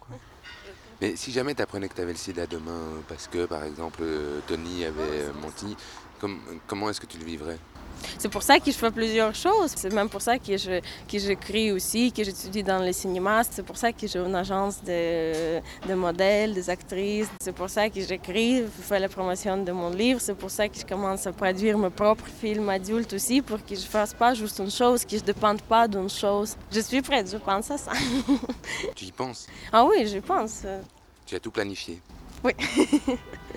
Mais 1.02 1.16
si 1.16 1.32
jamais 1.32 1.54
tu 1.54 1.62
apprenais 1.62 1.88
que 1.90 1.94
tu 1.96 2.02
avais 2.02 2.12
le 2.14 2.18
sida 2.18 2.48
demain 2.48 2.82
parce 3.08 3.28
que, 3.28 3.46
par 3.46 3.64
exemple, 3.64 4.00
euh, 4.02 4.40
Tony 4.48 4.84
avait 4.84 4.96
euh, 5.00 5.34
menti, 5.42 5.76
com- 6.20 6.40
comment 6.66 6.90
est-ce 6.90 7.00
que 7.02 7.06
tu 7.06 7.20
le 7.20 7.26
vivrais? 7.26 7.60
C'est 8.18 8.30
pour 8.30 8.44
ça 8.44 8.60
que 8.60 8.72
je 8.72 8.78
fais 8.78 8.92
plusieurs 8.92 9.36
choses. 9.36 9.72
C'est 9.76 9.94
même 9.94 10.10
pour 10.10 10.22
ça 10.22 10.38
que 10.38 10.58
je 10.58 10.80
que 11.08 11.20
j'écris 11.20 11.72
aussi, 11.72 12.12
que 12.12 12.24
j'étudie 12.24 12.64
dans 12.64 12.80
le 12.80 12.92
cinéma. 12.92 13.44
C'est 13.50 13.64
pour 13.64 13.78
ça 13.78 13.92
que 13.92 14.08
j'ai 14.08 14.20
une 14.20 14.36
agence 14.36 14.84
de, 14.84 15.60
de 15.88 15.94
modèles, 15.94 16.54
des 16.54 16.70
actrices. 16.70 17.28
C'est 17.42 17.54
pour 17.54 17.70
ça 17.70 17.90
que 17.90 18.02
j'écris, 18.02 18.64
je 18.64 18.82
fais 18.82 19.00
la 19.00 19.10
promotion 19.10 19.64
de 19.64 19.72
mon 19.72 19.90
livre. 19.90 20.20
C'est 20.22 20.36
pour 20.38 20.50
ça 20.52 20.68
que 20.68 20.78
je 20.80 20.86
commence 20.86 21.28
à 21.28 21.32
produire 21.32 21.78
mes 21.78 21.90
propres 21.90 22.26
films 22.42 22.70
adultes 22.70 23.14
aussi, 23.14 23.42
pour 23.42 23.64
que 23.66 23.76
je 23.76 23.86
fasse 23.86 24.14
pas 24.14 24.34
juste 24.34 24.60
une 24.60 24.72
chose, 24.72 25.04
que 25.06 25.12
je 25.12 25.22
ne 25.22 25.28
dépende 25.28 25.62
pas 25.62 25.88
d'une 25.88 26.10
chose. 26.10 26.56
Je 26.72 26.80
suis 26.82 27.02
prête, 27.02 27.30
je 27.32 27.38
pense 27.38 27.72
à 27.72 27.78
ça. 27.78 27.92
Tu 28.96 29.06
y 29.06 29.12
penses? 29.12 29.48
Ah 29.72 29.86
oui, 29.86 30.08
je 30.08 30.20
pense. 30.20 30.64
Tu 31.26 31.36
as 31.36 31.40
tout 31.40 31.52
planifié? 31.52 32.02
Oui. 32.44 32.54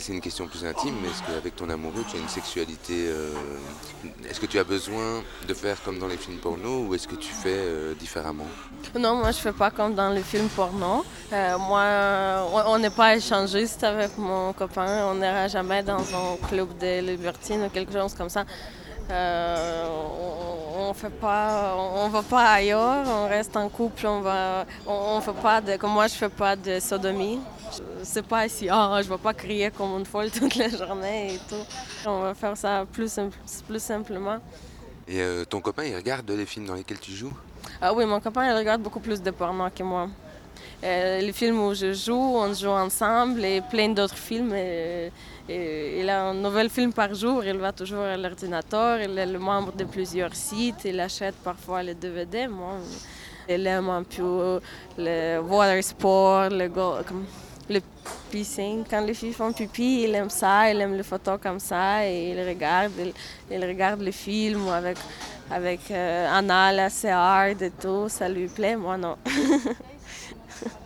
C'est 0.00 0.12
une 0.12 0.20
question 0.20 0.46
plus 0.46 0.64
intime, 0.64 0.94
mais 1.02 1.08
est-ce 1.08 1.22
qu'avec 1.22 1.56
ton 1.56 1.68
amoureux, 1.70 2.04
tu 2.08 2.16
as 2.16 2.20
une 2.20 2.28
sexualité. 2.28 3.06
euh, 3.08 3.32
Est-ce 4.28 4.38
que 4.40 4.46
tu 4.46 4.58
as 4.58 4.64
besoin 4.64 5.22
de 5.46 5.54
faire 5.54 5.82
comme 5.82 5.98
dans 5.98 6.06
les 6.06 6.16
films 6.16 6.38
porno 6.38 6.84
ou 6.86 6.94
est-ce 6.94 7.08
que 7.08 7.16
tu 7.16 7.32
fais 7.32 7.48
euh, 7.56 7.94
différemment? 7.94 8.46
Non, 8.98 9.16
moi 9.16 9.32
je 9.32 9.38
fais 9.38 9.52
pas 9.52 9.70
comme 9.70 9.94
dans 9.94 10.10
les 10.10 10.22
films 10.22 10.48
porno. 10.48 11.04
Euh, 11.32 11.58
moi, 11.58 11.84
on- 12.66 12.78
n'est 12.78 12.90
pas 12.90 13.16
échangiste 13.16 13.82
avec 13.82 14.16
mon 14.18 14.52
copain. 14.52 15.04
On 15.10 15.14
n'ira 15.16 15.48
jamais 15.48 15.82
dans 15.82 15.98
un 16.00 16.36
club 16.48 16.68
de 16.78 17.00
libertine 17.00 17.64
ou 17.64 17.68
quelque 17.68 17.92
chose 17.92 18.14
comme 18.14 18.28
ça. 18.30 18.44
On, 19.10 20.90
on 20.90 20.94
fait 20.94 21.10
pas, 21.10 21.74
on 21.76 22.08
va 22.08 22.22
pas 22.22 22.52
ailleurs. 22.52 23.04
On 23.06 23.28
reste 23.28 23.56
en 23.56 23.68
couple. 23.68 24.06
On 24.06 24.20
va, 24.20 24.64
on 24.86 25.20
fait 25.20 25.32
pas 25.42 25.60
de, 25.60 25.76
comme 25.76 25.90
moi 25.92 26.06
je 26.06 26.14
fais 26.14 26.28
pas 26.28 26.54
de 26.56 26.78
sodomie. 26.78 27.40
Je- 27.72 27.82
C'est 28.04 28.26
pas 28.26 28.46
ici. 28.46 28.68
Ah, 28.70 29.00
je 29.02 29.08
vais 29.08 29.18
pas 29.18 29.34
crier 29.34 29.70
comme 29.70 29.98
une 29.98 30.06
folle 30.06 30.30
toute 30.38 30.56
la 30.56 30.68
journée 30.68 31.34
et 31.34 31.38
tout. 31.48 31.64
On 32.06 32.20
va 32.22 32.34
faire 32.34 32.56
ça 32.56 32.84
plus, 32.90 33.18
plus 33.66 33.82
simplement. 33.82 34.38
Et 35.06 35.20
euh, 35.22 35.44
ton 35.44 35.60
copain, 35.60 35.84
il 35.84 35.96
regarde 35.96 36.30
les 36.30 36.46
films 36.46 36.66
dans 36.66 36.74
lesquels 36.74 36.98
tu 37.00 37.12
joues? 37.12 37.32
Ah 37.80 37.92
oui, 37.94 38.04
mon 38.04 38.20
copain, 38.20 38.46
il 38.50 38.56
regarde 38.56 38.82
beaucoup 38.82 39.00
plus 39.00 39.20
de 39.22 39.30
porno 39.30 39.64
que 39.74 39.82
moi. 39.82 40.08
Euh, 40.84 41.20
les 41.20 41.32
films 41.32 41.60
où 41.60 41.74
je 41.74 41.92
joue, 41.92 42.14
on 42.36 42.52
joue 42.52 42.68
ensemble 42.70 43.44
et 43.44 43.60
plein 43.62 43.88
d'autres 43.88 44.16
films. 44.16 44.54
Et, 44.54 45.10
et 45.48 46.00
il 46.00 46.08
a 46.10 46.24
un 46.28 46.34
nouvel 46.34 46.68
film 46.70 46.92
par 46.92 47.14
jour. 47.14 47.42
Il 47.44 47.56
va 47.58 47.72
toujours 47.72 48.02
à 48.04 48.16
l'ordinateur. 48.16 49.00
Il 49.00 49.18
est 49.18 49.26
le 49.26 49.38
membre 49.38 49.72
de 49.72 49.84
plusieurs 49.84 50.34
sites. 50.34 50.84
Il 50.84 51.00
achète 51.00 51.36
parfois 51.36 51.82
les 51.82 51.94
DVD. 51.94 52.46
Moi, 52.48 52.74
il 53.48 53.66
aime 53.66 53.88
un 53.88 54.02
peu 54.02 54.60
le 54.98 55.38
water 55.40 55.82
sport, 55.82 56.48
le, 56.50 56.68
go- 56.68 56.96
comme 57.06 57.24
le 57.68 57.80
pissing. 58.30 58.84
Quand 58.88 59.00
les 59.00 59.14
filles 59.14 59.32
font 59.32 59.52
pipi, 59.52 60.02
il 60.04 60.14
aime 60.14 60.30
ça. 60.30 60.70
Il 60.70 60.80
aime 60.80 60.94
les 60.96 61.02
photos 61.02 61.38
comme 61.42 61.60
ça. 61.60 62.06
Et 62.06 62.30
il 62.32 62.48
regarde, 62.48 62.92
il, 62.98 63.12
il 63.50 63.64
regarde 63.64 64.00
les 64.00 64.12
films 64.12 64.68
avec, 64.68 64.96
avec 65.50 65.80
euh, 65.90 66.28
Anna, 66.30 66.66
assez 66.84 67.08
hard 67.08 67.60
et 67.62 67.70
tout. 67.70 68.08
Ça 68.08 68.28
lui 68.28 68.46
plaît. 68.48 68.76
Moi, 68.76 68.96
non. 68.96 69.16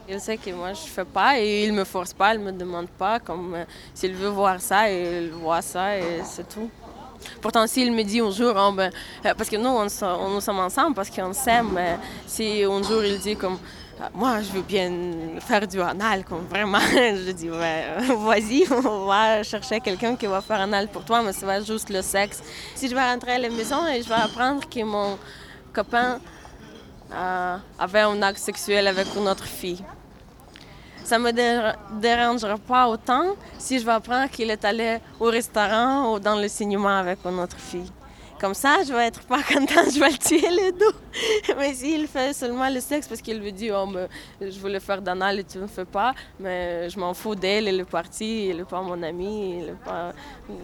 Il 0.09 0.21
sait 0.21 0.37
que 0.37 0.51
moi 0.51 0.73
je 0.75 0.81
fais 0.81 1.05
pas 1.05 1.39
et 1.39 1.65
il 1.65 1.73
me 1.73 1.85
force 1.85 2.13
pas, 2.13 2.35
il 2.35 2.41
me 2.41 2.53
demande 2.53 2.89
pas. 2.89 3.19
Comme 3.21 3.55
euh, 3.55 3.65
s'il 3.95 4.13
veut 4.15 4.29
voir 4.29 4.61
ça, 4.61 4.91
il 4.91 5.31
voit 5.31 5.63
ça 5.63 5.97
et 5.97 6.21
c'est 6.25 6.47
tout. 6.49 6.69
Pourtant, 7.41 7.67
s'il 7.69 7.93
me 7.93 8.03
dit 8.03 8.21
un 8.21 8.31
jour, 8.31 8.53
oh, 8.57 8.73
ben, 8.73 8.91
euh, 9.25 9.33
parce 9.35 9.49
que 9.49 9.57
nous, 9.57 9.69
on, 9.69 9.87
on- 10.03 10.31
nous 10.35 10.41
sommes 10.41 10.59
ensemble 10.59 10.95
parce 10.95 11.09
qu'on 11.09 11.33
s'aime, 11.33 11.71
mais 11.73 11.97
si 12.27 12.63
un 12.65 12.83
jour 12.83 13.03
il 13.05 13.19
dit 13.21 13.37
comme, 13.37 13.59
moi, 14.15 14.41
je 14.43 14.51
veux 14.53 14.63
bien 14.63 14.91
faire 15.41 15.67
du 15.67 15.81
anal, 15.81 16.25
comme 16.25 16.47
vraiment. 16.47 16.79
je 16.93 17.31
dis, 17.33 17.49
euh, 17.49 17.99
vas-y, 18.19 18.65
on 18.71 19.07
va 19.07 19.43
chercher 19.43 19.81
quelqu'un 19.81 20.17
qui 20.17 20.27
va 20.27 20.41
faire 20.41 20.61
anal 20.61 20.89
pour 20.89 21.05
toi, 21.05 21.23
mais 21.23 21.33
ça 21.33 21.47
va 21.47 21.61
juste 21.61 21.91
le 21.91 22.03
sexe. 22.03 22.43
Si 22.75 22.89
je 22.89 22.95
vais 22.95 23.03
rentrer 23.03 23.33
à 23.33 23.39
la 23.39 23.49
maison 23.51 23.87
et 23.87 24.03
je 24.03 24.09
vais 24.09 24.15
apprendre 24.15 24.69
que 24.69 24.83
mon 24.83 25.19
copain 25.73 26.21
euh, 27.13 27.57
avait 27.79 28.01
un 28.01 28.23
acte 28.23 28.39
sexuel 28.39 28.87
avec 28.87 29.07
une 29.17 29.29
autre 29.29 29.45
fille, 29.45 29.85
ça 31.05 31.19
me 31.19 31.33
dérangera 32.01 32.59
pas 32.59 32.89
autant 32.89 33.37
si 33.59 33.79
je 33.79 33.85
vais 33.85 33.93
apprendre 33.93 34.31
qu'il 34.31 34.51
est 34.51 34.65
allé 34.65 34.99
au 35.19 35.27
restaurant 35.27 36.15
ou 36.15 36.21
dans 36.21 36.37
le 36.37 36.49
cinéma 36.49 37.01
avec 37.01 37.19
une 37.25 37.41
autre 37.41 37.59
fille. 37.59 37.91
Comme 38.43 38.55
ça, 38.55 38.79
je 38.85 38.93
vais 38.93 39.07
être 39.07 39.21
pas 39.21 39.41
contente, 39.49 39.95
je 39.95 40.01
vais 40.01 40.11
le 40.11 40.19
tuer 40.19 40.41
le 40.41 40.73
dos. 40.73 41.55
mais 41.57 41.73
s'il 41.75 42.09
fait 42.09 42.33
seulement 42.33 42.69
le 42.69 42.81
sexe 42.81 43.07
parce 43.07 43.21
qu'il 43.21 43.39
lui 43.39 43.53
dit 43.53 43.71
Oh, 43.73 43.87
mais 43.87 44.09
je 44.41 44.59
voulais 44.59 44.81
faire 44.81 45.01
d'anal 45.01 45.39
et 45.39 45.45
tu 45.45 45.59
ne 45.59 45.69
fais 45.69 45.85
pas, 45.85 46.13
mais 46.41 46.91
je 46.91 46.99
m'en 46.99 47.15
fous 47.15 47.37
d'elle, 47.37 47.69
elle 47.69 47.79
est 47.79 47.85
partie, 47.85 48.49
elle 48.51 48.57
n'est 48.57 48.65
pas 48.65 48.83
mon 48.83 49.01
amie, 49.01 49.61
elle 49.61 49.69
est 49.69 49.85
pas. 49.85 50.13
Euh, 50.51 50.55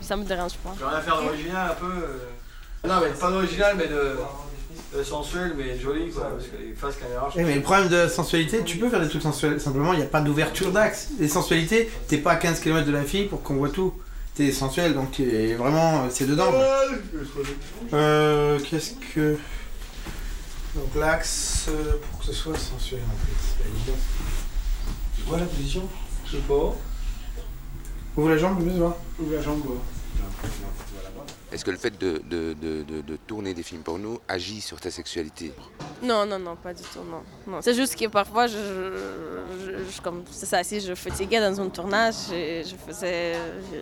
ça 0.00 0.16
me 0.16 0.24
dérange 0.24 0.54
pas. 0.54 0.72
Je 0.78 0.82
vais 0.82 0.90
rien 0.90 1.00
faire 1.02 1.20
d'original 1.20 1.70
un 1.72 1.74
peu. 1.74 1.92
Euh. 1.92 2.88
Non, 2.88 3.00
mais 3.02 3.10
pas 3.10 3.30
d'original, 3.30 3.76
mais 3.76 3.86
de 3.86 5.02
sensuel 5.02 5.52
mais 5.58 5.78
joli 5.78 6.10
quoi, 6.10 6.30
parce 6.30 6.46
que 6.46 6.56
les 6.56 6.72
faces 6.72 6.96
caméra. 6.96 7.28
Oui, 7.36 7.42
mais 7.44 7.56
le 7.56 7.60
problème 7.60 7.88
de 7.88 8.08
sensualité, 8.08 8.64
tu 8.64 8.78
peux 8.78 8.88
faire 8.88 9.00
des 9.00 9.10
trucs 9.10 9.20
sensuels, 9.20 9.60
simplement 9.60 9.92
il 9.92 9.98
n'y 9.98 10.04
a 10.06 10.08
pas 10.08 10.22
d'ouverture 10.22 10.72
d'axe. 10.72 11.10
Les 11.20 11.28
sensualités, 11.28 11.90
t'es 12.08 12.16
pas 12.16 12.32
à 12.32 12.36
15 12.36 12.60
km 12.60 12.86
de 12.86 12.92
la 12.92 13.02
fille 13.02 13.26
pour 13.26 13.42
qu'on 13.42 13.56
voit 13.56 13.68
tout 13.68 13.92
t'es 14.34 14.52
sensuel, 14.52 14.94
donc 14.94 15.20
vraiment, 15.20 16.08
c'est 16.10 16.26
dedans. 16.26 16.52
Euh, 17.92 18.58
qu'est-ce 18.60 18.94
que... 19.14 19.38
Donc 20.74 20.94
l'axe, 20.96 21.66
euh, 21.68 21.98
pour 22.10 22.18
que 22.18 22.26
ce 22.26 22.32
soit 22.32 22.58
sensuel 22.58 23.00
en 23.06 23.26
fait, 23.26 23.54
c'est 23.56 25.16
Tu 25.16 25.22
vois 25.28 25.38
la 25.38 25.44
position? 25.44 25.88
Je 26.26 26.32
sais 26.32 26.42
pas. 26.48 26.74
Ouvre 28.16 28.30
la 28.30 28.38
jambe, 28.38 28.64
le 28.64 28.72
voir. 28.72 28.96
Ouvre 29.20 29.34
la 29.34 29.42
jambe, 29.42 29.62
quoi. 29.62 29.76
Est-ce 31.52 31.64
que 31.64 31.70
le 31.70 31.76
fait 31.76 31.96
de, 31.96 32.20
de, 32.28 32.54
de, 32.54 32.82
de, 32.82 33.16
tourner 33.28 33.54
des 33.54 33.62
films 33.62 33.82
porno 33.82 34.20
agit 34.26 34.60
sur 34.60 34.80
ta 34.80 34.90
sexualité? 34.90 35.52
Non, 36.02 36.26
non, 36.26 36.38
non, 36.38 36.56
pas 36.56 36.74
du 36.74 36.82
tout, 36.82 37.00
non. 37.10 37.22
non. 37.46 37.60
C'est 37.62 37.74
juste 37.74 37.96
que 37.96 38.06
parfois, 38.08 38.46
je, 38.46 38.58
comme 40.02 40.22
c'est 40.30 40.46
ça, 40.46 40.62
si 40.62 40.80
je 40.80 40.94
fatiguais 40.94 41.40
dans 41.40 41.60
un 41.60 41.68
tournage, 41.68 42.14
je, 42.30 42.74
faisais, 42.86 43.34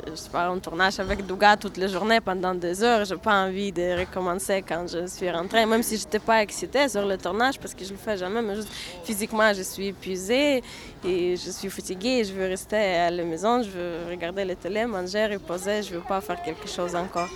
je, 0.08 0.14
sais 0.14 0.30
pas, 0.30 0.46
un 0.48 0.58
tournage 0.58 1.00
avec 1.00 1.26
Douga 1.26 1.56
toute 1.56 1.76
la 1.76 1.88
journée 1.88 2.20
pendant 2.20 2.54
des 2.54 2.82
heures. 2.82 3.04
J'ai 3.04 3.16
pas 3.16 3.44
envie 3.44 3.72
de 3.72 3.98
recommencer 4.00 4.62
quand 4.66 4.86
je 4.86 5.06
suis 5.06 5.30
rentrée, 5.30 5.66
même 5.66 5.82
si 5.82 5.96
j'étais 5.96 6.18
pas 6.18 6.42
excitée 6.42 6.88
sur 6.88 7.04
le 7.06 7.16
tournage 7.18 7.58
parce 7.58 7.74
que 7.74 7.84
je 7.84 7.90
le 7.90 7.98
fais 7.98 8.16
jamais, 8.16 8.42
mais 8.42 8.54
juste 8.54 8.72
physiquement, 9.04 9.52
je 9.52 9.62
suis 9.62 9.88
épuisée 9.88 10.62
et 11.04 11.36
je 11.36 11.50
suis 11.50 11.70
fatiguée. 11.70 12.24
Je 12.24 12.32
veux 12.32 12.46
rester 12.46 12.76
à 12.76 13.10
la 13.10 13.24
maison, 13.24 13.62
je 13.62 13.70
veux 13.70 14.10
regarder 14.10 14.44
la 14.44 14.54
télé, 14.54 14.86
manger, 14.86 15.26
reposer. 15.26 15.82
Je 15.82 15.94
veux 15.94 16.00
pas 16.00 16.20
faire 16.20 16.40
quelque 16.42 16.68
chose 16.68 16.94
encore. 16.94 17.28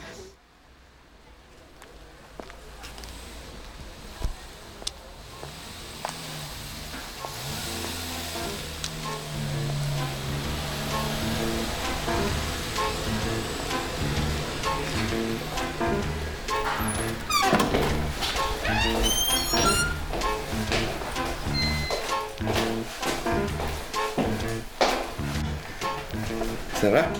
Ça 26.86 26.92
va 26.92 27.12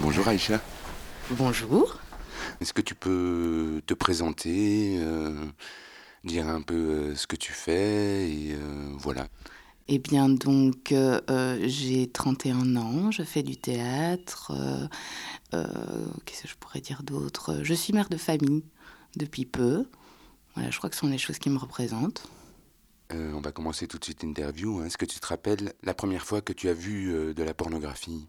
Bonjour 0.00 0.26
Aïcha. 0.26 0.60
Bonjour. 1.30 2.00
Est-ce 2.60 2.72
que 2.72 2.80
tu 2.80 2.96
peux 2.96 3.80
te 3.86 3.94
présenter, 3.94 4.96
euh, 4.98 5.44
dire 6.24 6.48
un 6.48 6.60
peu 6.60 6.74
euh, 6.74 7.14
ce 7.14 7.28
que 7.28 7.36
tu 7.36 7.52
fais 7.52 8.28
et 8.28 8.54
euh, 8.54 8.90
voilà. 8.98 9.28
Eh 9.86 10.00
bien 10.00 10.28
donc 10.28 10.92
j'ai 11.62 12.10
31 12.10 12.74
ans, 12.74 13.12
je 13.12 13.22
fais 13.22 13.44
du 13.44 13.56
théâtre. 13.56 14.50
Qu'est-ce 15.52 16.42
que 16.42 16.48
je 16.48 16.56
pourrais 16.56 16.80
dire 16.80 17.04
d'autre? 17.04 17.60
Je 17.62 17.74
suis 17.74 17.92
mère 17.92 18.08
de 18.08 18.16
famille 18.16 18.64
depuis 19.16 19.44
peu. 19.44 19.86
Voilà, 20.56 20.72
je 20.72 20.78
crois 20.78 20.90
que 20.90 20.96
ce 20.96 21.02
sont 21.02 21.06
les 21.06 21.16
choses 21.16 21.38
qui 21.38 21.48
me 21.48 21.58
représentent. 21.58 22.28
Euh, 23.12 23.32
on 23.34 23.40
va 23.40 23.52
commencer 23.52 23.86
tout 23.86 23.98
de 23.98 24.04
suite 24.04 24.22
l'interview. 24.22 24.78
Hein. 24.78 24.86
Est-ce 24.86 24.98
que 24.98 25.06
tu 25.06 25.18
te 25.18 25.26
rappelles 25.26 25.72
la 25.82 25.94
première 25.94 26.24
fois 26.24 26.40
que 26.40 26.52
tu 26.52 26.68
as 26.68 26.74
vu 26.74 27.10
euh, 27.10 27.32
de 27.32 27.42
la 27.42 27.54
pornographie? 27.54 28.26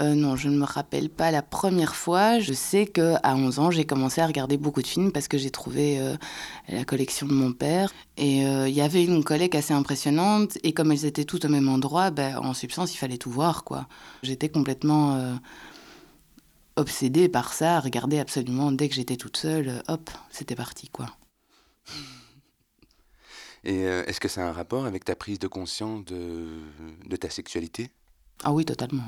Euh, 0.00 0.14
non, 0.14 0.36
je 0.36 0.48
ne 0.48 0.56
me 0.56 0.64
rappelle 0.64 1.10
pas 1.10 1.30
la 1.30 1.42
première 1.42 1.94
fois. 1.94 2.38
Je 2.38 2.54
sais 2.54 2.86
que 2.86 3.16
à 3.22 3.36
11 3.36 3.58
ans, 3.58 3.70
j'ai 3.70 3.84
commencé 3.84 4.22
à 4.22 4.26
regarder 4.26 4.56
beaucoup 4.56 4.80
de 4.80 4.86
films 4.86 5.12
parce 5.12 5.28
que 5.28 5.36
j'ai 5.36 5.50
trouvé 5.50 6.00
la 6.70 6.86
collection 6.86 7.26
de 7.26 7.34
mon 7.34 7.52
père. 7.52 7.92
Et 8.16 8.38
il 8.38 8.72
y 8.72 8.80
avait 8.80 9.04
une 9.04 9.22
collecte 9.22 9.54
assez 9.54 9.74
impressionnante. 9.74 10.56
Et 10.62 10.72
comme 10.72 10.92
elles 10.92 11.04
étaient 11.04 11.26
toutes 11.26 11.44
au 11.44 11.50
même 11.50 11.68
endroit, 11.68 12.10
ben, 12.10 12.38
en 12.38 12.54
substance, 12.54 12.94
il 12.94 12.96
fallait 12.96 13.18
tout 13.18 13.30
voir. 13.30 13.64
quoi. 13.64 13.86
J'étais 14.22 14.48
complètement 14.48 15.38
obsédée 16.76 17.28
par 17.28 17.52
ça, 17.52 17.76
à 17.76 17.80
regarder 17.80 18.18
absolument 18.18 18.72
dès 18.72 18.88
que 18.88 18.94
j'étais 18.94 19.16
toute 19.16 19.36
seule. 19.36 19.82
hop, 19.88 20.08
c'était 20.30 20.56
parti. 20.56 20.88
quoi. 20.88 21.14
Et 23.64 23.86
euh, 23.86 24.04
est-ce 24.06 24.20
que 24.20 24.28
ça 24.28 24.44
a 24.44 24.48
un 24.48 24.52
rapport 24.52 24.86
avec 24.86 25.04
ta 25.04 25.14
prise 25.14 25.38
de 25.38 25.46
conscience 25.46 26.04
de, 26.04 26.46
de 27.06 27.16
ta 27.16 27.30
sexualité? 27.30 27.90
Ah 28.42 28.52
oui, 28.52 28.64
totalement. 28.64 29.02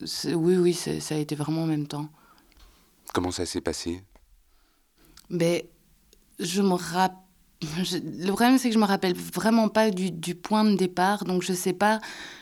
Oui, 0.00 0.56
oui, 0.56 0.74
ça 0.74 1.14
a 1.14 1.18
été 1.18 1.34
vraiment 1.34 1.62
en 1.62 1.66
même 1.66 1.86
temps. 1.86 2.08
Comment 3.12 3.30
ça 3.30 3.46
s'est 3.46 3.60
passé? 3.60 4.02
Ben, 5.30 5.62
je 6.38 6.62
me 6.62 6.74
rappelle. 6.74 7.18
Le 7.92 8.26
problème, 8.26 8.58
c'est 8.58 8.68
que 8.68 8.74
je 8.74 8.78
me 8.78 8.84
rappelle 8.84 9.14
vraiment 9.14 9.68
pas 9.68 9.90
du, 9.90 10.10
du, 10.10 10.34
point 10.34 10.64
de 10.64 10.76
départ, 10.76 11.24
donc 11.24 11.42
je 11.42 11.54
sais 11.54 11.72
pas. 11.72 12.00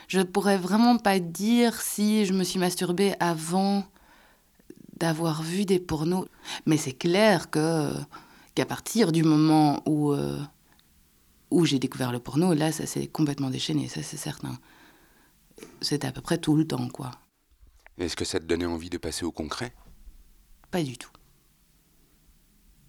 Je 0.08 0.20
pourrais 0.20 0.56
vraiment 0.56 0.96
pas 0.96 1.20
dire 1.20 1.80
si 1.80 2.26
je 2.26 2.32
me 2.32 2.42
suis 2.42 2.58
masturbée 2.58 3.14
avant 3.20 3.84
d'avoir 4.96 5.42
vu 5.42 5.64
des 5.64 5.78
pornos. 5.78 6.26
Mais 6.66 6.76
c'est 6.76 6.92
clair 6.92 7.50
que 7.50 7.92
qu'à 8.54 8.66
partir 8.66 9.12
du 9.12 9.22
moment 9.22 9.82
où 9.86 10.12
euh, 10.12 10.38
où 11.52 11.64
j'ai 11.64 11.78
découvert 11.78 12.12
le 12.12 12.18
porno, 12.18 12.54
là, 12.54 12.72
ça 12.72 12.86
s'est 12.86 13.06
complètement 13.06 13.50
déchaîné, 13.50 13.88
ça 13.88 14.02
c'est 14.02 14.16
certain. 14.16 14.58
C'était 15.80 16.06
à 16.06 16.12
peu 16.12 16.20
près 16.20 16.38
tout 16.38 16.56
le 16.56 16.66
temps, 16.66 16.88
quoi. 16.88 17.10
Est-ce 17.98 18.16
que 18.16 18.24
ça 18.24 18.40
te 18.40 18.44
donnait 18.44 18.66
envie 18.66 18.90
de 18.90 18.98
passer 18.98 19.24
au 19.24 19.32
concret? 19.32 19.74
Pas 20.70 20.82
du 20.82 20.96
tout. 20.96 21.10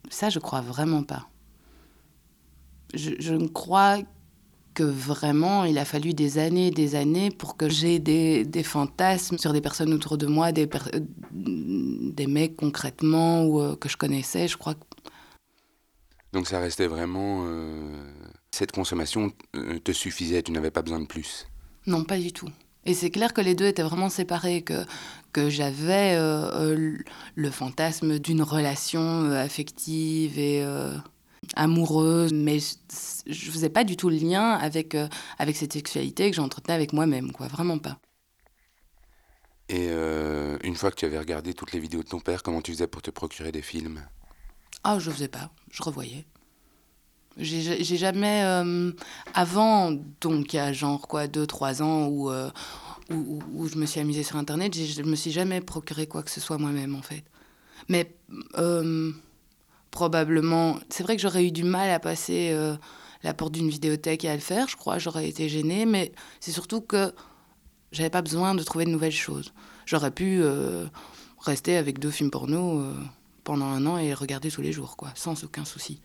Ça, 0.09 0.29
je 0.29 0.39
crois 0.39 0.61
vraiment 0.61 1.03
pas. 1.03 1.29
Je, 2.93 3.11
je 3.19 3.35
crois 3.47 3.99
que 4.73 4.83
vraiment, 4.83 5.65
il 5.65 5.77
a 5.77 5.85
fallu 5.85 6.13
des 6.13 6.37
années 6.37 6.67
et 6.67 6.71
des 6.71 6.95
années 6.95 7.29
pour 7.29 7.57
que 7.57 7.69
j'ai 7.69 7.99
des, 7.99 8.43
des, 8.43 8.63
fantasmes 8.63 9.37
sur 9.37 9.53
des 9.53 9.61
personnes 9.61 9.93
autour 9.93 10.17
de 10.17 10.25
moi, 10.25 10.51
des, 10.51 10.67
des 11.31 12.27
mecs 12.27 12.55
concrètement 12.55 13.45
ou 13.45 13.61
euh, 13.61 13.75
que 13.75 13.89
je 13.89 13.97
connaissais. 13.97 14.47
Je 14.47 14.57
crois 14.57 14.73
que 14.73 14.83
donc 16.33 16.47
ça 16.47 16.59
restait 16.59 16.87
vraiment... 16.87 17.45
Euh, 17.45 17.95
cette 18.51 18.71
consommation 18.71 19.31
euh, 19.55 19.79
te 19.79 19.91
suffisait, 19.91 20.43
tu 20.43 20.51
n'avais 20.51 20.71
pas 20.71 20.81
besoin 20.81 20.99
de 20.99 21.05
plus 21.05 21.47
Non, 21.87 22.03
pas 22.03 22.17
du 22.19 22.33
tout. 22.33 22.49
Et 22.85 22.93
c'est 22.93 23.09
clair 23.09 23.33
que 23.33 23.41
les 23.41 23.55
deux 23.55 23.65
étaient 23.65 23.83
vraiment 23.83 24.09
séparés, 24.09 24.61
que, 24.61 24.83
que 25.31 25.49
j'avais 25.49 26.15
euh, 26.17 26.97
le 27.35 27.49
fantasme 27.49 28.19
d'une 28.19 28.41
relation 28.41 29.31
affective 29.31 30.37
et 30.37 30.65
amoureuse, 31.55 32.33
mais 32.33 32.59
je 32.59 33.47
ne 33.47 33.51
faisais 33.51 33.69
pas 33.69 33.83
du 33.83 33.95
tout 33.95 34.09
le 34.09 34.17
lien 34.17 34.51
avec, 34.51 34.97
avec 35.39 35.55
cette 35.55 35.73
sexualité 35.73 36.29
que 36.29 36.35
j'entretenais 36.35 36.73
avec 36.73 36.93
moi-même, 36.93 37.31
quoi, 37.31 37.47
vraiment 37.47 37.77
pas. 37.77 37.97
Et 39.69 39.87
une 40.63 40.75
fois 40.75 40.91
que 40.91 40.97
tu 40.97 41.05
avais 41.05 41.19
regardé 41.19 41.53
toutes 41.53 41.71
les 41.71 41.79
vidéos 41.79 42.03
de 42.03 42.09
ton 42.09 42.19
père, 42.19 42.43
comment 42.43 42.61
tu 42.61 42.73
faisais 42.73 42.87
pour 42.87 43.01
te 43.01 43.11
procurer 43.11 43.53
des 43.53 43.61
films? 43.61 44.03
Ah, 44.83 44.99
je 44.99 45.09
faisais 45.11 45.27
pas, 45.27 45.49
je 45.71 45.81
revoyais. 45.83 46.25
J'ai 47.37 47.97
jamais. 47.97 48.43
Euh, 48.43 48.91
avant, 49.33 49.91
donc 50.21 50.53
il 50.53 50.57
y 50.57 50.59
a 50.59 50.71
genre 50.71 51.07
quoi, 51.07 51.25
2-3 51.25 51.81
ans 51.81 52.07
où, 52.07 52.29
euh, 52.29 52.51
où, 53.09 53.39
où, 53.53 53.67
je 53.67 53.75
me 53.77 53.87
suis 53.87 53.99
amusée 53.99 54.23
sur 54.23 54.37
Internet, 54.37 54.75
je 54.75 55.01
me 55.01 55.15
suis 55.15 55.31
jamais 55.31 55.59
procuré 55.59 56.05
quoi 56.05 56.21
que 56.21 56.29
ce 56.29 56.39
soit 56.39 56.59
moi-même 56.59 56.95
en 56.95 57.01
fait. 57.01 57.23
Mais 57.89 58.15
euh, 58.57 59.11
probablement. 59.89 60.77
C'est 60.89 61.03
vrai 61.03 61.15
que 61.15 61.21
j'aurais 61.21 61.45
eu 61.45 61.51
du 61.51 61.63
mal 61.63 61.89
à 61.89 61.99
passer 61.99 62.55
la 63.23 63.33
porte 63.33 63.53
d'une 63.53 63.69
vidéothèque 63.69 64.25
et 64.25 64.29
à 64.29 64.35
le 64.35 64.41
faire, 64.41 64.67
je 64.67 64.75
crois, 64.75 64.99
j'aurais 64.99 65.27
été 65.27 65.49
gênée, 65.49 65.85
mais 65.85 66.11
c'est 66.39 66.51
surtout 66.51 66.81
que 66.81 67.13
j'avais 67.91 68.09
pas 68.09 68.21
besoin 68.21 68.53
de 68.53 68.61
trouver 68.63 68.85
de 68.85 68.91
nouvelles 68.91 69.11
choses. 69.11 69.53
J'aurais 69.85 70.11
pu 70.11 70.43
rester 71.39 71.77
avec 71.77 71.99
deux 71.99 72.11
films 72.11 72.29
porno 72.31 72.83
pendant 73.43 73.65
un 73.67 73.85
an 73.85 73.97
et 73.97 74.13
regarder 74.13 74.49
tous 74.51 74.61
les 74.61 74.71
jours, 74.71 74.95
quoi, 74.97 75.11
sans 75.15 75.43
aucun 75.43 75.65
souci. 75.65 76.01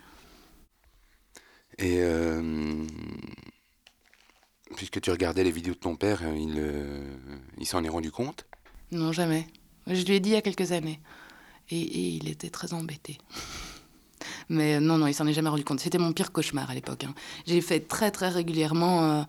Et 1.78 1.99
euh, 2.01 2.84
puisque 4.76 5.01
tu 5.01 5.11
regardais 5.11 5.45
les 5.45 5.51
vidéos 5.51 5.74
de 5.74 5.78
ton 5.78 5.97
père, 5.97 6.22
il, 6.34 6.55
euh, 6.59 7.16
il 7.59 7.66
s'en 7.66 7.84
est 7.84 7.89
rendu 7.89 8.11
compte? 8.11 8.47
Non, 8.91 9.12
jamais. 9.12 9.47
Je 9.86 10.05
lui 10.05 10.14
ai 10.14 10.20
dit 10.20 10.30
il 10.30 10.32
y 10.32 10.36
a 10.36 10.43
quelques 10.43 10.72
années. 10.72 11.01
Et, 11.70 11.80
et 11.80 12.09
il 12.16 12.28
était 12.28 12.51
très 12.51 12.72
embêté. 12.72 13.18
Mais 14.49 14.80
non, 14.80 14.99
non, 14.99 15.07
il 15.07 15.14
s'en 15.14 15.26
est 15.26 15.32
jamais 15.34 15.51
rendu 15.51 15.64
compte. 15.64 15.80
C'était 15.80 15.99
mon 15.99 16.12
pire 16.12 16.32
cauchemar 16.32 16.70
à 16.70 16.74
l'époque. 16.74 17.05
hein. 17.05 17.14
J'ai 17.47 17.61
fait 17.61 17.80
très, 17.80 18.11
très 18.11 18.28
régulièrement 18.30 19.05
euh, 19.05 19.22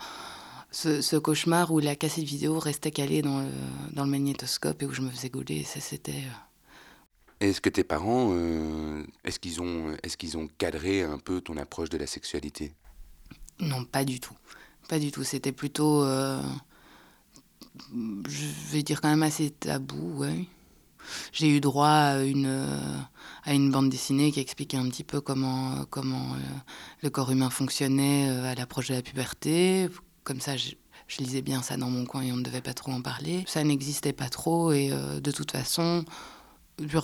ce, 0.72 1.02
ce 1.02 1.18
cauchemar 1.18 1.72
où 1.72 1.80
la 1.80 1.96
cassette 1.96 2.24
vidéo 2.24 2.58
restait 2.60 2.92
calée 2.92 3.22
dans 3.22 3.42
le, 3.42 3.50
dans 3.92 4.06
le 4.06 4.10
magnétoscope 4.10 4.82
et 4.82 4.86
où 4.86 4.94
je 4.94 5.02
me 5.02 5.10
faisais 5.10 5.30
gauler. 5.30 5.64
Ça, 5.64 5.80
c'était. 5.82 6.24
Est-ce 7.40 7.62
que 7.62 7.70
tes 7.70 7.86
parents, 7.86 8.32
euh, 8.34 9.04
est-ce 9.24 9.40
qu'ils 9.40 9.62
ont, 9.62 9.96
qu'ils 10.18 10.38
ont 10.38 10.50
cadré 10.58 11.04
un 11.04 11.18
peu 11.18 11.40
ton 11.40 11.56
approche 11.56 11.90
de 11.90 11.98
la 11.98 12.06
sexualité? 12.06 12.74
Non, 13.62 13.86
pas 13.86 14.04
du 14.04 14.20
tout. 14.20 14.36
Pas 14.90 15.00
du 15.00 15.12
tout. 15.12 15.24
C'était 15.24 15.54
plutôt. 15.54 16.04
euh, 16.04 16.42
je 17.94 18.74
vais 18.74 18.84
dire 18.84 19.00
quand 19.00 19.10
même 19.10 19.24
assez 19.24 19.52
tabou. 19.52 20.26
J'ai 21.32 21.48
eu 21.48 21.62
droit 21.62 21.88
à 21.88 22.24
une, 22.24 22.46
euh, 22.46 22.98
à 23.44 23.54
une 23.54 23.72
bande 23.72 23.90
dessinée 23.90 24.34
qui 24.34 24.42
expliquait 24.42 24.78
un 24.78 24.90
petit 24.90 25.06
peu 25.06 25.22
comment, 25.22 25.86
comment 25.90 26.36
le 27.02 27.10
corps 27.10 27.32
humain 27.32 27.50
fonctionnait 27.50 28.30
à 28.30 28.54
l'approche 28.54 28.90
de 28.90 28.96
la 28.96 29.02
puberté. 29.02 29.88
Comme 30.26 30.42
ça, 30.42 30.58
je, 30.58 30.72
lisais 31.20 31.42
bien 31.42 31.62
ça 31.62 31.78
dans 31.78 31.90
mon 31.90 32.06
coin 32.06 32.22
et 32.22 32.34
on 32.34 32.38
ne 32.38 32.44
devait 32.44 32.62
pas 32.62 32.74
trop 32.74 32.92
en 32.92 33.02
parler. 33.02 33.46
Ça 33.48 33.64
n'existait 33.64 34.14
pas 34.14 34.30
trop 34.30 34.74
et 34.74 34.90
de 34.90 35.32
toute 35.32 35.52
façon, 35.52 36.04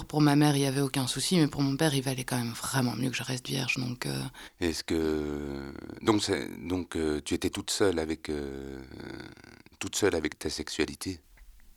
pour 0.08 0.22
ma 0.22 0.36
mère, 0.36 0.56
il 0.56 0.60
n'y 0.62 0.66
avait 0.66 0.82
aucun 0.82 1.08
souci, 1.08 1.38
mais 1.38 1.48
pour 1.48 1.62
mon 1.62 1.76
père, 1.78 1.94
il 1.94 2.02
valait 2.02 2.24
quand 2.24 2.38
même 2.38 2.54
vraiment 2.54 2.96
mieux 2.96 3.10
que 3.10 3.16
je 3.16 3.24
reste 3.24 3.48
vierge. 3.48 3.78
Donc, 3.78 4.06
euh, 4.06 4.22
Est-ce 4.60 4.84
que 4.84 5.74
donc 6.02 6.24
c'est- 6.24 6.50
donc 6.68 6.96
euh, 6.96 7.22
tu 7.24 7.34
étais 7.34 7.50
toute 7.50 7.70
seule 7.72 8.00
avec 8.00 8.30
euh, 8.30 8.82
toute 9.80 9.96
seule 9.96 10.16
avec 10.16 10.40
ta 10.40 10.50
sexualité? 10.50 11.20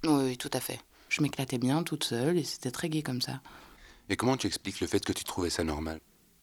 Oui, 0.05 0.23
oui, 0.25 0.37
tout 0.37 0.51
à 0.53 0.61
fait. 0.61 0.81
Je 1.09 1.23
m'éclatais 1.23 1.59
bien 1.59 1.83
toute 1.83 2.05
seule 2.05 2.39
et 2.39 2.45
c'était 2.45 2.71
très 2.71 2.89
gai 2.89 3.03
comme 3.03 3.21
ça. 3.23 3.41
Et 4.09 4.17
comment 4.17 4.37
tu 4.37 4.47
expliques 4.47 4.81
le 4.81 4.87
fait 4.87 5.05
que 5.05 5.13
tu 5.13 5.25
trouvais 5.25 5.51
ça 5.51 5.65
normal? 5.65 5.99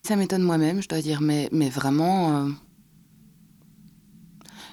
Ça 0.07 0.15
m'étonne 0.15 0.43
moi-même, 0.43 0.81
je 0.81 0.87
dois 0.87 1.01
dire, 1.01 1.21
mais, 1.21 1.49
mais 1.51 1.69
vraiment. 1.69 2.49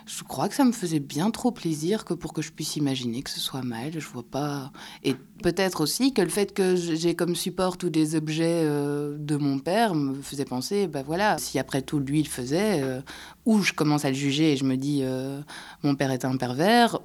Je 0.06 0.22
crois 0.24 0.48
que 0.48 0.54
ça 0.54 0.64
me 0.64 0.72
faisait 0.72 0.98
bien 1.00 1.30
trop 1.30 1.50
plaisir 1.52 2.04
que 2.04 2.14
pour 2.14 2.32
que 2.32 2.42
je 2.42 2.50
puisse 2.52 2.76
imaginer 2.76 3.22
que 3.22 3.30
ce 3.30 3.40
soit 3.40 3.62
mal. 3.62 3.92
Je 3.92 4.06
vois 4.08 4.22
pas. 4.22 4.72
Et 5.04 5.14
peut-être 5.42 5.80
aussi 5.80 6.12
que 6.12 6.22
le 6.22 6.28
fait 6.28 6.52
que 6.54 6.76
j'ai 6.76 7.14
comme 7.14 7.34
support 7.36 7.76
tous 7.76 7.90
des 7.90 8.14
objets 8.16 8.62
euh, 8.64 9.16
de 9.18 9.36
mon 9.36 9.58
père 9.58 9.94
me 9.94 10.20
faisait 10.22 10.44
penser, 10.44 10.86
ben 10.86 11.02
voilà, 11.02 11.38
si 11.38 11.58
après 11.58 11.82
tout 11.82 11.98
lui 11.98 12.20
il 12.20 12.28
faisait, 12.28 12.82
euh, 12.82 13.00
ou 13.46 13.60
je 13.62 13.72
commence 13.72 14.04
à 14.04 14.08
le 14.08 14.14
juger 14.16 14.52
et 14.52 14.56
je 14.56 14.64
me 14.64 14.76
dis, 14.76 15.00
euh, 15.02 15.40
mon 15.82 15.94
père 15.94 16.10
est 16.10 16.24
un 16.24 16.36
pervers, 16.36 16.98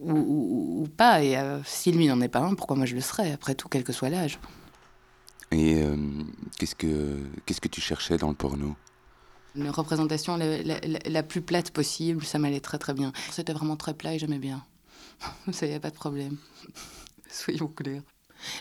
ou, 0.00 0.12
ou- 0.12 0.88
pas. 0.96 1.22
Et 1.22 1.36
si 1.64 1.92
lui 1.92 2.06
n'en 2.06 2.20
est 2.20 2.28
pas 2.28 2.40
un, 2.40 2.54
pourquoi 2.54 2.76
moi 2.76 2.86
je 2.86 2.94
le 2.94 3.00
serais, 3.00 3.32
après 3.32 3.54
tout, 3.54 3.68
quel 3.68 3.84
que 3.84 3.92
soit 3.92 4.08
l'âge 4.08 4.38
Et 5.52 5.82
qu'est-ce 6.58 6.74
que 6.74 7.18
qu'est-ce 7.46 7.60
que 7.60 7.68
tu 7.68 7.80
cherchais 7.80 8.16
dans 8.16 8.28
le 8.28 8.34
porno? 8.34 8.76
Une 9.56 9.70
représentation 9.70 10.36
la, 10.36 11.22
plus 11.22 11.42
plate 11.42 11.70
possible, 11.70 12.24
ça 12.24 12.38
m'allait 12.38 12.60
très 12.60 12.78
très 12.78 12.94
bien. 12.94 13.12
C'était 13.30 13.52
vraiment 13.52 13.76
très 13.76 13.94
plat 13.94 14.14
et 14.14 14.18
j'aimais 14.18 14.38
bien. 14.38 14.64
ça 15.52 15.66
y 15.66 15.74
a 15.74 15.80
pas 15.80 15.90
de 15.90 15.96
problème. 15.96 16.36
Soyons 17.30 17.68
clairs. 17.68 18.02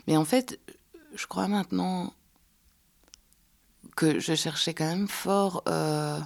Mais 0.07 0.17
en 0.17 0.25
fait, 0.25 0.59
je 1.15 1.27
crois 1.27 1.47
maintenant 1.47 2.13
que 3.95 4.19
je 4.19 4.33
cherchais 4.33 4.73
quand 4.73 4.85
même 4.85 5.07
fort 5.07 5.63
euh, 5.67 6.19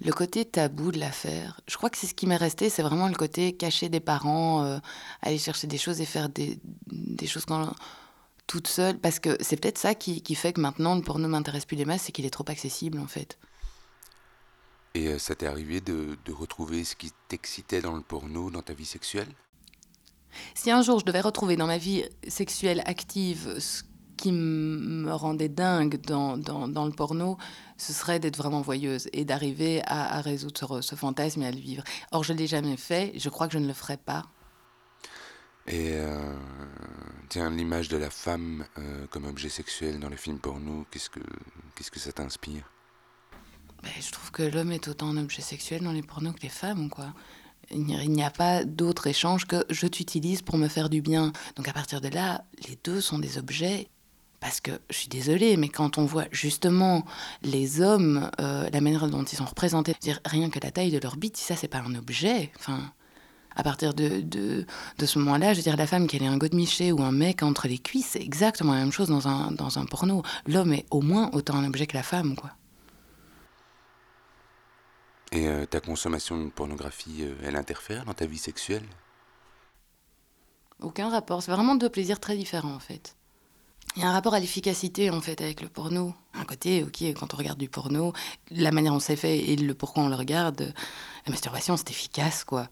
le 0.00 0.12
côté 0.12 0.44
tabou 0.44 0.92
de 0.92 0.98
l'affaire. 0.98 1.60
Je 1.68 1.76
crois 1.76 1.90
que 1.90 1.98
c'est 1.98 2.06
ce 2.06 2.14
qui 2.14 2.26
m'est 2.26 2.36
resté, 2.36 2.70
c'est 2.70 2.82
vraiment 2.82 3.08
le 3.08 3.14
côté 3.14 3.52
caché 3.54 3.88
des 3.88 4.00
parents, 4.00 4.64
euh, 4.64 4.78
aller 5.20 5.38
chercher 5.38 5.66
des 5.66 5.78
choses 5.78 6.00
et 6.00 6.04
faire 6.04 6.28
des, 6.28 6.58
choses 7.26 7.44
quand, 7.44 7.74
toute 8.46 8.68
seule. 8.68 8.98
Parce 8.98 9.18
que 9.18 9.36
c'est 9.40 9.56
peut-être 9.56 9.78
ça 9.78 9.94
qui, 9.94 10.22
qui 10.22 10.34
fait 10.34 10.52
que 10.52 10.60
maintenant 10.60 10.94
le 10.94 11.02
porno 11.02 11.28
m'intéresse 11.28 11.64
plus 11.64 11.76
des 11.76 11.84
masses, 11.84 12.02
c'est 12.02 12.12
qu'il 12.12 12.26
est 12.26 12.30
trop 12.30 12.44
accessible 12.48 12.98
en 12.98 13.06
fait. 13.06 13.38
Et 14.94 15.08
euh, 15.08 15.18
ça 15.18 15.34
t'est 15.34 15.46
arrivé 15.46 15.80
de, 15.80 16.18
de 16.24 16.32
retrouver 16.32 16.84
ce 16.84 16.96
qui 16.96 17.12
t'excitait 17.28 17.80
dans 17.80 17.94
le 17.94 18.02
porno 18.02 18.50
dans 18.50 18.62
ta 18.62 18.74
vie 18.74 18.84
sexuelle? 18.84 19.28
Si 20.54 20.70
un 20.70 20.82
jour 20.82 20.98
je 20.98 21.04
devais 21.04 21.20
retrouver 21.20 21.56
dans 21.56 21.66
ma 21.66 21.78
vie 21.78 22.04
sexuelle 22.28 22.82
active 22.86 23.58
ce 23.58 23.82
qui 24.16 24.32
me 24.32 25.12
rendait 25.12 25.48
dingue 25.48 26.00
dans, 26.00 26.36
dans, 26.38 26.68
dans 26.68 26.86
le 26.86 26.92
porno, 26.92 27.38
ce 27.76 27.92
serait 27.92 28.20
d'être 28.20 28.36
vraiment 28.36 28.60
voyeuse 28.60 29.08
et 29.12 29.24
d'arriver 29.24 29.82
à, 29.86 30.16
à 30.16 30.20
résoudre 30.20 30.80
ce, 30.80 30.90
ce 30.90 30.94
fantasme 30.94 31.42
et 31.42 31.46
à 31.46 31.50
le 31.50 31.58
vivre. 31.58 31.82
Or, 32.12 32.22
je 32.22 32.32
ne 32.32 32.38
l'ai 32.38 32.46
jamais 32.46 32.76
fait, 32.76 33.12
je 33.18 33.28
crois 33.28 33.46
que 33.48 33.54
je 33.54 33.58
ne 33.58 33.66
le 33.66 33.72
ferai 33.74 33.96
pas. 33.96 34.24
Et 35.66 35.92
euh, 35.92 36.36
tiens, 37.28 37.50
l'image 37.50 37.88
de 37.88 37.96
la 37.96 38.10
femme 38.10 38.64
euh, 38.78 39.06
comme 39.08 39.26
objet 39.26 39.48
sexuel 39.48 40.00
dans 40.00 40.08
les 40.08 40.16
films 40.16 40.38
porno, 40.38 40.86
qu'est-ce 40.90 41.10
que 41.10 41.20
qu'est-ce 41.74 41.90
que 41.90 42.00
ça 42.00 42.12
t'inspire? 42.12 42.71
Ben, 43.82 43.90
je 44.00 44.10
trouve 44.12 44.30
que 44.30 44.42
l'homme 44.42 44.72
est 44.72 44.88
autant 44.88 45.08
un 45.08 45.16
objet 45.16 45.42
sexuel 45.42 45.82
dans 45.82 45.92
les 45.92 46.02
pornos 46.02 46.34
que 46.34 46.42
les 46.42 46.48
femmes, 46.48 46.88
quoi. 46.88 47.12
Il 47.70 47.84
n'y 47.84 48.22
a- 48.24 48.30
pas 48.30 48.64
d'autre 48.64 49.06
échange 49.06 49.46
que 49.46 49.64
je 49.70 49.86
t'utilise 49.86 50.42
pour 50.42 50.58
me 50.58 50.68
faire 50.68 50.88
du 50.90 51.00
bien. 51.00 51.32
Donc 51.56 51.68
à 51.68 51.72
partir 51.72 52.00
de 52.00 52.08
là, 52.08 52.44
les 52.68 52.78
deux 52.84 53.00
sont 53.00 53.18
des 53.18 53.38
objets. 53.38 53.88
Parce 54.40 54.60
que 54.60 54.72
je 54.90 54.96
suis 54.96 55.08
désolée, 55.08 55.56
mais 55.56 55.68
quand 55.68 55.98
on 55.98 56.04
voit 56.04 56.24
justement 56.32 57.04
les 57.42 57.80
hommes, 57.80 58.28
euh, 58.40 58.68
la 58.72 58.80
manière 58.80 59.08
dont 59.08 59.22
ils 59.22 59.36
sont 59.36 59.44
représentés, 59.44 59.94
rien 60.24 60.50
que 60.50 60.58
la 60.60 60.72
taille 60.72 60.90
de 60.90 60.98
leur 60.98 61.16
bite, 61.16 61.36
ça 61.36 61.54
c'est 61.54 61.68
pas 61.68 61.78
un 61.78 61.94
objet, 61.94 62.50
enfin, 62.58 62.92
à 63.54 63.62
partir 63.62 63.94
de, 63.94 64.20
de, 64.20 64.66
de 64.98 65.06
ce 65.06 65.20
moment-là, 65.20 65.52
je 65.52 65.58
veux 65.58 65.62
dire, 65.62 65.76
la 65.76 65.86
femme, 65.86 66.08
qu'elle 66.08 66.24
ait 66.24 66.26
un 66.26 66.38
godemiché 66.38 66.90
ou 66.90 67.02
un 67.02 67.12
mec 67.12 67.44
entre 67.44 67.68
les 67.68 67.78
cuisses, 67.78 68.08
c'est 68.12 68.22
exactement 68.22 68.72
la 68.72 68.80
même 68.80 68.90
chose 68.90 69.08
dans 69.08 69.28
un, 69.28 69.52
dans 69.52 69.78
un 69.78 69.84
porno. 69.86 70.22
L'homme 70.46 70.72
est 70.72 70.86
au 70.90 71.02
moins 71.02 71.30
autant 71.34 71.54
un 71.54 71.64
objet 71.64 71.86
que 71.86 71.96
la 71.96 72.02
femme, 72.02 72.34
quoi. 72.34 72.50
Et 75.32 75.48
euh, 75.48 75.64
ta 75.64 75.80
consommation 75.80 76.44
de 76.44 76.50
pornographie, 76.50 77.22
euh, 77.22 77.34
elle 77.42 77.56
interfère 77.56 78.04
dans 78.04 78.12
ta 78.12 78.26
vie 78.26 78.38
sexuelle? 78.38 78.84
Aucun 80.80 81.08
rapport. 81.08 81.42
C'est 81.42 81.50
vraiment 81.50 81.74
deux 81.74 81.88
plaisirs 81.88 82.20
très 82.20 82.36
différents 82.36 82.74
en 82.74 82.78
fait. 82.78 83.16
Il 83.96 84.02
y 84.02 84.04
a 84.04 84.08
un 84.08 84.12
rapport 84.12 84.34
à 84.34 84.40
l'efficacité 84.40 85.10
en 85.10 85.20
fait 85.20 85.40
avec 85.40 85.62
le 85.62 85.68
porno. 85.68 86.14
Un 86.34 86.44
côté, 86.44 86.82
ok, 86.82 87.02
quand 87.18 87.34
on 87.34 87.36
regarde 87.36 87.58
du 87.58 87.68
porno, 87.68 88.12
la 88.50 88.70
manière 88.72 88.92
dont 88.92 89.00
c'est 89.00 89.16
fait 89.16 89.38
et 89.38 89.56
le 89.56 89.74
pourquoi 89.74 90.04
on 90.04 90.08
le 90.08 90.14
regarde, 90.14 90.74
la 91.26 91.30
masturbation 91.30 91.76
c'est 91.76 91.90
efficace 91.90 92.44
quoi. 92.44 92.68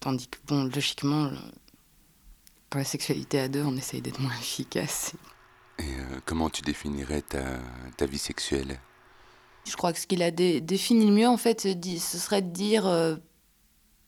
Tandis 0.00 0.28
que 0.28 0.38
bon, 0.46 0.64
logiquement, 0.64 1.30
dans 2.70 2.78
la 2.78 2.84
sexualité 2.84 3.38
à 3.38 3.48
deux, 3.48 3.62
on 3.62 3.76
essaye 3.76 4.00
d'être 4.00 4.20
moins 4.20 4.32
efficace. 4.40 5.12
Et 5.78 5.84
euh, 5.84 6.20
comment 6.24 6.50
tu 6.50 6.62
définirais 6.62 7.22
ta, 7.22 7.44
ta 7.96 8.06
vie 8.06 8.18
sexuelle? 8.18 8.78
Je 9.64 9.76
crois 9.76 9.92
que 9.92 9.98
ce 9.98 10.06
qu'il 10.06 10.22
a 10.22 10.30
dé- 10.30 10.60
défini 10.60 11.06
le 11.06 11.12
mieux 11.12 11.28
en 11.28 11.36
fait, 11.36 11.60
ce 11.62 12.18
serait 12.18 12.42
de 12.42 12.50
dire 12.50 12.86
euh, 12.86 13.16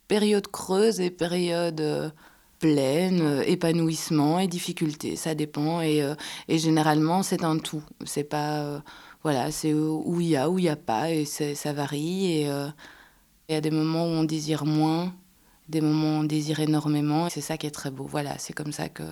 période 0.08 0.48
creuse 0.48 1.00
et 1.00 1.10
période 1.10 1.80
euh, 1.80 2.10
pleine, 2.58 3.20
euh, 3.20 3.42
épanouissement 3.46 4.38
et 4.38 4.48
difficulté. 4.48 5.16
Ça 5.16 5.34
dépend 5.34 5.80
et, 5.80 6.02
et 6.48 6.58
généralement 6.58 7.22
c'est 7.22 7.44
un 7.44 7.58
tout. 7.58 7.82
C'est 8.04 8.24
pas 8.24 8.82
voilà, 9.22 9.50
c'est 9.50 9.72
où 9.72 10.20
il 10.20 10.28
y 10.28 10.36
a, 10.36 10.50
où 10.50 10.58
il 10.58 10.66
y 10.66 10.68
a 10.68 10.76
pas 10.76 11.10
et 11.10 11.24
ça 11.24 11.72
varie 11.72 12.26
et 12.42 12.42
il 13.48 13.52
y 13.52 13.56
a 13.56 13.60
des 13.60 13.70
moments 13.70 14.04
où 14.04 14.08
on 14.10 14.24
désire 14.24 14.64
moins, 14.66 15.14
des 15.68 15.80
moments 15.80 16.18
où 16.18 16.20
on 16.20 16.24
désire 16.24 16.60
énormément. 16.60 17.28
C'est 17.30 17.40
ça 17.40 17.56
qui 17.56 17.66
est 17.66 17.70
très 17.70 17.90
beau. 17.90 18.04
Voilà, 18.04 18.38
c'est 18.38 18.52
comme 18.52 18.72
ça 18.72 18.88
que 18.88 19.02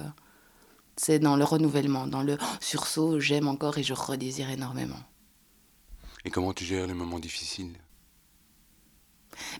c'est 0.96 1.18
dans 1.18 1.36
le 1.36 1.44
renouvellement, 1.44 2.06
dans 2.06 2.22
le 2.22 2.36
oh, 2.40 2.44
sursaut, 2.60 3.20
j'aime 3.20 3.48
encore 3.48 3.78
et 3.78 3.82
je 3.82 3.94
redésire 3.94 4.50
énormément. 4.50 5.00
Et 6.24 6.30
comment 6.30 6.52
tu 6.52 6.64
gères 6.64 6.86
les 6.86 6.94
moments 6.94 7.18
difficiles? 7.18 7.74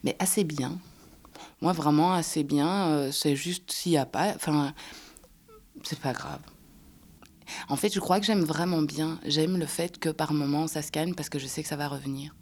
Mais 0.05 0.17
assez 0.19 0.45
bien. 0.45 0.79
Moi, 1.61 1.73
vraiment, 1.73 2.13
assez 2.13 2.45
bien. 2.45 2.89
euh, 2.89 3.13
c'est 3.13 3.37
juste 3.37 3.71
s'il 3.73 3.93
n'y 3.93 3.99
a 3.99 4.07
pas. 4.07 4.35
Enfin, 4.35 4.75
c'est 5.83 5.99
pas 5.99 6.13
grave. 6.13 6.41
En 7.69 7.77
fait, 7.77 7.93
je 7.93 8.01
crois 8.01 8.21
que 8.21 8.27
j'aime 8.27 8.45
vraiment 8.45 8.83
bien. 8.83 9.19
J'aime 9.27 9.59
le 9.59 9.67
fait 9.67 9.99
que 9.99 10.09
par 10.09 10.33
moment, 10.33 10.69
ça 10.69 10.83
se 10.83 10.93
calme 10.93 11.15
parce 11.15 11.29
que 11.29 11.39
je 11.39 11.47
sais 11.47 11.63
que 11.63 11.69
ça 11.69 11.77
va 11.77 11.89
revenir. 11.89 12.35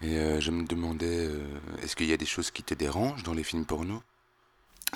Et 0.00 0.16
euh, 0.16 0.40
je 0.40 0.50
me 0.50 0.64
demandais, 0.66 1.26
euh, 1.26 1.60
est-ce 1.82 1.96
qu'il 1.96 2.06
y 2.06 2.12
a 2.12 2.16
des 2.16 2.26
choses 2.26 2.50
qui 2.50 2.62
te 2.62 2.74
dérangent 2.74 3.22
dans 3.24 3.34
les 3.34 3.42
films 3.44 3.64
porno? 3.64 4.02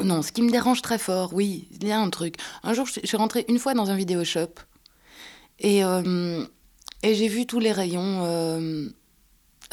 Non, 0.02 0.22
ce 0.22 0.32
qui 0.32 0.42
me 0.42 0.50
dérange 0.50 0.80
très 0.80 0.98
fort, 0.98 1.34
oui, 1.34 1.68
il 1.72 1.86
y 1.86 1.92
a 1.92 2.00
un 2.00 2.08
truc. 2.08 2.36
Un 2.62 2.72
jour, 2.72 2.86
je 2.86 3.04
suis 3.04 3.16
rentrée 3.16 3.44
une 3.48 3.58
fois 3.58 3.74
dans 3.74 3.90
un 3.90 3.96
vidéo 3.96 4.24
shop 4.24 4.54
et, 5.58 5.84
euh, 5.84 6.46
et 7.02 7.14
j'ai 7.14 7.28
vu 7.28 7.46
tous 7.46 7.58
les 7.58 7.72
rayons 7.72 8.24
euh, 8.24 8.88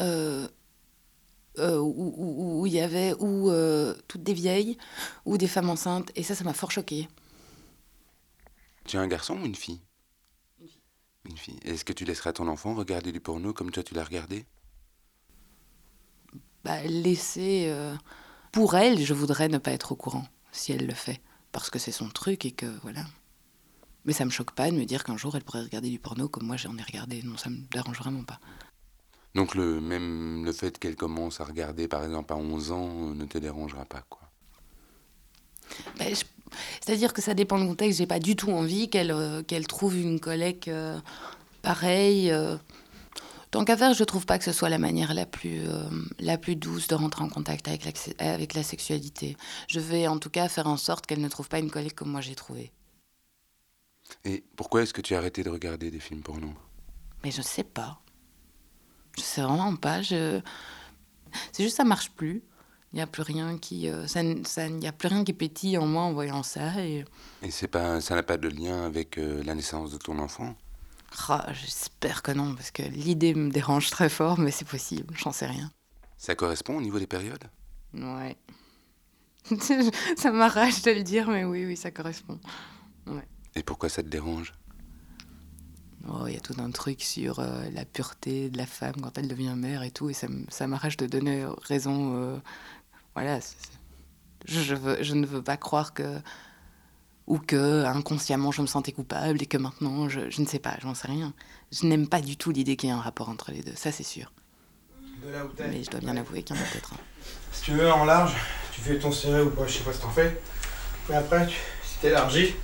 euh, 0.00 0.48
euh, 1.58 1.78
où 1.78 2.66
il 2.66 2.72
y 2.72 2.80
avait 2.80 3.14
ou 3.18 3.50
toutes 4.08 4.22
des 4.22 4.34
vieilles 4.34 4.76
ou 5.24 5.38
des 5.38 5.48
femmes 5.48 5.70
enceintes 5.70 6.10
et 6.14 6.22
ça, 6.22 6.34
ça 6.34 6.44
m'a 6.44 6.54
fort 6.54 6.70
choquée. 6.70 7.08
Tu 8.84 8.96
es 8.96 9.00
un 9.00 9.08
garçon 9.08 9.38
ou 9.40 9.46
une 9.46 9.54
fille? 9.54 9.80
Une 11.28 11.36
fille. 11.36 11.58
Est-ce 11.64 11.84
que 11.84 11.92
tu 11.92 12.04
laisseras 12.04 12.32
ton 12.32 12.48
enfant 12.48 12.74
regarder 12.74 13.12
du 13.12 13.20
porno 13.20 13.52
comme 13.52 13.70
toi 13.70 13.82
tu 13.82 13.94
l'as 13.94 14.04
regardé? 14.04 14.46
Bah, 16.64 16.82
laisser. 16.84 17.72
Pour 18.52 18.74
elle, 18.74 19.04
je 19.04 19.14
voudrais 19.14 19.48
ne 19.48 19.58
pas 19.58 19.70
être 19.72 19.92
au 19.92 19.96
courant 19.96 20.26
si 20.52 20.72
elle 20.72 20.86
le 20.86 20.94
fait. 20.94 21.20
Parce 21.52 21.70
que 21.70 21.78
c'est 21.78 21.92
son 21.92 22.08
truc 22.08 22.44
et 22.44 22.52
que 22.52 22.66
voilà. 22.82 23.04
Mais 24.04 24.12
ça 24.12 24.24
me 24.24 24.30
choque 24.30 24.52
pas 24.52 24.70
de 24.70 24.76
me 24.76 24.84
dire 24.84 25.04
qu'un 25.04 25.16
jour 25.16 25.36
elle 25.36 25.44
pourrait 25.44 25.62
regarder 25.62 25.90
du 25.90 25.98
porno 25.98 26.28
comme 26.28 26.46
moi 26.46 26.56
j'en 26.56 26.76
ai 26.78 26.82
regardé. 26.82 27.22
Non, 27.22 27.36
ça 27.36 27.50
me 27.50 27.58
dérange 27.70 27.98
vraiment 27.98 28.24
pas. 28.24 28.40
Donc 29.34 29.54
le 29.54 29.80
même 29.80 30.44
le 30.44 30.52
fait 30.52 30.78
qu'elle 30.78 30.96
commence 30.96 31.40
à 31.40 31.44
regarder 31.44 31.86
par 31.86 32.02
exemple 32.04 32.32
à 32.32 32.36
11 32.36 32.72
ans 32.72 32.88
euh, 33.10 33.14
ne 33.14 33.24
te 33.26 33.38
dérangera 33.38 33.84
pas 33.84 34.02
quoi. 34.08 34.22
Bah, 35.98 36.06
je- 36.08 36.24
C'est-à-dire 36.80 37.12
que 37.12 37.22
ça 37.22 37.34
dépend 37.34 37.58
du 37.60 37.66
contexte. 37.66 37.98
J'ai 37.98 38.06
pas 38.06 38.18
du 38.18 38.34
tout 38.36 38.50
envie 38.50 38.88
qu'elle 38.90 39.12
euh, 39.12 39.42
qu'elle 39.42 39.66
trouve 39.66 39.96
une 39.96 40.18
collègue 40.18 40.64
euh, 40.68 40.98
pareille. 41.62 42.30
euh. 42.32 42.56
Tant 43.52 43.64
qu'à 43.64 43.76
faire, 43.76 43.94
je 43.94 44.04
trouve 44.04 44.26
pas 44.26 44.38
que 44.38 44.44
ce 44.44 44.52
soit 44.52 44.68
la 44.68 44.78
manière 44.78 45.12
la 45.12 45.26
plus, 45.26 45.62
la 46.20 46.38
plus 46.38 46.54
douce 46.54 46.86
de 46.86 46.94
rentrer 46.94 47.24
en 47.24 47.28
contact 47.28 47.66
avec 47.66 47.84
la, 47.84 47.92
avec 48.32 48.54
la 48.54 48.62
sexualité. 48.62 49.36
Je 49.66 49.80
vais 49.80 50.06
en 50.06 50.18
tout 50.20 50.30
cas 50.30 50.48
faire 50.48 50.68
en 50.68 50.76
sorte 50.76 51.04
qu'elle 51.04 51.20
ne 51.20 51.28
trouve 51.28 51.48
pas 51.48 51.58
une 51.58 51.68
collègue 51.68 51.94
comme 51.94 52.10
moi 52.12 52.20
j'ai 52.20 52.36
trouvé. 52.36 52.70
Et 54.24 54.44
pourquoi 54.56 54.82
est-ce 54.82 54.92
que 54.92 55.00
tu 55.00 55.14
as 55.14 55.18
arrêté 55.18 55.42
de 55.42 55.50
regarder 55.50 55.90
des 55.90 56.00
films 56.00 56.22
porno? 56.22 56.52
Mais 57.24 57.30
je 57.30 57.42
sais 57.42 57.64
pas. 57.64 58.00
Je 59.16 59.22
sais 59.22 59.42
vraiment 59.42 59.76
pas. 59.76 60.02
Je... 60.02 60.40
C'est 61.52 61.62
juste 61.62 61.76
ça 61.76 61.84
marche 61.84 62.10
plus. 62.10 62.42
Il 62.92 62.96
n'y 62.96 63.02
a 63.02 63.06
plus 63.06 63.22
rien 63.22 63.56
qui, 63.56 63.88
euh, 63.88 64.08
ça, 64.08 64.22
y 64.22 64.86
a 64.86 64.92
plus 64.92 65.08
rien 65.08 65.22
qui 65.22 65.32
pétille 65.32 65.78
en 65.78 65.86
moi 65.86 66.02
en 66.02 66.12
voyant 66.12 66.42
ça. 66.42 66.84
Et 66.84 67.04
Et 67.42 67.50
c'est 67.52 67.68
pas 67.68 68.00
ça 68.00 68.16
n'a 68.16 68.24
pas 68.24 68.36
de 68.36 68.48
lien 68.48 68.84
avec 68.84 69.16
euh, 69.16 69.44
la 69.44 69.54
naissance 69.54 69.92
de 69.92 69.98
ton 69.98 70.18
enfant? 70.18 70.56
Ah, 71.28 71.46
j'espère 71.52 72.22
que 72.22 72.32
non, 72.32 72.54
parce 72.54 72.70
que 72.70 72.82
l'idée 72.82 73.34
me 73.34 73.50
dérange 73.50 73.90
très 73.90 74.08
fort, 74.08 74.38
mais 74.38 74.50
c'est 74.50 74.66
possible. 74.66 75.14
J'en 75.16 75.32
sais 75.32 75.46
rien. 75.46 75.70
Ça 76.16 76.34
correspond 76.34 76.76
au 76.76 76.80
niveau 76.80 76.98
des 76.98 77.06
périodes? 77.06 77.44
Ouais. 77.94 78.36
ça 80.16 80.30
m'arrache 80.32 80.82
de 80.82 80.90
le 80.90 81.02
dire, 81.02 81.28
mais 81.28 81.44
oui, 81.44 81.64
oui, 81.66 81.76
ça 81.76 81.90
correspond. 81.90 82.38
Et 83.56 83.62
pourquoi 83.62 83.88
ça 83.88 84.02
te 84.02 84.08
dérange? 84.08 84.54
Oh, 86.08 86.26
il 86.26 86.34
y 86.34 86.36
a 86.36 86.40
tout 86.40 86.54
un 86.58 86.70
truc 86.70 87.02
sur 87.02 87.40
euh, 87.40 87.68
la 87.72 87.84
pureté 87.84 88.48
de 88.48 88.56
la 88.56 88.66
femme 88.66 88.94
quand 89.02 89.18
elle 89.18 89.28
devient 89.28 89.54
mère 89.56 89.82
et 89.82 89.90
tout, 89.90 90.08
et 90.08 90.14
ça, 90.14 90.28
ça 90.48 90.66
m'arrache 90.66 90.96
de 90.96 91.06
donner 91.06 91.46
raison. 91.62 92.16
euh, 92.16 92.38
voilà, 93.14 93.38
je, 94.46 94.60
je 94.60 94.74
veux- 94.74 95.02
je 95.02 95.14
ne 95.14 95.26
veux 95.26 95.42
pas 95.42 95.56
croire 95.56 95.92
que. 95.94 96.20
Ou 97.26 97.38
que 97.38 97.84
inconsciemment 97.84 98.50
je 98.50 98.60
me 98.60 98.66
sentais 98.66 98.90
coupable 98.90 99.40
et 99.40 99.46
que 99.46 99.56
maintenant 99.56 100.08
je, 100.08 100.30
je 100.30 100.40
ne 100.40 100.46
sais 100.46 100.58
pas, 100.58 100.76
j'en 100.80 100.94
sais 100.94 101.06
rien. 101.06 101.32
Je 101.70 101.86
n'aime 101.86 102.08
pas 102.08 102.20
du 102.20 102.36
tout 102.36 102.50
l'idée 102.50 102.74
qu'il 102.76 102.88
y 102.88 102.92
ait 102.92 102.94
un 102.94 103.00
rapport 103.00 103.28
entre 103.28 103.52
les 103.52 103.62
deux, 103.62 103.74
ça 103.76 103.92
c'est 103.92 104.02
sûr. 104.02 104.32
De 105.22 105.28
là 105.30 105.44
où. 105.44 105.50
Mais 105.68 105.84
je 105.84 105.90
dois 105.90 106.00
bien 106.00 106.16
avouer 106.16 106.42
qu'il 106.42 106.56
y 106.56 106.58
en 106.58 106.62
a 106.62 106.66
peut-être 106.66 106.92
un. 106.94 106.96
Si 107.52 107.62
tu 107.62 107.72
veux, 107.72 107.92
en 107.92 108.04
large, 108.04 108.34
tu 108.72 108.80
fais 108.80 108.98
ton 108.98 109.12
serré 109.12 109.42
ou 109.42 109.50
pas, 109.50 109.64
je 109.66 109.74
sais 109.78 109.84
pas 109.84 109.92
si 109.92 110.00
t'en 110.00 110.10
fais. 110.10 110.40
Mais 111.08 111.14
après, 111.14 111.46
tu, 111.46 111.56
t'élargis, 112.00 112.54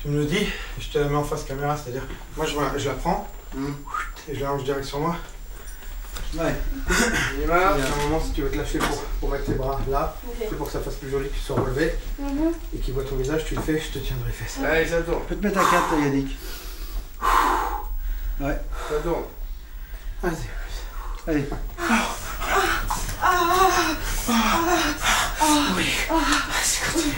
tu 0.00 0.08
me 0.08 0.18
le 0.20 0.24
dis, 0.26 0.36
et 0.38 0.80
je 0.80 0.88
te 0.90 0.98
la 0.98 1.08
mets 1.08 1.16
en 1.16 1.24
face 1.24 1.44
caméra, 1.44 1.76
c'est-à-dire, 1.76 2.02
moi 2.36 2.46
je, 2.46 2.56
la- 2.56 2.78
je 2.78 2.88
la 2.88 2.94
prends, 2.94 3.26
et 4.28 4.34
je 4.34 4.40
la 4.40 4.50
range 4.50 4.64
direct 4.64 4.84
sur 4.84 5.00
moi. 5.00 5.16
Ouais. 6.34 6.54
Et 7.42 7.46
là, 7.46 7.74
il 7.76 7.84
y 7.84 7.86
a 7.86 7.92
un 7.92 7.96
moment, 8.08 8.20
si 8.22 8.32
tu 8.32 8.42
veux 8.42 8.50
te 8.50 8.56
lâcher 8.56 8.78
pour, 8.78 9.02
pour 9.20 9.30
mettre 9.30 9.44
tes 9.44 9.52
bras 9.54 9.80
là, 9.88 10.16
c'est 10.38 10.56
pour 10.56 10.66
que 10.66 10.72
ça 10.72 10.80
fasse 10.80 10.94
plus 10.96 11.10
joli, 11.10 11.28
que 11.28 11.34
tu 11.34 11.40
sois 11.40 11.56
relevé, 11.60 11.94
Mhm. 12.18 12.52
et 12.74 12.78
qu'il 12.78 12.94
voit 12.94 13.04
ton 13.04 13.16
visage, 13.16 13.44
tu 13.46 13.54
le 13.54 13.62
fais, 13.62 13.78
je 13.80 13.98
te 13.98 14.04
tiendrai 14.04 14.26
les 14.28 14.32
fesses. 14.32 14.58
Allez, 14.64 14.86
ça 14.86 15.00
tourne. 15.02 15.22
Peux 15.28 15.36
te 15.36 15.46
mettre 15.46 15.58
à 15.60 15.64
4, 15.70 15.92
Yannick. 16.00 16.36
Ouais. 18.40 18.60
Ça 18.90 18.94
tourne. 19.02 19.24
Vas-y. 20.22 21.30
Allez. 21.30 21.44
Oui. 25.76 25.86
Vas-y, 26.08 26.92
continue. 26.92 27.14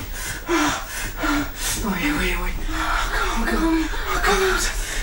Oui, 1.84 2.12
oui, 2.20 2.34
oui. 2.42 2.51
Encore, 3.40 3.55
encore. 3.55 3.72
Encore. 4.16 4.34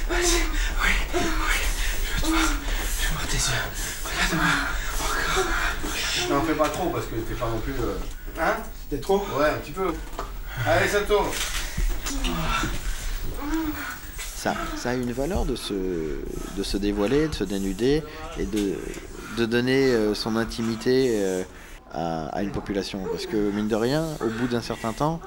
Vas-y. 0.09 0.41
Oui, 0.81 0.91
oui. 1.13 1.21
Je 2.07 2.13
veux 2.13 2.21
te 2.21 2.27
voir. 2.27 2.41
Je 3.01 3.07
veux 3.07 3.13
voir 3.13 3.27
tes 3.27 3.37
yeux. 3.37 3.63
Regarde-moi. 4.03 4.53
Encore. 5.01 6.29
N'en 6.29 6.41
fais 6.43 6.53
pas 6.55 6.69
trop 6.69 6.89
parce 6.89 7.05
que 7.05 7.15
t'es 7.15 7.33
pas 7.35 7.47
non 7.49 7.59
plus. 7.59 7.73
euh, 7.73 7.97
Hein 8.39 8.57
C'était 8.89 9.01
trop 9.01 9.25
Ouais, 9.37 9.49
un 9.49 9.53
petit 9.57 9.71
peu. 9.71 9.93
Allez, 10.65 10.87
ça 10.87 11.01
tourne. 11.01 11.27
Ça, 14.35 14.53
ça 14.75 14.89
a 14.91 14.93
une 14.93 15.11
valeur 15.11 15.45
de 15.45 15.55
se, 15.55 15.73
de 15.73 16.63
se 16.63 16.77
dévoiler, 16.77 17.27
de 17.29 17.33
se 17.35 17.43
dénuder 17.43 18.03
et 18.37 18.45
de, 18.45 18.75
de 19.37 19.45
donner 19.45 19.91
euh, 19.93 20.13
son 20.13 20.35
intimité 20.35 21.17
euh, 21.23 21.43
à, 21.91 22.27
à 22.27 22.41
une 22.43 22.51
population. 22.51 23.03
Parce 23.11 23.25
que, 23.25 23.35
mine 23.51 23.67
de 23.67 23.75
rien, 23.75 24.05
au 24.21 24.27
bout 24.29 24.47
d'un 24.47 24.61
certain 24.61 24.93
temps, 24.93 25.19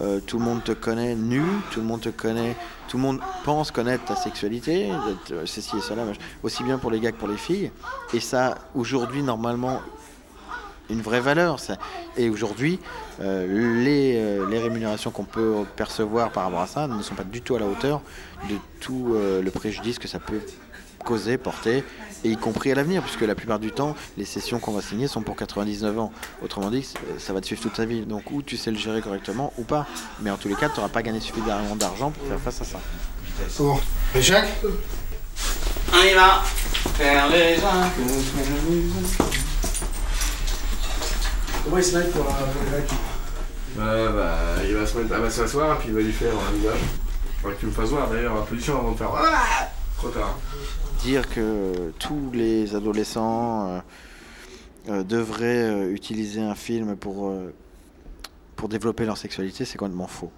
euh, 0.00 0.20
tout 0.20 0.38
le 0.38 0.44
monde 0.44 0.64
te 0.64 0.72
connaît 0.72 1.14
nu, 1.14 1.42
tout 1.70 1.80
le 1.80 1.86
monde 1.86 2.00
te 2.00 2.08
connaît, 2.08 2.56
tout 2.88 2.96
le 2.96 3.02
monde 3.02 3.20
pense 3.44 3.70
connaître 3.70 4.04
ta 4.04 4.16
sexualité, 4.16 4.90
euh, 5.30 5.42
ceci 5.46 5.76
et 5.76 5.80
cela, 5.80 6.02
aussi 6.42 6.64
bien 6.64 6.78
pour 6.78 6.90
les 6.90 7.00
gars 7.00 7.12
que 7.12 7.16
pour 7.16 7.28
les 7.28 7.36
filles. 7.36 7.70
Et 8.12 8.20
ça, 8.20 8.56
aujourd'hui, 8.74 9.22
normalement, 9.22 9.80
une 10.90 11.00
vraie 11.00 11.20
valeur. 11.20 11.58
Et 12.16 12.28
aujourd'hui, 12.28 12.78
euh, 13.20 13.82
les, 13.82 14.46
les 14.50 14.58
rémunérations 14.58 15.10
qu'on 15.10 15.24
peut 15.24 15.64
percevoir 15.76 16.30
par 16.30 16.44
rapport 16.44 16.60
à 16.60 16.66
ça 16.66 16.88
ne 16.88 17.02
sont 17.02 17.14
pas 17.14 17.24
du 17.24 17.40
tout 17.40 17.54
à 17.54 17.60
la 17.60 17.66
hauteur 17.66 18.02
de 18.50 18.56
tout 18.80 19.14
le 19.14 19.50
préjudice 19.50 19.98
que 19.98 20.08
ça 20.08 20.18
peut 20.18 20.40
causer, 21.04 21.38
porter, 21.38 21.84
et 22.24 22.30
y 22.30 22.36
compris 22.36 22.72
à 22.72 22.74
l'avenir, 22.74 23.02
puisque 23.02 23.20
la 23.20 23.34
plupart 23.34 23.58
du 23.58 23.70
temps, 23.70 23.94
les 24.16 24.24
sessions 24.24 24.58
qu'on 24.58 24.72
va 24.72 24.80
signer 24.82 25.06
sont 25.06 25.22
pour 25.22 25.36
99 25.36 25.98
ans. 25.98 26.12
Autrement 26.42 26.70
dit, 26.70 26.86
ça 27.18 27.32
va 27.32 27.40
te 27.40 27.46
suivre 27.46 27.62
toute 27.62 27.74
ta 27.74 27.84
vie. 27.84 28.00
Donc, 28.00 28.30
ou 28.30 28.42
tu 28.42 28.56
sais 28.56 28.70
le 28.70 28.78
gérer 28.78 29.00
correctement, 29.02 29.52
ou 29.58 29.62
pas. 29.64 29.86
Mais 30.20 30.30
en 30.30 30.36
tous 30.36 30.48
les 30.48 30.54
cas, 30.54 30.68
tu 30.68 30.76
n'auras 30.76 30.88
pas 30.88 31.02
gagné 31.02 31.20
suffisamment 31.20 31.76
d'argent 31.76 32.10
pour 32.10 32.26
faire 32.26 32.40
face 32.40 32.62
à 32.62 32.64
ça. 32.64 32.78
Bon, 33.58 33.78
échec 34.14 34.44
On 35.92 36.02
y 36.02 36.14
va 36.14 36.42
Faire 36.96 37.28
les 37.28 37.56
uns 37.56 37.88
que 37.90 38.00
nous 38.00 38.92
Comment 41.64 41.78
il 41.78 41.84
se 41.84 41.96
met 41.96 42.04
pour, 42.04 42.26
euh, 42.26 42.52
pour 42.52 42.62
mecs 42.70 42.90
Ouais, 43.76 44.12
bah, 44.12 44.36
il 44.64 44.74
va 44.74 44.86
se 44.86 44.98
mettre, 44.98 45.14
elle 45.14 45.22
va 45.22 45.30
s'asseoir, 45.30 45.78
puis 45.78 45.88
il 45.88 45.94
va 45.94 46.00
lui 46.00 46.12
faire 46.12 46.32
un 46.32 46.56
visage. 46.56 46.78
Faudrait 47.40 47.56
que 47.56 47.60
tu 47.60 47.66
me 47.66 47.72
fasses 47.72 47.88
voir 47.88 48.08
d'ailleurs 48.08 48.34
la 48.34 48.42
position 48.42 48.78
avant 48.78 48.92
de 48.92 48.98
faire. 48.98 49.10
Ah 49.16 49.68
Trop 49.96 50.10
tard. 50.10 50.38
Dire 51.04 51.28
que 51.28 51.92
tous 51.98 52.30
les 52.32 52.74
adolescents 52.74 53.68
euh, 53.68 53.80
euh, 54.88 55.04
devraient 55.04 55.70
euh, 55.70 55.92
utiliser 55.92 56.40
un 56.40 56.54
film 56.54 56.96
pour, 56.96 57.28
euh, 57.28 57.54
pour 58.56 58.70
développer 58.70 59.04
leur 59.04 59.18
sexualité, 59.18 59.66
c'est 59.66 59.76
complètement 59.76 60.06
faux. 60.06 60.32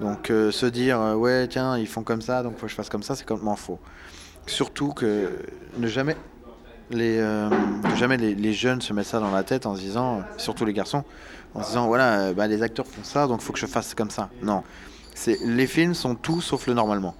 Donc 0.00 0.30
euh, 0.30 0.50
se 0.50 0.66
dire 0.66 1.00
euh, 1.00 1.14
ouais 1.14 1.46
tiens 1.46 1.78
ils 1.78 1.86
font 1.86 2.02
comme 2.02 2.20
ça 2.20 2.42
donc 2.42 2.56
faut 2.56 2.66
que 2.66 2.70
je 2.70 2.74
fasse 2.74 2.88
comme 2.88 3.04
ça 3.04 3.14
c'est 3.14 3.24
complètement 3.26 3.54
faux. 3.56 3.78
Surtout 4.46 4.92
que 4.92 5.30
ne 5.78 5.86
jamais 5.86 6.16
les 6.90 7.18
euh, 7.18 7.48
jamais 7.96 8.16
les, 8.16 8.52
jeunes 8.52 8.80
se 8.80 8.92
mettent 8.92 9.06
ça 9.06 9.20
dans 9.20 9.30
la 9.30 9.44
tête 9.44 9.66
en 9.66 9.76
se 9.76 9.80
disant 9.80 10.18
euh, 10.18 10.22
surtout 10.36 10.64
les 10.64 10.72
garçons 10.72 11.04
en 11.54 11.62
se 11.62 11.68
disant 11.68 11.86
voilà 11.86 12.18
euh, 12.18 12.34
bah, 12.34 12.48
les 12.48 12.62
acteurs 12.62 12.86
font 12.86 13.04
ça 13.04 13.28
donc 13.28 13.40
faut 13.40 13.52
que 13.52 13.58
je 13.58 13.66
fasse 13.66 13.94
comme 13.94 14.10
ça. 14.10 14.28
Non 14.42 14.64
les 15.44 15.66
films 15.68 15.94
sont 15.94 16.16
tout 16.16 16.40
sauf 16.40 16.66
le 16.66 16.74
normalement. 16.74 17.14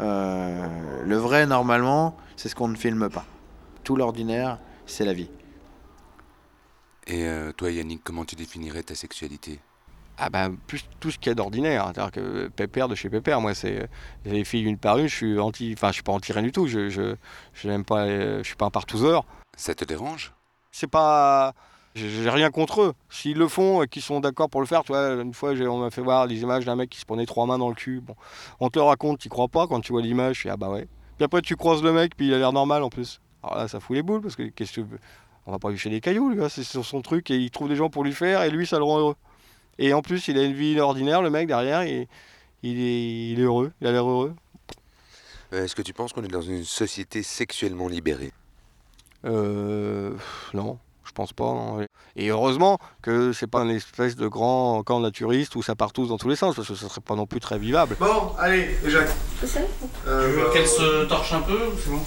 Euh, 0.00 1.02
le 1.04 1.16
vrai 1.16 1.46
normalement 1.46 2.16
c'est 2.36 2.48
ce 2.48 2.54
qu'on 2.54 2.68
ne 2.68 2.76
filme 2.76 3.08
pas. 3.08 3.24
Tout 3.84 3.96
l'ordinaire 3.96 4.58
c'est 4.86 5.04
la 5.04 5.12
vie. 5.12 5.30
Et 7.06 7.26
euh, 7.26 7.52
toi 7.52 7.70
Yannick, 7.70 8.02
comment 8.02 8.24
tu 8.24 8.34
définirais 8.34 8.82
ta 8.82 8.94
sexualité? 8.94 9.60
Ah 10.22 10.28
bah 10.28 10.50
plus 10.66 10.84
tout 11.00 11.10
ce 11.10 11.18
qu'il 11.18 11.30
y 11.30 11.32
a 11.32 11.34
d'ordinaire, 11.34 11.90
c'est-à-dire 11.94 12.12
que 12.12 12.48
Pépère 12.48 12.88
de 12.88 12.94
chez 12.94 13.08
Pépère, 13.08 13.40
moi 13.40 13.54
c'est 13.54 13.88
les 14.26 14.44
filles 14.44 14.64
une 14.64 14.76
par 14.76 14.98
une, 14.98 15.06
je 15.06 15.14
suis 15.14 15.38
anti, 15.38 15.72
enfin 15.74 15.88
je 15.88 15.94
suis 15.94 16.02
pas 16.02 16.12
anti 16.12 16.32
rien 16.32 16.42
du 16.42 16.52
tout, 16.52 16.66
je 16.66 16.90
je, 16.90 17.14
je 17.54 17.68
n'aime 17.68 17.84
pas, 17.84 18.00
euh, 18.00 18.38
je 18.42 18.46
suis 18.48 18.56
pas 18.56 18.66
un 18.66 18.70
partouzeur. 18.70 19.24
Ça 19.56 19.74
te 19.74 19.84
dérange? 19.84 20.34
C'est 20.72 20.86
pas, 20.90 21.54
j'ai 21.94 22.30
rien 22.30 22.50
contre 22.50 22.82
eux. 22.82 22.92
S'ils 23.08 23.36
le 23.36 23.48
font 23.48 23.82
et 23.82 23.88
qu'ils 23.88 24.02
sont 24.02 24.20
d'accord 24.20 24.48
pour 24.48 24.60
le 24.60 24.66
faire, 24.66 24.82
tu 24.82 24.92
vois, 24.92 25.14
une 25.14 25.34
fois 25.34 25.52
on 25.52 25.78
m'a 25.78 25.90
fait 25.90 26.02
voir 26.02 26.28
des 26.28 26.40
images 26.40 26.64
d'un 26.64 26.76
mec 26.76 26.90
qui 26.90 27.00
se 27.00 27.06
prenait 27.06 27.26
trois 27.26 27.46
mains 27.46 27.58
dans 27.58 27.68
le 27.68 27.74
cul. 27.74 28.00
Bon, 28.00 28.14
on 28.60 28.70
te 28.70 28.78
le 28.78 28.84
raconte, 28.84 29.18
tu 29.18 29.28
crois 29.28 29.48
pas 29.48 29.66
quand 29.66 29.80
tu 29.80 29.92
vois 29.92 30.02
l'image, 30.02 30.38
tu 30.38 30.46
dis, 30.48 30.50
ah 30.50 30.56
bah 30.56 30.70
ouais. 30.70 30.86
Puis 31.16 31.24
après 31.24 31.42
tu 31.42 31.56
croises 31.56 31.82
le 31.82 31.92
mec, 31.92 32.16
puis 32.16 32.28
il 32.28 32.34
a 32.34 32.38
l'air 32.38 32.52
normal 32.52 32.82
en 32.82 32.90
plus. 32.90 33.20
Alors 33.42 33.56
là 33.56 33.68
ça 33.68 33.80
fout 33.80 33.96
les 33.96 34.02
boules 34.02 34.20
parce 34.20 34.36
que 34.36 34.44
qu'est-ce 34.44 34.70
que 34.70 34.80
tu 34.80 34.86
veux? 34.86 34.98
On 35.46 35.52
va 35.52 35.58
pas 35.58 35.70
lui 35.70 35.76
jeter 35.76 35.90
des 35.90 36.00
cailloux, 36.00 36.30
lui, 36.30 36.44
hein, 36.44 36.48
c'est 36.48 36.64
son 36.64 37.02
truc 37.02 37.30
et 37.30 37.36
il 37.36 37.50
trouve 37.50 37.68
des 37.68 37.76
gens 37.76 37.90
pour 37.90 38.04
lui 38.04 38.12
faire 38.12 38.42
et 38.42 38.50
lui 38.50 38.66
ça 38.66 38.78
le 38.78 38.84
rend 38.84 38.98
heureux. 38.98 39.16
Et 39.78 39.94
en 39.94 40.02
plus, 40.02 40.28
il 40.28 40.36
a 40.38 40.42
une 40.44 40.52
vie 40.52 40.78
ordinaire, 40.78 41.22
le 41.22 41.30
mec 41.30 41.48
derrière, 41.48 41.80
et 41.80 42.06
il 42.62 42.78
est, 42.78 43.30
il 43.30 43.40
est 43.40 43.42
heureux, 43.42 43.72
il 43.80 43.86
a 43.86 43.92
l'air 43.92 44.06
heureux. 44.06 44.34
Euh, 45.54 45.64
Est-ce 45.64 45.74
que 45.74 45.80
tu 45.80 45.94
penses 45.94 46.12
qu'on 46.12 46.22
est 46.22 46.28
dans 46.28 46.42
une 46.42 46.64
société 46.64 47.22
sexuellement 47.22 47.88
libérée? 47.88 48.32
Euh, 49.24 50.14
non, 50.52 50.78
je 51.10 51.14
pense 51.14 51.32
pas. 51.32 51.44
non. 51.44 51.84
Et 52.14 52.28
heureusement 52.28 52.78
que 53.02 53.32
c'est 53.32 53.48
pas 53.48 53.62
une 53.62 53.70
espèce 53.70 54.14
de 54.14 54.28
grand 54.28 54.82
camp 54.84 55.00
naturiste 55.00 55.56
où 55.56 55.62
ça 55.62 55.74
part 55.74 55.92
tous 55.92 56.06
dans 56.08 56.18
tous 56.18 56.28
les 56.28 56.36
sens, 56.36 56.54
parce 56.54 56.68
que 56.68 56.74
ça 56.76 56.88
serait 56.88 57.00
pas 57.00 57.16
non 57.16 57.26
plus 57.26 57.40
très 57.40 57.58
vivable. 57.58 57.96
Bon, 57.98 58.32
allez, 58.38 58.78
Jacques. 58.86 59.08
Euh, 60.06 60.28
Tu 60.30 60.36
veux 60.38 60.44
bah, 60.44 60.50
qu'elle 60.52 60.68
se 60.68 61.04
torche 61.06 61.32
un 61.32 61.40
peu 61.40 61.54
ou 61.66 61.78
c'est 61.82 61.90
bon? 61.90 62.00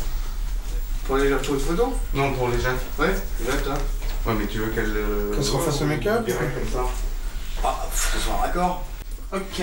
Pour 1.06 1.18
les 1.18 1.28
Jacques 1.30 1.44
photo 1.44 1.94
Non, 2.14 2.32
pour 2.34 2.48
les 2.48 2.60
Jacques. 2.60 2.80
Ouais, 2.98 3.14
Jacques, 3.46 3.66
là. 3.68 3.74
Ouais, 4.26 4.34
mais 4.40 4.48
tu 4.48 4.60
veux 4.60 4.68
qu'elle. 4.72 4.94
euh, 4.96 5.34
Qu'elle 5.34 5.44
se 5.44 5.52
refasse 5.52 5.82
le 5.82 5.88
make-up? 5.88 6.24
Bien, 6.26 6.36
comme 6.36 6.72
ça. 6.72 6.86
Ah, 7.62 7.86
pff, 7.92 8.14
ce 8.16 8.20
soir, 8.20 8.42
d'accord 8.44 8.84
Ok. 9.34 9.62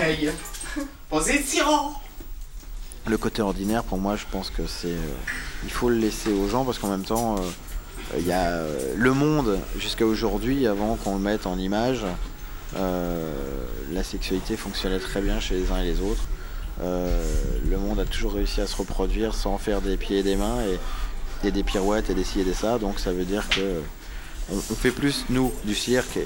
Position 1.09 1.65
Le 3.07 3.17
côté 3.17 3.41
ordinaire, 3.41 3.83
pour 3.83 3.97
moi, 3.97 4.15
je 4.15 4.25
pense 4.31 4.51
que 4.51 4.67
c'est. 4.67 4.89
euh, 4.89 5.13
il 5.63 5.71
faut 5.71 5.89
le 5.89 5.95
laisser 5.95 6.31
aux 6.31 6.47
gens 6.47 6.63
parce 6.63 6.77
qu'en 6.77 6.89
même 6.89 7.03
temps, 7.05 7.37
euh, 7.37 7.41
y 8.19 8.31
a 8.31 8.49
euh, 8.49 8.93
le 8.95 9.13
monde 9.13 9.59
jusqu'à 9.77 10.05
aujourd'hui, 10.05 10.67
avant 10.67 10.95
qu'on 10.95 11.15
le 11.15 11.21
mette 11.21 11.45
en 11.45 11.57
image, 11.57 12.05
euh, 12.75 13.31
la 13.91 14.03
sexualité 14.03 14.57
fonctionnait 14.57 14.99
très 14.99 15.21
bien 15.21 15.39
chez 15.39 15.55
les 15.55 15.71
uns 15.71 15.81
et 15.81 15.85
les 15.85 16.01
autres. 16.01 16.27
Euh, 16.81 17.23
le 17.69 17.77
monde 17.77 17.99
a 17.99 18.05
toujours 18.05 18.33
réussi 18.33 18.61
à 18.61 18.67
se 18.67 18.75
reproduire 18.75 19.35
sans 19.35 19.57
faire 19.57 19.81
des 19.81 19.97
pieds 19.97 20.19
et 20.19 20.23
des 20.23 20.35
mains 20.35 20.57
et, 21.43 21.51
des 21.51 21.63
pirouettes 21.63 22.09
et 22.09 22.13
des 22.13 22.23
ci 22.23 22.41
et 22.41 22.43
des 22.43 22.53
ça. 22.53 22.77
Donc 22.77 22.99
ça 22.99 23.11
veut 23.11 23.25
dire 23.25 23.47
que 23.49 23.81
on, 24.51 24.75
fait 24.75 24.91
plus 24.91 25.25
nous 25.29 25.51
du 25.63 25.75
cirque 25.75 26.19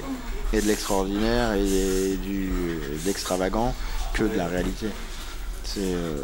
et, 0.52 0.60
de 0.60 0.66
l'extraordinaire 0.66 1.52
et, 1.54 2.16
du 2.16 2.48
de 2.48 3.06
l'extravagant 3.06 3.74
que 4.14 4.24
de 4.24 4.36
la 4.36 4.46
réalité. 4.46 4.86
C'est 5.68 5.80
euh, 5.82 6.16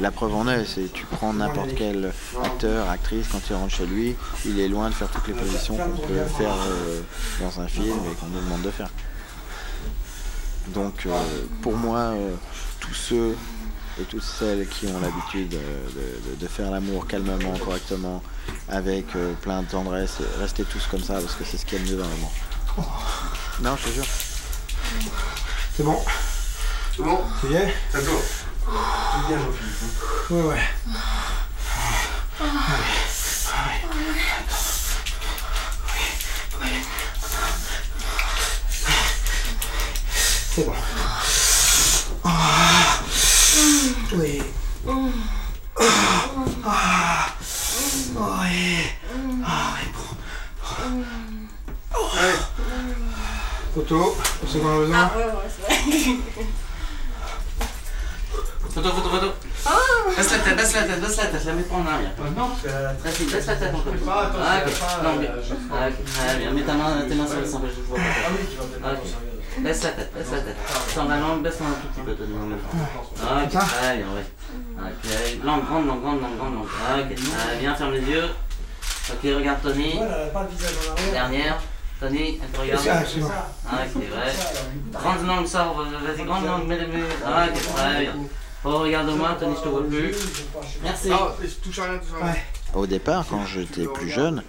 la 0.00 0.10
preuve 0.10 0.34
en 0.34 0.48
est, 0.48 0.64
c'est 0.64 0.92
tu 0.92 1.06
prends 1.06 1.32
n'importe 1.32 1.70
quel 1.76 2.12
acteur, 2.44 2.90
actrice 2.90 3.28
quand 3.30 3.40
il 3.48 3.54
rentre 3.54 3.72
chez 3.74 3.86
lui, 3.86 4.16
il 4.44 4.58
est 4.58 4.66
loin 4.68 4.90
de 4.90 4.94
faire 4.94 5.08
toutes 5.08 5.28
les 5.28 5.32
positions 5.34 5.76
qu'on 5.76 5.96
peut 6.06 6.24
faire 6.36 6.54
euh, 6.66 7.00
dans 7.40 7.60
un 7.60 7.68
film 7.68 7.96
et 8.10 8.14
qu'on 8.16 8.26
nous 8.26 8.40
demande 8.40 8.62
de 8.62 8.70
faire. 8.70 8.88
Donc 10.68 11.06
euh, 11.06 11.10
pour 11.62 11.76
moi, 11.76 11.98
euh, 11.98 12.34
tous 12.80 12.94
ceux 12.94 13.36
et 14.00 14.04
toutes 14.04 14.22
celles 14.24 14.66
qui 14.68 14.86
ont 14.86 14.98
l'habitude 15.00 15.50
de, 15.50 15.56
de- 15.56 16.36
de 16.40 16.46
faire 16.48 16.70
l'amour 16.70 17.06
calmement, 17.06 17.56
correctement, 17.64 18.22
avec 18.68 19.06
euh, 19.16 19.32
plein 19.40 19.62
de 19.62 19.66
tendresse, 19.68 20.16
restez 20.40 20.64
tous 20.64 20.86
comme 20.90 21.02
ça 21.02 21.14
parce 21.14 21.34
que 21.34 21.44
c'est 21.44 21.56
ce 21.58 21.64
qu'il 21.64 21.78
y 21.78 21.80
a 21.82 21.84
de 21.84 21.90
mieux 21.92 21.96
dans 22.02 22.08
l'amour. 22.08 22.32
Non, 23.62 23.76
je 23.76 23.88
te 23.88 23.94
jure. 23.94 24.06
C'est 25.76 25.82
bon 25.84 25.98
C'est 26.96 27.02
bon 27.02 27.20
y 27.50 27.54
es? 27.54 27.74
C'est 27.92 28.04
toi. 28.04 28.18
C'est 28.66 29.26
bien, 29.28 29.38
Jean-Philippe. 29.38 30.30
Ouais, 30.30 30.42
ouais. 30.42 30.60
C'est 40.52 40.66
bon. 40.66 40.72
Ah. 42.24 43.00
Oui. 44.12 44.42
Ah. 46.64 47.28
Oui. 48.16 48.76
Ah, 49.44 49.74
oui, 49.76 49.84
bon. 49.94 51.04
Photo, 53.74 54.16
en 54.42 54.68
ont 54.68 54.78
besoin. 54.78 54.98
Ah 54.98 55.16
ouais, 55.16 55.24
ouais, 55.24 55.48
c'est 55.48 55.62
vrai. 55.62 56.16
Photo, 58.80 58.94
photo, 58.96 59.08
photo. 59.10 59.32
Baisse 60.16 60.32
la 60.32 60.38
tête, 60.38 60.56
baisse 60.56 60.74
la 60.74 60.82
tête, 60.84 61.00
baisse 61.02 61.16
la 61.18 61.26
tête, 61.26 61.44
la 61.44 61.52
mets 61.52 61.62
pas 61.64 61.74
en 61.74 61.86
arrière. 61.86 62.10
Non, 62.34 62.48
parce 62.48 62.62
que. 62.62 62.68
Vas-y, 62.68 63.24
baisse 63.30 63.46
la 63.46 63.56
tête 63.56 63.74
encore. 63.74 63.92
Pas, 64.06 64.22
attends, 64.22 64.38
Ah, 64.40 64.60
c'est 64.64 64.80
la 64.80 65.02
Non, 65.02 65.16
euh, 65.16 65.20
mais. 65.20 65.28
je- 65.46 65.54
Ah, 65.70 65.88
ok. 65.88 65.94
Ah, 66.18 66.34
bien, 66.38 66.50
mets 66.52 66.62
ta 66.62 66.72
main, 66.72 67.02
tes 67.06 67.14
mains 67.14 67.26
sur 67.26 67.40
le 67.40 67.44
sein, 67.46 67.60
je 67.76 67.80
vois 67.82 67.98
pas. 67.98 68.02
Ah 68.24 68.30
oui, 68.32 68.46
tu 68.50 68.56
vas 68.56 68.88
Ah, 68.88 68.92
ok. 68.94 69.62
Baisse 69.62 69.82
la 69.82 69.90
tête, 69.90 70.12
baisse 70.14 70.30
la 70.32 70.38
tête. 70.40 70.56
Sans 70.94 71.04
la 71.08 71.16
langue, 71.18 71.42
baisse 71.42 71.58
un 71.60 71.64
tout 71.76 71.88
petit 71.92 72.00
peu. 72.06 72.14
de 72.14 72.32
langue. 72.32 72.56
Ah, 73.20 73.44
ok. 73.44 73.52
Ah, 73.54 73.94
bien, 73.96 74.06
ouais. 74.16 74.26
Ok. 74.78 75.44
Langue 75.44 75.64
grande, 75.66 75.86
langue 75.86 76.00
grande, 76.02 76.20
langue 76.22 76.36
grande, 76.38 76.54
langue. 76.54 76.68
Ah, 76.88 76.96
ok. 77.00 77.18
Ah, 77.36 77.54
bien, 77.60 77.74
ferme 77.74 77.92
les 77.92 78.00
yeux. 78.00 78.28
Ok, 79.12 79.18
regarde 79.24 79.60
Tony. 79.62 79.94
Voilà, 79.98 80.26
pas 80.32 80.42
le 80.44 80.56
visage 80.56 80.72
en 80.88 80.92
arrière. 80.92 81.12
Dernière. 81.12 81.58
Tony, 82.00 82.40
elle 82.42 82.48
te 82.48 82.60
regarde. 82.60 83.06
C'est. 83.06 83.20
Ah, 83.68 83.84
ok, 83.84 84.02
ouais. 84.02 84.32
Grande 84.94 85.26
langue 85.26 85.46
sort, 85.46 85.74
vas-y, 85.76 86.24
grande 86.24 86.46
langue, 86.46 86.66
mets 86.66 86.78
les. 86.78 86.86
Ah, 87.26 87.44
ok, 87.46 87.74
très 87.76 88.00
bien. 88.00 88.14
Oh, 88.64 88.78
regarde-moi, 88.80 89.36
Tony, 89.40 89.54
je 89.56 89.62
te 89.62 89.68
vois 89.68 89.86
plus. 89.86 90.14
Merci. 90.82 91.08
Ah, 91.12 91.34
touche 91.62 91.78
à 91.78 91.84
rien, 91.84 91.98
touche 91.98 92.20
à 92.20 92.24
rien. 92.26 92.34
Au 92.74 92.86
départ, 92.86 93.24
quand 93.28 93.46
j'étais 93.46 93.86
plus 93.86 94.10
jeune, 94.10 94.42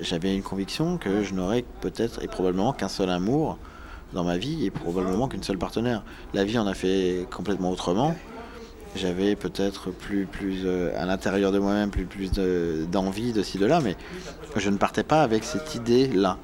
j'avais 0.00 0.34
une 0.34 0.42
conviction 0.42 0.96
que 0.96 1.22
je 1.22 1.34
n'aurais 1.34 1.64
peut-être 1.82 2.22
et 2.22 2.28
probablement 2.28 2.72
qu'un 2.72 2.88
seul 2.88 3.10
amour 3.10 3.58
dans 4.14 4.24
ma 4.24 4.38
vie 4.38 4.64
et 4.64 4.70
probablement 4.70 5.28
qu'une 5.28 5.42
seule 5.42 5.58
partenaire. 5.58 6.02
La 6.32 6.44
vie 6.44 6.58
en 6.58 6.66
a 6.66 6.72
fait 6.74 7.26
complètement 7.30 7.70
autrement. 7.70 8.16
J'avais 8.96 9.36
peut-être 9.36 9.90
plus, 9.90 10.24
plus 10.24 10.62
euh, 10.64 10.90
à 10.98 11.04
l'intérieur 11.04 11.52
de 11.52 11.58
moi-même, 11.58 11.90
plus, 11.90 12.06
plus 12.06 12.32
de- 12.32 12.86
d'envie 12.90 13.34
de 13.34 13.42
ci, 13.42 13.58
de 13.58 13.66
là, 13.66 13.80
mais 13.84 13.96
je 14.56 14.70
ne 14.70 14.78
partais 14.78 15.02
pas 15.04 15.22
avec 15.22 15.44
cette 15.44 15.74
idée-là. 15.74 16.38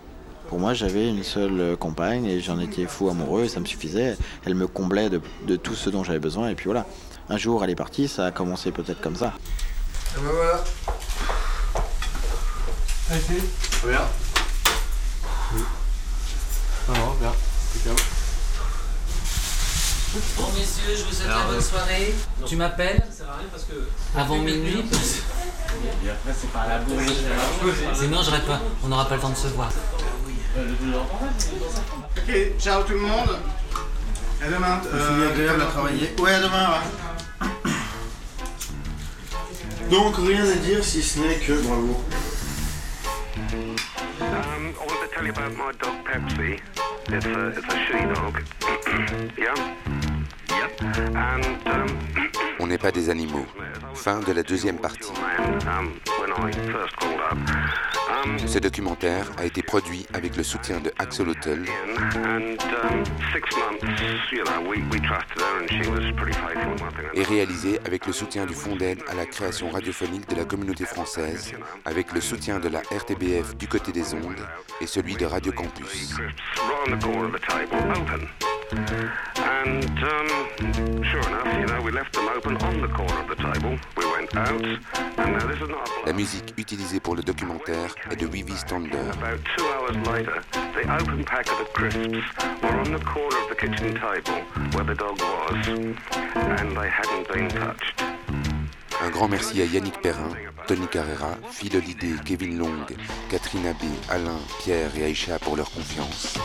Pour 0.48 0.58
moi, 0.58 0.74
j'avais 0.74 1.08
une 1.08 1.22
seule 1.22 1.74
compagne 1.78 2.26
et 2.26 2.40
j'en 2.40 2.60
étais 2.60 2.84
fou 2.84 3.08
amoureux 3.08 3.44
et 3.44 3.48
ça 3.48 3.60
me 3.60 3.64
suffisait. 3.64 4.18
Elle 4.44 4.54
me 4.54 4.66
comblait 4.66 5.08
de, 5.08 5.22
de 5.48 5.56
tout 5.56 5.74
ce 5.74 5.88
dont 5.88 6.04
j'avais 6.04 6.18
besoin 6.18 6.50
et 6.50 6.54
puis 6.54 6.66
voilà. 6.66 6.86
Un 7.30 7.36
jour, 7.38 7.64
elle 7.64 7.70
est 7.70 7.74
partie, 7.74 8.06
ça 8.06 8.26
a 8.26 8.30
commencé 8.30 8.70
peut-être 8.70 9.00
comme 9.00 9.16
ça. 9.16 9.32
Et 10.16 10.20
ben 10.20 10.30
voilà. 10.30 10.64
Allez, 13.10 13.20
c'est 13.20 13.88
Bien. 13.88 14.00
Non, 16.88 17.14
bien. 17.18 17.30
Impeccable. 17.30 18.00
Bon 20.36 20.46
messieurs, 20.52 20.94
je 20.96 21.02
vous 21.02 21.12
souhaite 21.12 21.28
la 21.28 21.44
bonne 21.44 21.60
soirée. 21.60 22.14
Tu 22.46 22.56
m'appelles? 22.56 23.02
Avant 24.16 24.36
minuit 24.36 24.84
Et 26.04 26.10
après, 26.10 26.34
c'est 26.38 26.52
pas 26.52 26.68
la 26.68 26.78
bourre. 26.78 27.00
Sinon, 27.94 28.22
je 28.22 28.30
pas. 28.30 28.60
On 28.84 28.88
n'aura 28.88 29.08
pas 29.08 29.16
le 29.16 29.20
temps 29.22 29.30
de 29.30 29.36
se 29.36 29.48
voir. 29.48 29.70
Ok, 32.16 32.58
ciao 32.60 32.82
tout 32.84 32.92
le 32.92 33.00
monde. 33.00 33.38
À 34.40 34.46
demain. 34.46 34.80
Euh, 34.92 35.32
agréable 35.32 35.62
à 35.62 35.66
travailler. 35.66 36.14
Ouais, 36.18 36.34
à 36.34 36.40
demain, 36.40 36.70
ouais. 36.70 37.13
Donc, 39.90 40.16
rien 40.16 40.44
à 40.44 40.54
dire 40.56 40.82
si 40.84 41.02
ce 41.02 41.18
n'est 41.20 41.36
que 41.36 41.52
bravo. 41.62 42.00
Um, 44.20 44.74
I 44.80 44.86
want 44.86 45.00
to 45.02 45.08
tell 45.14 45.24
you 45.24 45.32
about 45.32 45.52
my 45.56 45.72
dog 45.80 46.04
Pepsi. 46.04 46.60
It's 47.08 47.26
a, 47.26 47.48
it's 47.48 47.58
a 47.58 47.78
she-dog. 47.86 48.42
yeah? 49.38 49.54
Yep. 50.48 50.82
And 51.14 51.68
um, 51.68 51.98
On 52.60 52.66
n'est 52.66 52.78
pas 52.78 52.90
des 52.92 53.10
animaux. 53.10 53.46
Fin 53.94 54.20
de 54.20 54.32
la 54.32 54.42
deuxième 54.42 54.78
partie. 54.78 55.10
um, 55.66 56.00
when 56.18 56.32
I 56.32 56.50
first 56.72 56.96
called 56.96 57.20
up, 57.20 57.38
Ce 58.46 58.58
documentaire 58.58 59.30
a 59.38 59.44
été 59.44 59.62
produit 59.62 60.06
avec 60.12 60.36
le 60.36 60.42
soutien 60.42 60.80
de 60.80 60.92
Axel 60.98 61.28
Hotel, 61.28 61.64
et 67.14 67.22
réalisé 67.22 67.78
avec 67.84 68.06
le 68.06 68.12
soutien 68.12 68.46
du 68.46 68.54
Fonds 68.54 68.76
d'aide 68.76 69.02
à 69.08 69.14
la 69.14 69.26
création 69.26 69.70
radiophonique 69.70 70.28
de 70.28 70.36
la 70.36 70.44
communauté 70.44 70.84
française, 70.84 71.52
avec 71.84 72.12
le 72.12 72.20
soutien 72.20 72.60
de 72.60 72.68
la 72.68 72.80
RTBF 72.80 73.56
du 73.56 73.68
côté 73.68 73.92
des 73.92 74.14
ondes 74.14 74.46
et 74.80 74.86
celui 74.86 75.16
de 75.16 75.26
Radio 75.26 75.52
Campus. 75.52 76.14
And 79.64 79.82
um, 79.84 81.02
sure 81.04 81.26
enough, 81.26 81.58
you 81.58 81.66
know, 81.66 81.80
we 81.80 81.90
left 81.90 82.12
them 82.12 82.28
open 82.28 82.56
on 82.58 82.82
the 82.82 82.88
corner 82.88 83.18
of 83.20 83.28
the 83.28 83.36
table. 83.36 83.78
We 83.96 84.04
went 84.12 84.36
out, 84.36 84.62
and 84.62 85.32
now 85.32 85.46
this 85.46 85.58
is 85.58 85.68
not 85.70 85.88
a 85.88 86.06
La 86.06 86.12
musique 86.12 86.52
utilisée 86.58 87.00
pour 87.00 87.16
le 87.16 87.22
documentaire 87.22 87.94
est 88.10 88.16
de 88.16 88.26
Wivi 88.26 88.54
Stander. 88.56 88.98
About 89.12 89.40
two 89.56 89.64
hours 89.64 89.96
later, 90.06 90.42
the 90.52 90.84
open 91.00 91.24
packet 91.24 91.58
of 91.58 91.72
crisps 91.72 92.18
were 92.62 92.78
on 92.78 92.92
the 92.92 93.02
corner 93.06 93.38
of 93.42 93.48
the 93.48 93.54
kitchen 93.54 93.94
table 93.94 94.42
where 94.74 94.84
the 94.84 94.94
dog 94.94 95.18
was, 95.18 95.68
and 95.68 96.76
they 96.76 96.90
hadn't 96.90 97.26
been 97.32 97.48
touched. 97.48 98.04
Un 99.02 99.10
grand 99.10 99.28
merci 99.28 99.62
à 99.62 99.64
Yannick 99.64 100.00
Perrin, 100.02 100.30
Tony 100.66 100.86
Carrera, 100.88 101.36
Phil 101.50 101.70
Kevin 102.24 102.58
Long, 102.58 102.86
Catherine 103.30 103.66
Abbé, 103.66 103.88
Alain, 104.10 104.38
Pierre 104.62 104.96
et 104.96 105.04
Aïcha 105.04 105.38
pour 105.38 105.56
leur 105.56 105.70
confiance. 105.70 106.38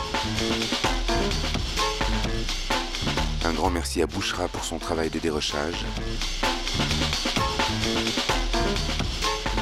Un 3.44 3.52
grand 3.52 3.70
merci 3.70 4.02
à 4.02 4.06
Bouchra 4.06 4.48
pour 4.48 4.64
son 4.64 4.78
travail 4.78 5.08
de 5.10 5.18
dérochage. 5.18 5.84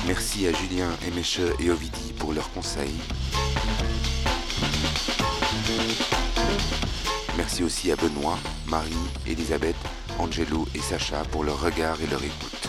Merci 0.06 0.46
à 0.46 0.52
Julien, 0.52 0.90
Emecheux 1.06 1.54
et 1.60 1.70
Ovidi 1.70 2.12
pour 2.18 2.32
leurs 2.32 2.50
conseils. 2.50 2.96
Merci 7.36 7.62
aussi 7.62 7.92
à 7.92 7.96
Benoît, 7.96 8.38
Marie, 8.66 8.92
Elisabeth, 9.26 9.76
Angelo 10.18 10.66
et 10.74 10.80
Sacha 10.80 11.22
pour 11.30 11.44
leur 11.44 11.60
regard 11.60 12.00
et 12.02 12.06
leur 12.06 12.22
écoute. 12.22 12.68